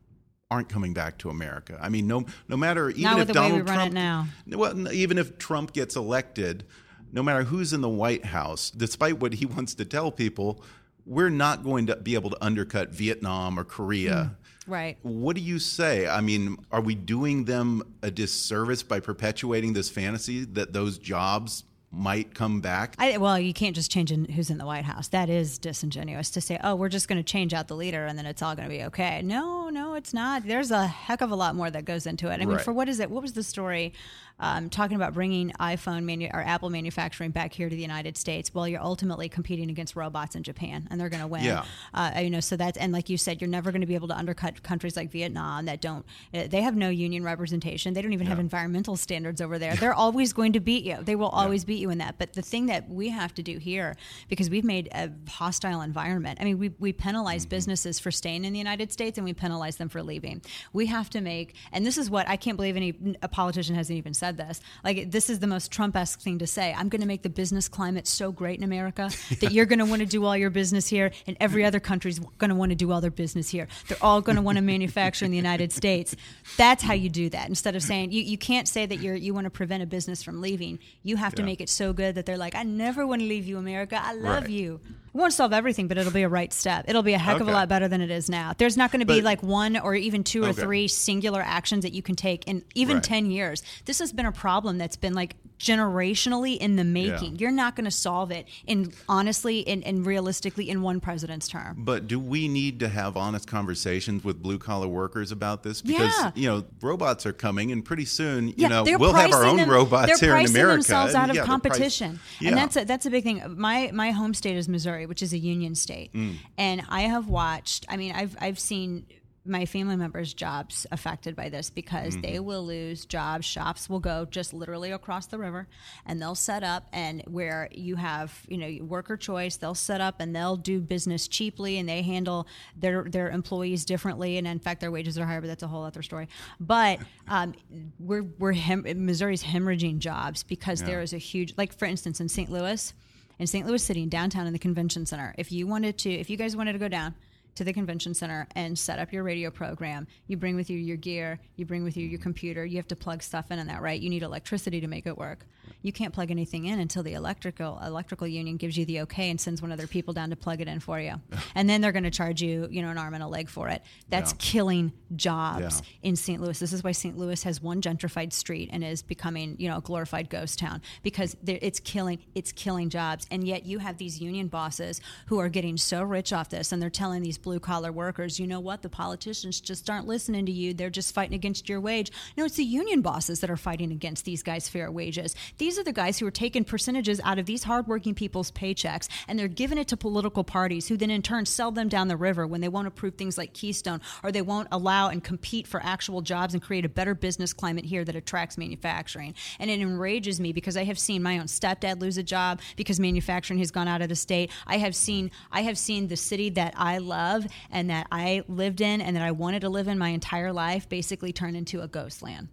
aren't 0.52 0.68
coming 0.68 0.92
back 0.92 1.16
to 1.18 1.30
America. 1.30 1.78
I 1.80 1.88
mean, 1.88 2.06
no, 2.06 2.26
no 2.46 2.58
matter 2.58 2.90
even 2.90 3.12
if 3.12 3.18
with 3.18 3.28
the 3.28 3.40
way 3.40 3.48
Donald 3.48 3.68
we 3.68 3.74
Trump, 3.74 3.92
now. 3.94 4.26
well, 4.46 4.92
even 4.92 5.16
if 5.16 5.38
Trump 5.38 5.72
gets 5.72 5.96
elected, 5.96 6.64
no 7.10 7.22
matter 7.22 7.44
who's 7.44 7.72
in 7.72 7.80
the 7.80 7.88
White 7.88 8.26
House, 8.26 8.70
despite 8.70 9.18
what 9.18 9.32
he 9.32 9.46
wants 9.56 9.74
to 9.76 9.86
tell 9.86 10.12
people, 10.12 10.62
we're 11.06 11.30
not 11.30 11.64
going 11.64 11.86
to 11.86 11.96
be 11.96 12.14
able 12.14 12.28
to 12.30 12.44
undercut 12.44 12.90
Vietnam 12.90 13.58
or 13.58 13.64
Korea. 13.64 14.12
Mm. 14.12 14.36
Right. 14.66 14.98
What 15.02 15.34
do 15.34 15.42
you 15.42 15.58
say? 15.58 16.06
I 16.06 16.20
mean, 16.20 16.58
are 16.70 16.82
we 16.82 16.94
doing 16.94 17.46
them 17.46 17.82
a 18.02 18.10
disservice 18.10 18.82
by 18.82 19.00
perpetuating 19.00 19.72
this 19.72 19.88
fantasy 19.88 20.44
that 20.44 20.72
those 20.72 20.98
jobs 20.98 21.64
might 21.92 22.34
come 22.34 22.60
back? 22.62 22.94
I, 22.98 23.18
well, 23.18 23.38
you 23.38 23.52
can't 23.52 23.76
just 23.76 23.90
change 23.90 24.10
in 24.10 24.24
who's 24.24 24.48
in 24.48 24.56
the 24.58 24.64
White 24.64 24.84
House. 24.86 25.08
That 25.08 25.28
is 25.28 25.58
disingenuous 25.58 26.30
to 26.30 26.40
say, 26.40 26.58
oh, 26.64 26.74
we're 26.74 26.88
just 26.88 27.06
going 27.06 27.18
to 27.18 27.22
change 27.22 27.52
out 27.52 27.68
the 27.68 27.76
leader 27.76 28.06
and 28.06 28.18
then 28.18 28.24
it's 28.24 28.40
all 28.42 28.54
going 28.56 28.68
to 28.68 28.74
be 28.74 28.82
okay. 28.84 29.20
No, 29.22 29.68
no, 29.68 29.94
it's 29.94 30.14
not. 30.14 30.46
There's 30.46 30.70
a 30.70 30.86
heck 30.86 31.20
of 31.20 31.30
a 31.30 31.36
lot 31.36 31.54
more 31.54 31.70
that 31.70 31.84
goes 31.84 32.06
into 32.06 32.28
it. 32.30 32.34
I 32.34 32.38
mean, 32.38 32.48
Right. 32.48 32.60
for 32.64 32.72
what 32.72 32.88
is 32.88 32.98
it? 32.98 33.10
What 33.10 33.22
was 33.22 33.34
the 33.34 33.42
story 33.42 33.92
um, 34.40 34.68
talking 34.70 34.96
about 34.96 35.14
bringing 35.14 35.50
iPhone 35.60 36.04
manu- 36.04 36.30
or 36.32 36.40
Apple 36.40 36.70
manufacturing 36.70 37.30
back 37.30 37.52
here 37.52 37.68
to 37.68 37.74
the 37.74 37.80
United 37.82 38.16
States? 38.16 38.52
Well, 38.52 38.68
you're 38.68 38.82
ultimately 38.82 39.28
competing 39.28 39.70
against 39.70 39.96
robots 39.96 40.34
in 40.34 40.42
Japan 40.42 40.86
and 40.90 41.00
they're 41.00 41.08
going 41.08 41.22
to 41.22 41.26
win. 41.26 41.44
Yeah. 41.44 41.64
Uh, 41.94 42.12
you 42.20 42.30
know, 42.30 42.40
so 42.40 42.56
that's, 42.56 42.76
and 42.76 42.92
like 42.92 43.08
you 43.08 43.16
said, 43.16 43.40
you're 43.40 43.48
never 43.48 43.70
going 43.70 43.80
to 43.80 43.86
be 43.86 43.94
able 43.94 44.08
to 44.08 44.16
undercut 44.16 44.62
countries 44.62 44.96
like 44.96 45.10
Vietnam 45.10 45.66
that 45.66 45.80
don't, 45.80 46.04
uh, 46.34 46.46
they 46.48 46.60
have 46.60 46.76
no 46.76 46.88
union 46.88 47.24
representation. 47.24 47.94
They 47.94 48.02
don't 48.02 48.12
even 48.12 48.26
have 48.26 48.38
environmental 48.38 48.96
standards 48.96 49.40
over 49.40 49.58
there. 49.58 49.76
They're 49.76 49.94
always 49.94 50.32
going 50.32 50.52
to 50.54 50.60
beat 50.60 50.84
you. 50.84 50.98
They 51.00 51.16
will 51.16 51.28
always 51.28 51.64
beat 51.64 51.78
you 51.78 51.90
in 51.90 51.98
that. 51.98 52.18
But 52.18 52.34
the 52.34 52.42
thing 52.42 52.66
that 52.66 52.88
we 52.88 53.08
have 53.08 53.32
to 53.34 53.42
do 53.42 53.58
here, 53.58 53.96
because 54.28 54.50
we've 54.50 54.64
made 54.64 54.88
a 54.92 55.10
hostile 55.28 55.80
environment, 55.80 56.38
I 56.40 56.44
mean, 56.44 56.58
we, 56.58 56.72
we 56.78 56.92
penalize 56.92 57.46
businesses 57.46 57.98
for 57.98 58.10
staying 58.10 58.44
in 58.44 58.52
the 58.52 58.58
United 58.58 58.92
States 58.92 59.18
and 59.18 59.24
we 59.24 59.32
penalize 59.32 59.52
penalize 59.52 59.76
them 59.76 59.88
for 59.88 60.02
leaving. 60.02 60.42
We 60.72 60.86
have 60.86 61.10
to 61.10 61.20
make, 61.20 61.54
and 61.72 61.84
this 61.84 61.98
is 61.98 62.10
what 62.10 62.28
I 62.28 62.36
can't 62.36 62.56
believe 62.56 62.76
any 62.76 62.94
a 63.22 63.28
politician 63.28 63.74
hasn't 63.74 63.96
even 63.96 64.14
said 64.22 64.36
this. 64.36 64.60
Like 64.84 65.10
this 65.10 65.28
is 65.28 65.40
the 65.40 65.48
most 65.48 65.72
Trump-esque 65.72 66.20
thing 66.20 66.38
to 66.38 66.46
say. 66.46 66.72
I'm 66.78 66.88
going 66.88 67.00
to 67.00 67.08
make 67.08 67.22
the 67.22 67.28
business 67.28 67.66
climate 67.68 68.06
so 68.06 68.30
great 68.30 68.56
in 68.56 68.62
America 68.64 69.10
that 69.40 69.50
you're 69.50 69.66
going 69.66 69.80
to 69.80 69.84
want 69.84 69.98
to 70.00 70.06
do 70.06 70.24
all 70.24 70.36
your 70.36 70.50
business 70.50 70.86
here, 70.86 71.10
and 71.26 71.36
every 71.40 71.64
other 71.64 71.80
country's 71.80 72.20
going 72.38 72.50
to 72.50 72.54
want 72.54 72.70
to 72.70 72.76
do 72.76 72.92
all 72.92 73.00
their 73.00 73.10
business 73.10 73.48
here. 73.48 73.66
They're 73.88 73.98
all 74.00 74.20
going 74.20 74.36
to 74.36 74.42
want 74.42 74.58
to 74.58 74.62
manufacture 74.62 75.24
in 75.24 75.32
the 75.32 75.36
United 75.36 75.72
States. 75.72 76.14
That's 76.56 76.84
how 76.84 76.94
you 76.94 77.08
do 77.08 77.28
that. 77.30 77.48
Instead 77.48 77.74
of 77.74 77.82
saying 77.82 78.12
you, 78.12 78.22
you 78.22 78.38
can't 78.38 78.68
say 78.68 78.86
that 78.86 78.96
you're 79.00 79.16
you 79.16 79.34
want 79.34 79.46
to 79.46 79.50
prevent 79.50 79.82
a 79.82 79.86
business 79.86 80.22
from 80.22 80.40
leaving. 80.40 80.78
You 81.02 81.16
have 81.16 81.34
to 81.34 81.42
Yeah. 81.42 81.46
make 81.46 81.60
it 81.60 81.68
so 81.68 81.92
good 81.92 82.14
that 82.14 82.24
they're 82.26 82.38
like, 82.46 82.54
I 82.54 82.62
never 82.62 83.04
want 83.04 83.22
to 83.22 83.26
leave 83.26 83.46
you, 83.46 83.58
America. 83.58 84.00
I 84.00 84.12
love 84.14 84.44
Right. 84.44 84.50
you. 84.50 84.80
We 85.14 85.20
won't 85.20 85.32
solve 85.34 85.52
everything, 85.52 85.88
but 85.88 85.98
it'll 85.98 86.12
be 86.12 86.22
a 86.22 86.28
right 86.28 86.52
step. 86.52 86.86
It'll 86.88 87.02
be 87.02 87.12
a 87.12 87.18
heck 87.18 87.40
of 87.40 87.46
a 87.48 87.52
lot 87.52 87.68
better 87.68 87.86
than 87.86 88.00
it 88.00 88.10
is 88.10 88.30
now. 88.30 88.54
There's 88.56 88.76
not 88.78 88.90
going 88.92 89.00
to 89.00 89.06
be 89.06 89.20
But- 89.20 89.24
like 89.24 89.42
one 89.42 89.76
or 89.76 89.94
even 89.94 90.24
two 90.24 90.42
or 90.44 90.48
Okay. 90.48 90.62
three 90.62 90.88
singular 90.88 91.42
actions 91.42 91.82
that 91.82 91.92
you 91.92 92.02
can 92.02 92.14
take 92.16 92.44
in 92.48 92.62
even 92.74 92.96
Right. 92.96 93.04
10 93.04 93.30
years. 93.30 93.62
This 93.84 93.98
has 93.98 94.10
been 94.12 94.24
a 94.26 94.32
problem 94.32 94.78
that's 94.78 94.96
been 94.96 95.12
like 95.14 95.36
generationally 95.58 96.56
in 96.56 96.76
the 96.76 96.82
making. 96.84 97.32
Yeah. 97.34 97.38
You're 97.40 97.50
not 97.52 97.76
going 97.76 97.84
to 97.84 97.90
solve 97.90 98.30
it 98.32 98.46
in 98.66 98.92
honestly 99.08 99.66
and, 99.68 99.84
and 99.84 100.04
realistically 100.04 100.68
in 100.68 100.82
one 100.82 100.98
president's 100.98 101.46
term. 101.46 101.76
But 101.78 102.08
do 102.08 102.18
we 102.18 102.48
need 102.48 102.80
to 102.80 102.88
have 102.88 103.16
honest 103.16 103.46
conversations 103.46 104.24
with 104.24 104.42
blue 104.42 104.58
collar 104.58 104.88
workers 104.88 105.30
about 105.30 105.62
this? 105.62 105.80
Because 105.82 106.12
Yeah. 106.18 106.30
you 106.34 106.48
know 106.48 106.64
robots 106.80 107.26
are 107.26 107.32
coming, 107.32 107.70
and 107.70 107.84
pretty 107.84 108.04
soon 108.06 108.48
you 108.48 108.54
Yeah, 108.56 108.68
know 108.68 108.84
they're 108.84 108.98
we'll 108.98 109.12
have 109.12 109.26
our 109.32 109.40
pricing 109.42 109.50
own 109.50 109.56
them- 109.58 109.70
robots 109.70 110.06
they're 110.08 110.18
here 110.18 110.36
in 110.36 110.42
pricing 110.46 110.56
America. 110.56 110.72
themselves 110.78 111.14
out 111.14 111.30
of 111.30 111.36
they're 111.36 111.44
competition, 111.44 112.18
and 112.44 112.56
that's 112.56 112.76
a, 112.76 112.84
that's 112.84 113.06
a 113.06 113.10
big 113.10 113.22
thing. 113.24 113.42
My 113.56 113.90
my 113.92 114.10
home 114.10 114.34
state 114.34 114.56
is 114.56 114.68
Missouri, 114.68 115.01
which 115.06 115.22
is 115.22 115.32
a 115.32 115.38
union 115.38 115.74
state, 115.74 116.12
Mm. 116.12 116.36
and 116.58 116.82
I 116.88 117.02
have 117.02 117.28
watched. 117.28 117.86
I 117.88 117.96
mean, 117.96 118.12
I've 118.12 118.36
I've 118.40 118.58
seen 118.58 119.06
my 119.44 119.66
family 119.66 119.96
members' 119.96 120.32
jobs 120.32 120.86
affected 120.92 121.34
by 121.34 121.48
this 121.48 121.68
because 121.68 122.14
they 122.20 122.34
Mm-hmm. 122.34 122.44
will 122.44 122.64
lose 122.64 123.04
jobs. 123.04 123.44
Shops 123.44 123.90
will 123.90 123.98
go 123.98 124.24
just 124.24 124.54
literally 124.54 124.92
across 124.92 125.26
the 125.26 125.36
river, 125.36 125.66
and 126.06 126.22
they'll 126.22 126.36
set 126.36 126.62
up 126.62 126.86
and 126.92 127.22
where 127.26 127.68
you 127.72 127.96
have 127.96 128.32
you 128.48 128.56
know 128.56 128.84
worker 128.84 129.16
choice. 129.16 129.56
They'll 129.56 129.74
set 129.74 130.00
up 130.00 130.20
and 130.20 130.32
they'll 130.36 130.54
do 130.56 130.80
business 130.80 131.26
cheaply, 131.26 131.78
and 131.78 131.88
they 131.88 132.02
handle 132.02 132.46
their 132.76 133.02
their 133.02 133.30
employees 133.30 133.84
differently. 133.84 134.38
And 134.38 134.46
in 134.46 134.60
fact, 134.60 134.80
their 134.80 134.92
wages 134.92 135.18
are 135.18 135.26
higher, 135.26 135.40
but 135.40 135.48
that's 135.48 135.64
a 135.64 135.68
whole 135.68 135.82
other 135.82 136.02
story. 136.02 136.28
But 136.60 137.00
um, 137.26 137.54
we're 137.98 138.22
we're 138.38 138.52
hem- 138.52 138.84
Missouri's 139.04 139.42
hemorrhaging 139.42 139.98
jobs 139.98 140.44
because 140.44 140.84
there 140.84 141.00
is 141.02 141.12
a 141.12 141.18
huge 141.18 141.54
like 141.56 141.72
for 141.76 141.86
instance 141.86 142.20
in 142.20 142.28
St. 142.28 142.48
Louis, 142.48 142.94
in 143.42 143.48
St. 143.48 143.66
Louis 143.66 143.82
City, 143.82 144.04
in 144.04 144.08
downtown 144.08 144.46
in 144.46 144.52
the 144.52 144.58
convention 144.58 145.04
center. 145.04 145.34
If 145.36 145.50
you 145.50 145.66
wanted 145.66 145.98
to, 145.98 146.10
if 146.12 146.30
you 146.30 146.36
guys 146.36 146.56
wanted 146.56 146.74
to 146.74 146.78
go 146.78 146.86
down 146.86 147.12
to 147.56 147.64
the 147.64 147.72
convention 147.72 148.14
center 148.14 148.46
and 148.54 148.78
set 148.78 149.00
up 149.00 149.12
your 149.12 149.24
radio 149.24 149.50
program, 149.50 150.06
you 150.28 150.36
bring 150.36 150.54
with 150.54 150.70
you 150.70 150.78
your 150.78 150.96
gear, 150.96 151.40
you 151.56 151.66
bring 151.66 151.82
with 151.82 151.96
you 151.96 152.06
your 152.06 152.20
computer. 152.20 152.64
You 152.64 152.76
have 152.76 152.86
to 152.86 152.96
plug 152.96 153.20
stuff 153.20 153.50
in 153.50 153.58
and 153.58 153.68
that, 153.68 153.82
right? 153.82 154.00
You 154.00 154.10
need 154.10 154.22
electricity 154.22 154.80
to 154.80 154.86
make 154.86 155.08
it 155.08 155.18
work. 155.18 155.44
You 155.80 155.92
can't 155.92 156.12
plug 156.12 156.30
anything 156.30 156.66
in 156.66 156.78
until 156.80 157.02
the 157.02 157.14
electrical 157.14 157.80
electrical 157.84 158.26
union 158.26 158.56
gives 158.56 158.76
you 158.76 158.84
the 158.84 159.00
okay 159.02 159.30
and 159.30 159.40
sends 159.40 159.62
one 159.62 159.72
of 159.72 159.78
their 159.78 159.86
people 159.86 160.12
down 160.14 160.30
to 160.30 160.36
plug 160.36 160.60
it 160.60 160.68
in 160.68 160.80
for 160.80 161.00
you. 161.00 161.20
and 161.54 161.68
then 161.68 161.80
they're 161.80 161.92
going 161.92 162.02
to 162.04 162.10
charge 162.10 162.42
you, 162.42 162.68
you 162.70 162.82
know, 162.82 162.88
an 162.90 162.98
arm 162.98 163.14
and 163.14 163.22
a 163.22 163.26
leg 163.28 163.48
for 163.48 163.68
it. 163.68 163.82
That's 164.10 164.32
Yeah. 164.32 164.36
killing 164.38 164.92
jobs 165.16 165.82
Yeah. 166.02 166.08
in 166.10 166.16
St. 166.16 166.40
Louis. 166.40 166.58
This 166.58 166.72
is 166.72 166.82
why 166.84 166.92
St. 166.92 167.16
Louis 167.16 167.42
has 167.44 167.62
one 167.62 167.80
gentrified 167.80 168.32
street 168.32 168.68
and 168.72 168.82
is 168.84 169.02
becoming, 169.02 169.56
you 169.58 169.68
know, 169.68 169.78
a 169.78 169.80
glorified 169.80 170.28
ghost 170.30 170.58
town 170.58 170.82
because 171.02 171.36
it's 171.46 171.80
killing 171.80 172.18
it's 172.34 172.52
killing 172.52 172.90
jobs. 172.90 173.26
And 173.30 173.44
yet 173.46 173.64
you 173.66 173.78
have 173.78 173.98
these 173.98 174.20
union 174.20 174.48
bosses 174.48 175.00
who 175.26 175.38
are 175.38 175.48
getting 175.48 175.76
so 175.76 176.02
rich 176.02 176.32
off 176.32 176.48
this, 176.50 176.72
and 176.72 176.80
they're 176.82 176.90
telling 176.90 177.22
these 177.22 177.38
blue 177.38 177.60
collar 177.60 177.92
workers, 177.92 178.38
you 178.40 178.46
know 178.46 178.60
what, 178.60 178.82
the 178.82 178.88
politicians 178.88 179.60
just 179.60 179.88
aren't 179.88 180.06
listening 180.06 180.46
to 180.46 180.52
you. 180.52 180.74
They're 180.74 180.90
just 180.90 181.14
fighting 181.14 181.34
against 181.34 181.68
your 181.68 181.80
wage. 181.80 182.10
No, 182.36 182.44
it's 182.44 182.56
the 182.56 182.64
union 182.64 183.02
bosses 183.02 183.40
that 183.40 183.50
are 183.50 183.56
fighting 183.56 183.92
against 183.92 184.24
these 184.24 184.42
guys' 184.42 184.68
fair 184.68 184.90
wages. 184.90 185.34
These 185.62 185.78
are 185.78 185.84
the 185.84 185.92
guys 185.92 186.18
who 186.18 186.26
are 186.26 186.32
taking 186.32 186.64
percentages 186.64 187.20
out 187.22 187.38
of 187.38 187.46
these 187.46 187.62
hardworking 187.62 188.16
people's 188.16 188.50
paychecks, 188.50 189.06
and 189.28 189.38
they're 189.38 189.46
giving 189.46 189.78
it 189.78 189.86
to 189.86 189.96
political 189.96 190.42
parties 190.42 190.88
who 190.88 190.96
then 190.96 191.08
in 191.08 191.22
turn 191.22 191.46
sell 191.46 191.70
them 191.70 191.88
down 191.88 192.08
the 192.08 192.16
river 192.16 192.48
when 192.48 192.60
they 192.60 192.68
won't 192.68 192.88
approve 192.88 193.14
things 193.14 193.38
like 193.38 193.52
Keystone 193.52 194.00
or 194.24 194.32
they 194.32 194.42
won't 194.42 194.66
allow 194.72 195.08
and 195.08 195.22
compete 195.22 195.68
for 195.68 195.80
actual 195.84 196.20
jobs 196.20 196.52
and 196.52 196.60
create 196.60 196.84
a 196.84 196.88
better 196.88 197.14
business 197.14 197.52
climate 197.52 197.84
here 197.84 198.04
that 198.04 198.16
attracts 198.16 198.58
manufacturing. 198.58 199.36
And 199.60 199.70
it 199.70 199.78
enrages 199.78 200.40
me 200.40 200.52
because 200.52 200.76
I 200.76 200.82
have 200.82 200.98
seen 200.98 201.22
my 201.22 201.38
own 201.38 201.46
stepdad 201.46 202.00
lose 202.00 202.18
a 202.18 202.24
job 202.24 202.60
because 202.74 202.98
manufacturing 202.98 203.60
has 203.60 203.70
gone 203.70 203.86
out 203.86 204.02
of 204.02 204.08
the 204.08 204.16
state. 204.16 204.50
I 204.66 204.78
have 204.78 204.96
seen 204.96 205.30
I 205.52 205.62
have 205.62 205.78
seen 205.78 206.08
the 206.08 206.16
city 206.16 206.50
that 206.50 206.74
I 206.76 206.98
love 206.98 207.46
and 207.70 207.88
that 207.88 208.08
I 208.10 208.42
lived 208.48 208.80
in 208.80 209.00
and 209.00 209.14
that 209.14 209.22
I 209.22 209.30
wanted 209.30 209.60
to 209.60 209.68
live 209.68 209.86
in 209.86 209.96
my 209.96 210.08
entire 210.08 210.52
life 210.52 210.88
basically 210.88 211.32
turn 211.32 211.54
into 211.54 211.82
a 211.82 211.86
ghost 211.86 212.20
land. 212.20 212.48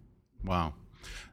Wow. 0.46 0.76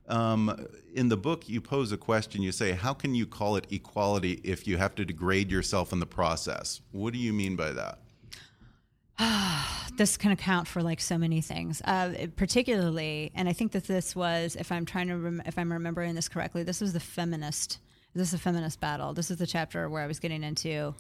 Um, 0.09 0.67
in 0.95 1.09
the 1.09 1.17
book, 1.17 1.49
you 1.49 1.61
pose 1.61 1.93
a 1.93 1.97
question. 1.97 2.43
You 2.43 2.53
say, 2.53 2.73
"How 2.73 2.95
can 2.95 3.15
you 3.15 3.27
call 3.27 3.57
it 3.57 3.67
equality 3.71 4.41
if 4.45 4.67
you 4.67 4.77
have 4.77 4.95
to 4.97 5.05
degrade 5.05 5.51
yourself 5.51 5.93
in 5.93 6.01
the 6.01 6.07
process?" 6.07 6.81
What 6.93 7.13
do 7.13 7.19
you 7.19 7.33
mean 7.33 7.57
by 7.57 7.73
that? 7.73 7.99
this 9.97 10.17
can 10.17 10.31
account 10.31 10.69
for 10.69 10.83
like 10.83 11.01
so 11.01 11.19
many 11.19 11.41
things, 11.41 11.81
uh, 11.85 12.27
particularly, 12.37 13.33
and 13.35 13.49
I 13.49 13.53
think 13.53 13.73
that 13.73 13.85
this 13.85 14.15
was, 14.15 14.57
if 14.57 14.71
I'm 14.71 14.85
trying 14.85 15.09
to, 15.09 15.43
if 15.47 15.59
I'm 15.59 15.73
remembering 15.73 16.15
this 16.15 16.29
correctly, 16.29 16.63
this 16.63 16.81
was 16.81 16.93
the 16.93 17.01
feminist. 17.01 17.79
This 18.15 18.29
is 18.29 18.35
a 18.35 18.39
feminist 18.39 18.81
battle. 18.81 19.13
This 19.13 19.31
is 19.31 19.37
the 19.37 19.47
chapter 19.47 19.89
where 19.91 20.03
I 20.03 20.07
was 20.07 20.21
getting 20.21 20.43
into. 20.43 20.95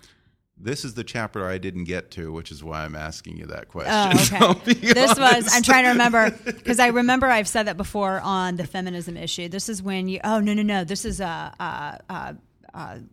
This 0.58 0.84
is 0.84 0.94
the 0.94 1.04
chapter 1.04 1.46
I 1.46 1.58
didn't 1.58 1.84
get 1.84 2.10
to, 2.12 2.32
which 2.32 2.50
is 2.50 2.64
why 2.64 2.84
I'm 2.84 2.96
asking 2.96 3.36
you 3.36 3.46
that 3.46 3.68
question. 3.68 4.38
Oh, 4.40 4.50
okay. 4.52 4.72
this 4.74 5.18
was 5.18 5.48
I'm 5.52 5.62
trying 5.62 5.84
to 5.84 5.90
remember 5.90 6.30
because 6.30 6.78
I 6.78 6.88
remember 6.88 7.26
I've 7.26 7.48
said 7.48 7.64
that 7.64 7.76
before 7.76 8.20
on 8.20 8.56
the 8.56 8.66
feminism 8.66 9.18
issue. 9.18 9.48
This 9.48 9.68
is 9.68 9.82
when 9.82 10.08
you. 10.08 10.20
Oh 10.24 10.40
no 10.40 10.54
no 10.54 10.62
no. 10.62 10.84
This 10.84 11.04
is 11.04 11.20
a. 11.20 11.52
a, 11.60 11.62
a 11.62 12.12
uh, 12.12 12.32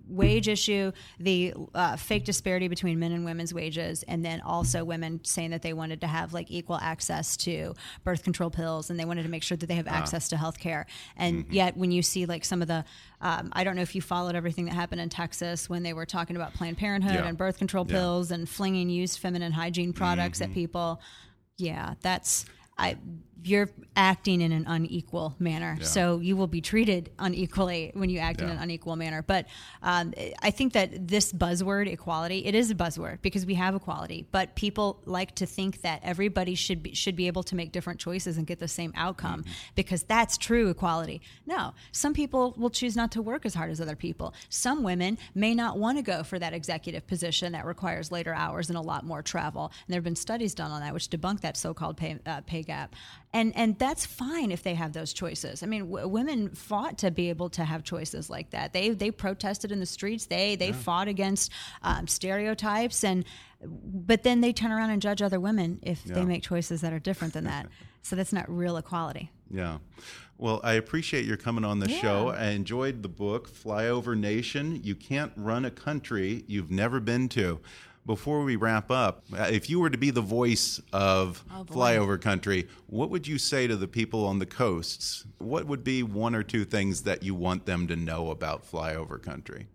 wage 0.08 0.48
issue, 0.48 0.92
the 1.20 1.54
uh, 1.74 1.96
fake 1.96 2.26
disparity 2.26 2.68
between 2.68 3.00
men 3.00 3.12
and 3.12 3.24
women's 3.26 3.54
wages, 3.54 4.04
and 4.08 4.24
then 4.24 4.42
also 4.42 4.84
women 4.84 5.20
saying 5.24 5.52
that 5.52 5.62
they 5.62 5.74
wanted 5.74 6.02
to 6.02 6.08
have 6.08 6.34
like 6.34 6.52
equal 6.52 6.78
access 6.78 7.38
to 7.38 7.74
birth 8.04 8.24
control 8.24 8.50
pills 8.50 8.90
and 8.90 9.00
they 9.00 9.06
wanted 9.06 9.24
to 9.24 9.30
make 9.30 9.44
sure 9.44 9.56
that 9.58 9.68
they 9.68 9.76
have 9.76 9.88
access 9.88 10.28
to 10.30 10.38
health 10.38 10.60
care. 10.60 10.86
And 11.18 11.46
yet, 11.50 11.78
when 11.78 11.92
you 11.92 12.02
see 12.02 12.26
like 12.26 12.44
some 12.46 12.62
of 12.62 12.68
the, 12.68 12.84
um, 13.22 13.50
I 13.54 13.64
don't 13.64 13.76
know 13.76 13.82
if 13.82 13.96
you 13.96 14.02
followed 14.02 14.36
everything 14.36 14.66
that 14.66 14.74
happened 14.74 15.02
in 15.02 15.10
Texas 15.10 15.70
when 15.70 15.84
they 15.84 15.94
were 15.94 16.06
talking 16.06 16.36
about 16.36 16.54
Planned 16.54 16.78
Parenthood 16.78 17.14
Yeah. 17.16 17.26
and 17.28 17.38
birth 17.38 17.58
control 17.58 17.86
Yeah. 17.88 17.96
pills 17.96 18.32
and 18.32 18.48
flinging 18.50 18.90
used 18.90 19.20
feminine 19.20 19.52
hygiene 19.54 19.94
products 19.94 20.42
at 20.42 20.54
people. 20.54 21.02
Yeah, 21.58 21.94
that's 22.02 22.46
I. 22.78 22.98
You're 23.44 23.70
acting 23.96 24.42
in 24.42 24.52
an 24.52 24.66
unequal 24.68 25.36
manner, 25.40 25.78
so 25.82 26.20
you 26.20 26.36
will 26.38 26.48
be 26.48 26.62
treated 26.62 27.12
unequally 27.20 27.92
when 27.94 28.10
you 28.10 28.20
act 28.20 28.42
in 28.42 28.50
an 28.50 28.58
unequal 28.58 28.96
manner. 28.96 29.22
But 29.22 29.48
um, 29.82 30.14
I 30.42 30.52
think 30.52 30.74
that 30.74 31.08
this 31.08 31.34
buzzword 31.34 31.88
equality, 31.92 32.46
it 32.46 32.56
is 32.56 32.72
a 32.72 32.76
buzzword 32.76 33.22
because 33.22 33.46
we 33.46 33.56
have 33.56 33.76
equality, 33.76 34.26
but 34.32 34.56
people 34.56 35.02
like 35.06 35.36
to 35.36 35.46
think 35.46 35.82
that 35.82 36.00
everybody 36.04 36.56
should 36.56 36.82
be 36.82 36.94
should 36.94 37.16
be 37.16 37.28
able 37.28 37.44
to 37.44 37.56
make 37.56 37.72
different 37.72 38.00
choices 38.00 38.38
and 38.38 38.48
get 38.48 38.60
the 38.60 38.68
same 38.68 38.94
outcome 38.96 39.42
Mm-hmm. 39.44 39.52
because 39.76 40.04
that's 40.04 40.38
true 40.38 40.70
equality. 40.70 41.22
No, 41.46 41.74
some 41.92 42.14
people 42.14 42.54
will 42.58 42.70
choose 42.70 42.96
not 42.96 43.12
to 43.14 43.22
work 43.22 43.46
as 43.46 43.54
hard 43.54 43.72
as 43.72 43.82
other 43.82 43.96
people. 43.96 44.34
Some 44.50 44.84
women 44.84 45.18
may 45.36 45.54
not 45.56 45.78
want 45.78 45.98
to 45.98 46.04
go 46.04 46.24
for 46.24 46.40
that 46.40 46.54
executive 46.54 47.06
position 47.08 47.52
that 47.54 47.66
requires 47.66 48.12
later 48.12 48.34
hours 48.34 48.70
and 48.70 48.78
a 48.78 48.82
lot 48.82 49.06
more 49.06 49.22
travel. 49.22 49.66
And 49.66 49.94
there 49.94 49.98
have 49.98 50.04
been 50.04 50.16
studies 50.16 50.54
done 50.54 50.72
on 50.72 50.82
that 50.82 50.94
which 50.94 51.10
debunk 51.10 51.42
that 51.42 51.58
so-called 51.58 51.98
pay, 51.98 52.20
uh, 52.26 52.42
pay 52.42 52.64
gap. 52.64 52.96
And 53.34 53.56
and 53.56 53.78
that's 53.80 54.06
fine 54.06 54.52
if 54.52 54.62
they 54.62 54.76
have 54.76 54.94
those 54.94 55.12
choices. 55.12 55.64
I 55.64 55.66
mean, 55.66 55.90
w- 55.90 56.08
women 56.08 56.50
fought 56.54 57.00
to 57.00 57.10
be 57.10 57.30
able 57.30 57.50
to 57.52 57.64
have 57.66 57.84
choices 57.84 58.30
like 58.30 58.52
that. 58.52 58.74
They 58.74 58.90
they 58.90 59.10
protested 59.10 59.72
in 59.72 59.80
the 59.80 59.88
streets. 59.88 60.28
They 60.28 60.56
they 60.56 60.72
fought 60.72 61.08
against 61.08 61.52
um, 61.82 62.08
stereotypes 62.08 63.04
and 63.04 63.26
but 63.66 64.24
then 64.24 64.42
they 64.42 64.54
turn 64.54 64.72
around 64.72 64.92
and 64.92 65.02
judge 65.02 65.22
other 65.22 65.40
women 65.40 65.80
if 65.82 66.04
they 66.04 66.26
make 66.26 66.44
choices 66.44 66.82
that 66.82 66.94
are 66.94 67.00
different 67.00 67.34
than 67.34 67.46
that. 67.46 67.68
so 68.04 68.16
that's 68.16 68.34
not 68.34 68.46
real 68.50 68.78
equality. 68.78 69.32
Yeah. 69.50 69.78
Well, 70.38 70.60
I 70.64 70.74
appreciate 70.74 71.26
your 71.26 71.38
coming 71.38 71.64
on 71.64 71.80
the 71.80 71.90
Yeah. 71.90 72.02
show. 72.02 72.28
I 72.30 72.48
enjoyed 72.50 73.02
the 73.04 73.10
book, 73.10 73.50
Flyover 73.50 74.18
Nation. 74.18 74.82
You 74.84 74.96
can't 74.96 75.32
run 75.38 75.64
a 75.64 75.72
country 75.72 76.44
you've 76.48 76.72
never 76.72 77.00
been 77.00 77.30
to. 77.30 77.62
Before 78.06 78.44
we 78.44 78.58
wrap 78.58 78.92
up, 78.92 79.24
uh, 79.34 79.44
if 79.50 79.70
you 79.70 79.80
were 79.80 79.90
to 79.90 79.98
be 79.98 80.12
the 80.12 80.22
voice 80.22 80.82
of 80.92 81.44
Oh, 81.50 81.64
flyover 81.64 82.20
country, 82.20 82.68
what 82.88 83.10
would 83.10 83.26
you 83.28 83.38
say 83.38 83.66
to 83.66 83.78
the 83.78 83.88
people 83.88 84.26
on 84.26 84.40
the 84.40 84.46
coasts? 84.46 85.26
What 85.38 85.68
would 85.68 85.86
be 85.86 86.04
one 86.04 86.36
or 86.36 86.44
two 86.44 86.66
things 86.66 87.04
that 87.04 87.24
you 87.24 87.34
want 87.34 87.66
them 87.66 87.88
to 87.88 87.96
know 87.96 88.30
about 88.30 88.70
flyover 88.70 89.22
country? 89.22 89.68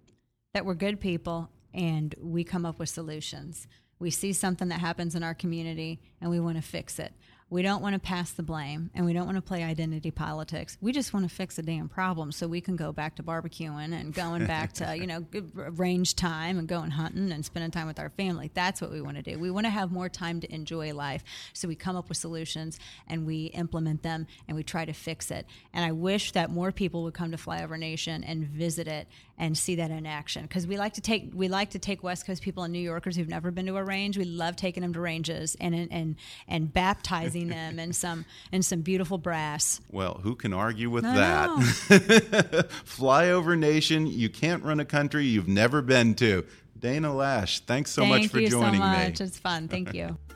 that 0.55 0.65
we're 0.65 0.75
good 0.75 0.99
people 0.99 1.51
and 1.75 2.15
we 2.21 2.43
come 2.43 2.65
up 2.67 2.79
with 2.79 2.89
solutions. 2.89 3.69
We 4.01 4.11
see 4.11 4.33
something 4.33 4.69
that 4.69 4.81
happens 4.81 5.15
in 5.15 5.23
our 5.23 5.35
community 5.35 6.01
and 6.21 6.31
we 6.31 6.41
want 6.41 6.57
to 6.57 6.63
fix 6.63 6.99
it. 6.99 7.13
We 7.51 7.63
don't 7.63 7.81
want 7.83 7.95
to 7.95 7.99
pass 7.99 8.33
the 8.33 8.43
blame 8.43 8.91
and 8.95 9.07
we 9.07 9.15
don't 9.15 9.25
want 9.25 9.37
to 9.37 9.43
play 9.43 9.65
identity 9.65 10.11
politics. 10.11 10.77
We 10.81 10.93
just 10.93 11.15
want 11.15 11.29
to 11.29 11.35
fix 11.35 11.59
a 11.59 11.63
damn 11.63 11.89
problem 11.89 12.31
so 12.31 12.47
we 12.47 12.61
can 12.61 12.77
go 12.77 12.93
back 12.93 13.17
to 13.17 13.23
barbecuing 13.23 13.99
and 13.99 14.13
going 14.13 14.47
back 14.47 14.75
to, 14.75 14.97
you 14.97 15.07
know, 15.07 15.25
range 15.55 16.15
time 16.15 16.59
and 16.59 16.69
going 16.69 16.91
hunting 16.91 17.33
and 17.33 17.45
spending 17.45 17.71
time 17.71 17.87
with 17.87 17.99
our 17.99 18.11
family. 18.11 18.51
That's 18.53 18.83
what 18.83 18.91
we 18.91 19.01
want 19.01 19.17
to 19.17 19.23
do. 19.23 19.39
We 19.39 19.51
want 19.51 19.65
to 19.65 19.71
have 19.71 19.91
more 19.91 20.11
time 20.11 20.41
to 20.41 20.55
enjoy 20.55 20.93
life. 20.93 21.25
So 21.55 21.69
we 21.69 21.75
come 21.75 21.97
up 21.97 22.11
with 22.11 22.19
solutions 22.19 22.79
and 23.07 23.27
we 23.27 23.47
implement 23.47 24.03
them 24.03 24.27
and 24.47 24.57
we 24.57 24.63
try 24.63 24.85
to 24.85 24.93
fix 24.93 25.31
it. 25.31 25.47
And 25.73 25.85
I 25.85 25.93
wish 25.93 26.33
that 26.33 26.51
more 26.51 26.71
people 26.71 27.03
would 27.05 27.15
come 27.15 27.31
to 27.31 27.39
Flyover 27.39 27.79
Nation 27.79 28.25
and 28.25 28.45
visit 28.45 28.89
it 28.89 29.09
and 29.39 29.57
see 29.57 29.77
that 29.77 29.91
in 29.91 30.05
action 30.05 30.43
because 30.43 30.67
we 30.67 30.77
like 30.77 30.95
to 30.95 31.01
take 31.01 31.31
we 31.33 31.47
like 31.47 31.71
to 31.71 31.79
take 31.79 32.03
West 32.03 32.27
Coast 32.27 32.43
people 32.43 32.65
and 32.65 32.73
New 32.73 32.81
Yorkers 32.81 33.15
who've 33.15 33.29
never 33.29 33.51
been 33.53 33.67
to 33.67 33.77
a 33.77 33.85
range. 33.85 34.19
We 34.19 34.25
love 34.25 34.57
taking 34.57 34.83
them 34.83 34.93
to 34.95 35.01
ranges 35.01 35.57
and 35.61 35.75
and 35.75 36.17
and 36.49 36.73
baptizing 36.73 37.38
them 37.47 37.79
and 37.79 37.95
some 37.95 38.25
in 38.51 38.63
some 38.63 38.81
beautiful 38.81 39.19
brass. 39.19 39.81
Well, 39.93 40.21
who 40.25 40.35
can 40.35 40.53
argue 40.53 40.91
with 40.91 41.05
I 41.05 41.15
that? 41.15 41.51
Flyover 42.85 43.57
Nation, 43.57 44.09
you 44.09 44.29
can't 44.29 44.65
run 44.65 44.81
a 44.81 44.85
country 44.85 45.25
you've 45.27 45.47
never 45.47 45.81
been 45.81 46.15
to. 46.17 46.45
Dana 46.77 47.11
Loesch, 47.11 47.61
thanks 47.61 47.93
so 47.93 48.03
Thank 48.03 48.25
much 48.25 48.31
for 48.33 48.41
you 48.41 48.49
joining 48.49 48.81
so 48.81 48.87
much. 48.87 49.21
me. 49.21 49.27
It's 49.27 49.39
fun. 49.39 49.69
Thank 49.69 49.95
you. 49.95 50.19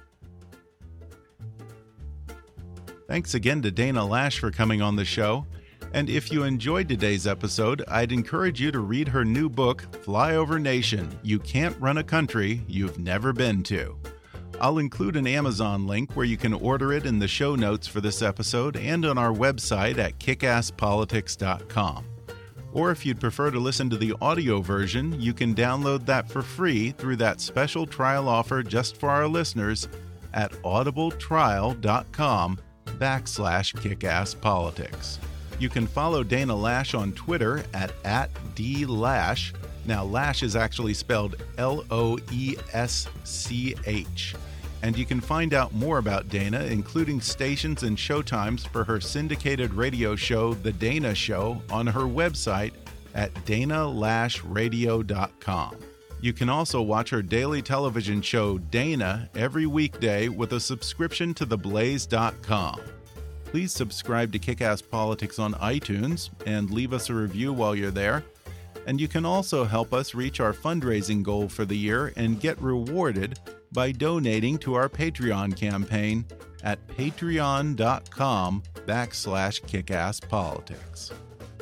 Thanks 3.08 3.34
again 3.34 3.60
to 3.62 3.70
Dana 3.70 4.00
Loesch 4.00 4.38
for 4.38 4.50
coming 4.50 4.80
on 4.80 4.96
the 4.96 5.04
show. 5.04 5.44
And 5.92 6.08
if 6.08 6.32
you 6.32 6.44
enjoyed 6.44 6.88
today's 6.88 7.26
episode, 7.26 7.84
I'd 7.86 8.12
encourage 8.12 8.58
you 8.58 8.70
to 8.72 8.80
read 8.80 9.08
her 9.08 9.24
new 9.24 9.50
book, 9.50 9.84
Flyover 10.04 10.58
Nation 10.60 11.18
You 11.22 11.38
Can't 11.38 11.78
Run 11.78 11.98
a 11.98 12.04
Country 12.04 12.62
You've 12.66 12.98
Never 12.98 13.34
Been 13.34 13.62
to. 13.64 13.98
I'll 14.62 14.78
include 14.78 15.16
an 15.16 15.26
Amazon 15.26 15.88
link 15.88 16.12
where 16.14 16.24
you 16.24 16.36
can 16.36 16.54
order 16.54 16.92
it 16.92 17.04
in 17.04 17.18
the 17.18 17.26
show 17.26 17.56
notes 17.56 17.88
for 17.88 18.00
this 18.00 18.22
episode 18.22 18.76
and 18.76 19.04
on 19.04 19.18
our 19.18 19.32
website 19.32 19.98
at 19.98 20.20
kickasspolitics.com. 20.20 22.04
Or 22.72 22.92
if 22.92 23.04
you'd 23.04 23.18
prefer 23.20 23.50
to 23.50 23.58
listen 23.58 23.90
to 23.90 23.96
the 23.96 24.14
audio 24.20 24.60
version, 24.60 25.20
you 25.20 25.34
can 25.34 25.52
download 25.52 26.06
that 26.06 26.30
for 26.30 26.42
free 26.42 26.92
through 26.92 27.16
that 27.16 27.40
special 27.40 27.86
trial 27.86 28.28
offer 28.28 28.62
just 28.62 28.96
for 28.98 29.10
our 29.10 29.26
listeners 29.26 29.88
at 30.32 30.52
audibletrial.com 30.62 32.58
backslash 32.86 33.74
kickasspolitics. 33.74 35.18
You 35.58 35.70
can 35.70 35.88
follow 35.88 36.22
Dana 36.22 36.54
Loesch 36.54 36.96
on 36.96 37.10
Twitter 37.12 37.64
at, 37.74 37.92
at 38.04 38.32
@dloesch. 38.54 39.54
Now, 39.86 40.06
Loesch 40.06 40.44
is 40.44 40.54
actually 40.54 40.94
spelled 40.94 41.34
L 41.58 41.84
O 41.90 42.16
E 42.30 42.54
S 42.72 43.08
C 43.24 43.74
H. 43.86 44.36
And 44.82 44.98
you 44.98 45.06
can 45.06 45.20
find 45.20 45.54
out 45.54 45.72
more 45.72 45.98
about 45.98 46.28
Dana, 46.28 46.64
including 46.64 47.20
stations 47.20 47.84
and 47.84 47.96
showtimes 47.96 48.66
for 48.68 48.82
her 48.84 49.00
syndicated 49.00 49.72
radio 49.74 50.16
show, 50.16 50.54
The 50.54 50.72
Dana 50.72 51.14
Show, 51.14 51.62
on 51.70 51.86
her 51.86 52.00
website 52.00 52.72
at 53.14 53.32
danaloeschradio.com. 53.46 55.76
You 56.20 56.32
can 56.32 56.48
also 56.48 56.82
watch 56.82 57.10
her 57.10 57.20
daily 57.20 57.60
television 57.62 58.22
show, 58.22 58.58
Dana, 58.58 59.28
every 59.34 59.66
weekday 59.66 60.28
with 60.28 60.52
a 60.52 60.60
subscription 60.60 61.34
to 61.34 61.46
theblaze.com. 61.46 62.80
Please 63.44 63.72
subscribe 63.72 64.32
to 64.32 64.38
Kickass 64.38 64.88
Politics 64.88 65.38
on 65.38 65.54
iTunes 65.54 66.30
and 66.46 66.70
leave 66.70 66.92
us 66.92 67.10
a 67.10 67.14
review 67.14 67.52
while 67.52 67.74
you're 67.74 67.90
there. 67.90 68.24
And 68.86 69.00
you 69.00 69.08
can 69.08 69.24
also 69.24 69.64
help 69.64 69.92
us 69.92 70.14
reach 70.14 70.40
our 70.40 70.52
fundraising 70.52 71.22
goal 71.22 71.48
for 71.48 71.64
the 71.64 71.76
year 71.76 72.12
and 72.16 72.40
get 72.40 72.60
rewarded 72.62 73.38
by 73.72 73.92
donating 73.92 74.58
to 74.58 74.74
our 74.74 74.88
Patreon 74.88 75.56
campaign 75.56 76.24
at 76.62 76.86
patreon.com 76.88 78.62
backslash 78.86 79.62
kickasspolitics. 79.62 81.12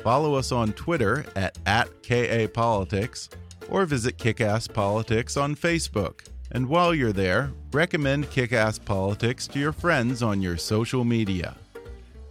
Follow 0.03 0.35
us 0.35 0.51
on 0.51 0.73
Twitter 0.73 1.25
at, 1.35 1.57
at 1.65 1.89
KAPolitics 2.03 3.29
or 3.69 3.85
visit 3.85 4.17
Kickass 4.17 4.71
Politics 4.71 5.37
on 5.37 5.55
Facebook. 5.55 6.27
And 6.51 6.67
while 6.67 6.93
you're 6.93 7.13
there, 7.13 7.51
recommend 7.71 8.29
Kickass 8.29 8.83
Politics 8.83 9.47
to 9.47 9.59
your 9.59 9.71
friends 9.71 10.21
on 10.21 10.41
your 10.41 10.57
social 10.57 11.05
media. 11.05 11.55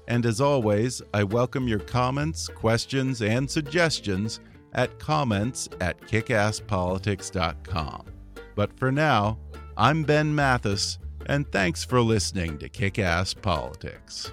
And 0.08 0.26
as 0.26 0.40
always, 0.40 1.00
I 1.14 1.24
welcome 1.24 1.68
your 1.68 1.78
comments, 1.78 2.48
questions, 2.48 3.22
and 3.22 3.48
suggestions 3.48 4.40
at 4.74 4.98
comments 4.98 5.68
at 5.80 5.98
kickasspolitics.com. 6.00 8.04
But 8.56 8.78
for 8.78 8.92
now, 8.92 9.38
I'm 9.76 10.02
Ben 10.02 10.34
Mathis, 10.34 10.98
and 11.26 11.50
thanks 11.50 11.84
for 11.84 12.00
listening 12.00 12.58
to 12.58 12.68
Kick 12.68 12.98
Ass 12.98 13.34
Politics. 13.34 14.32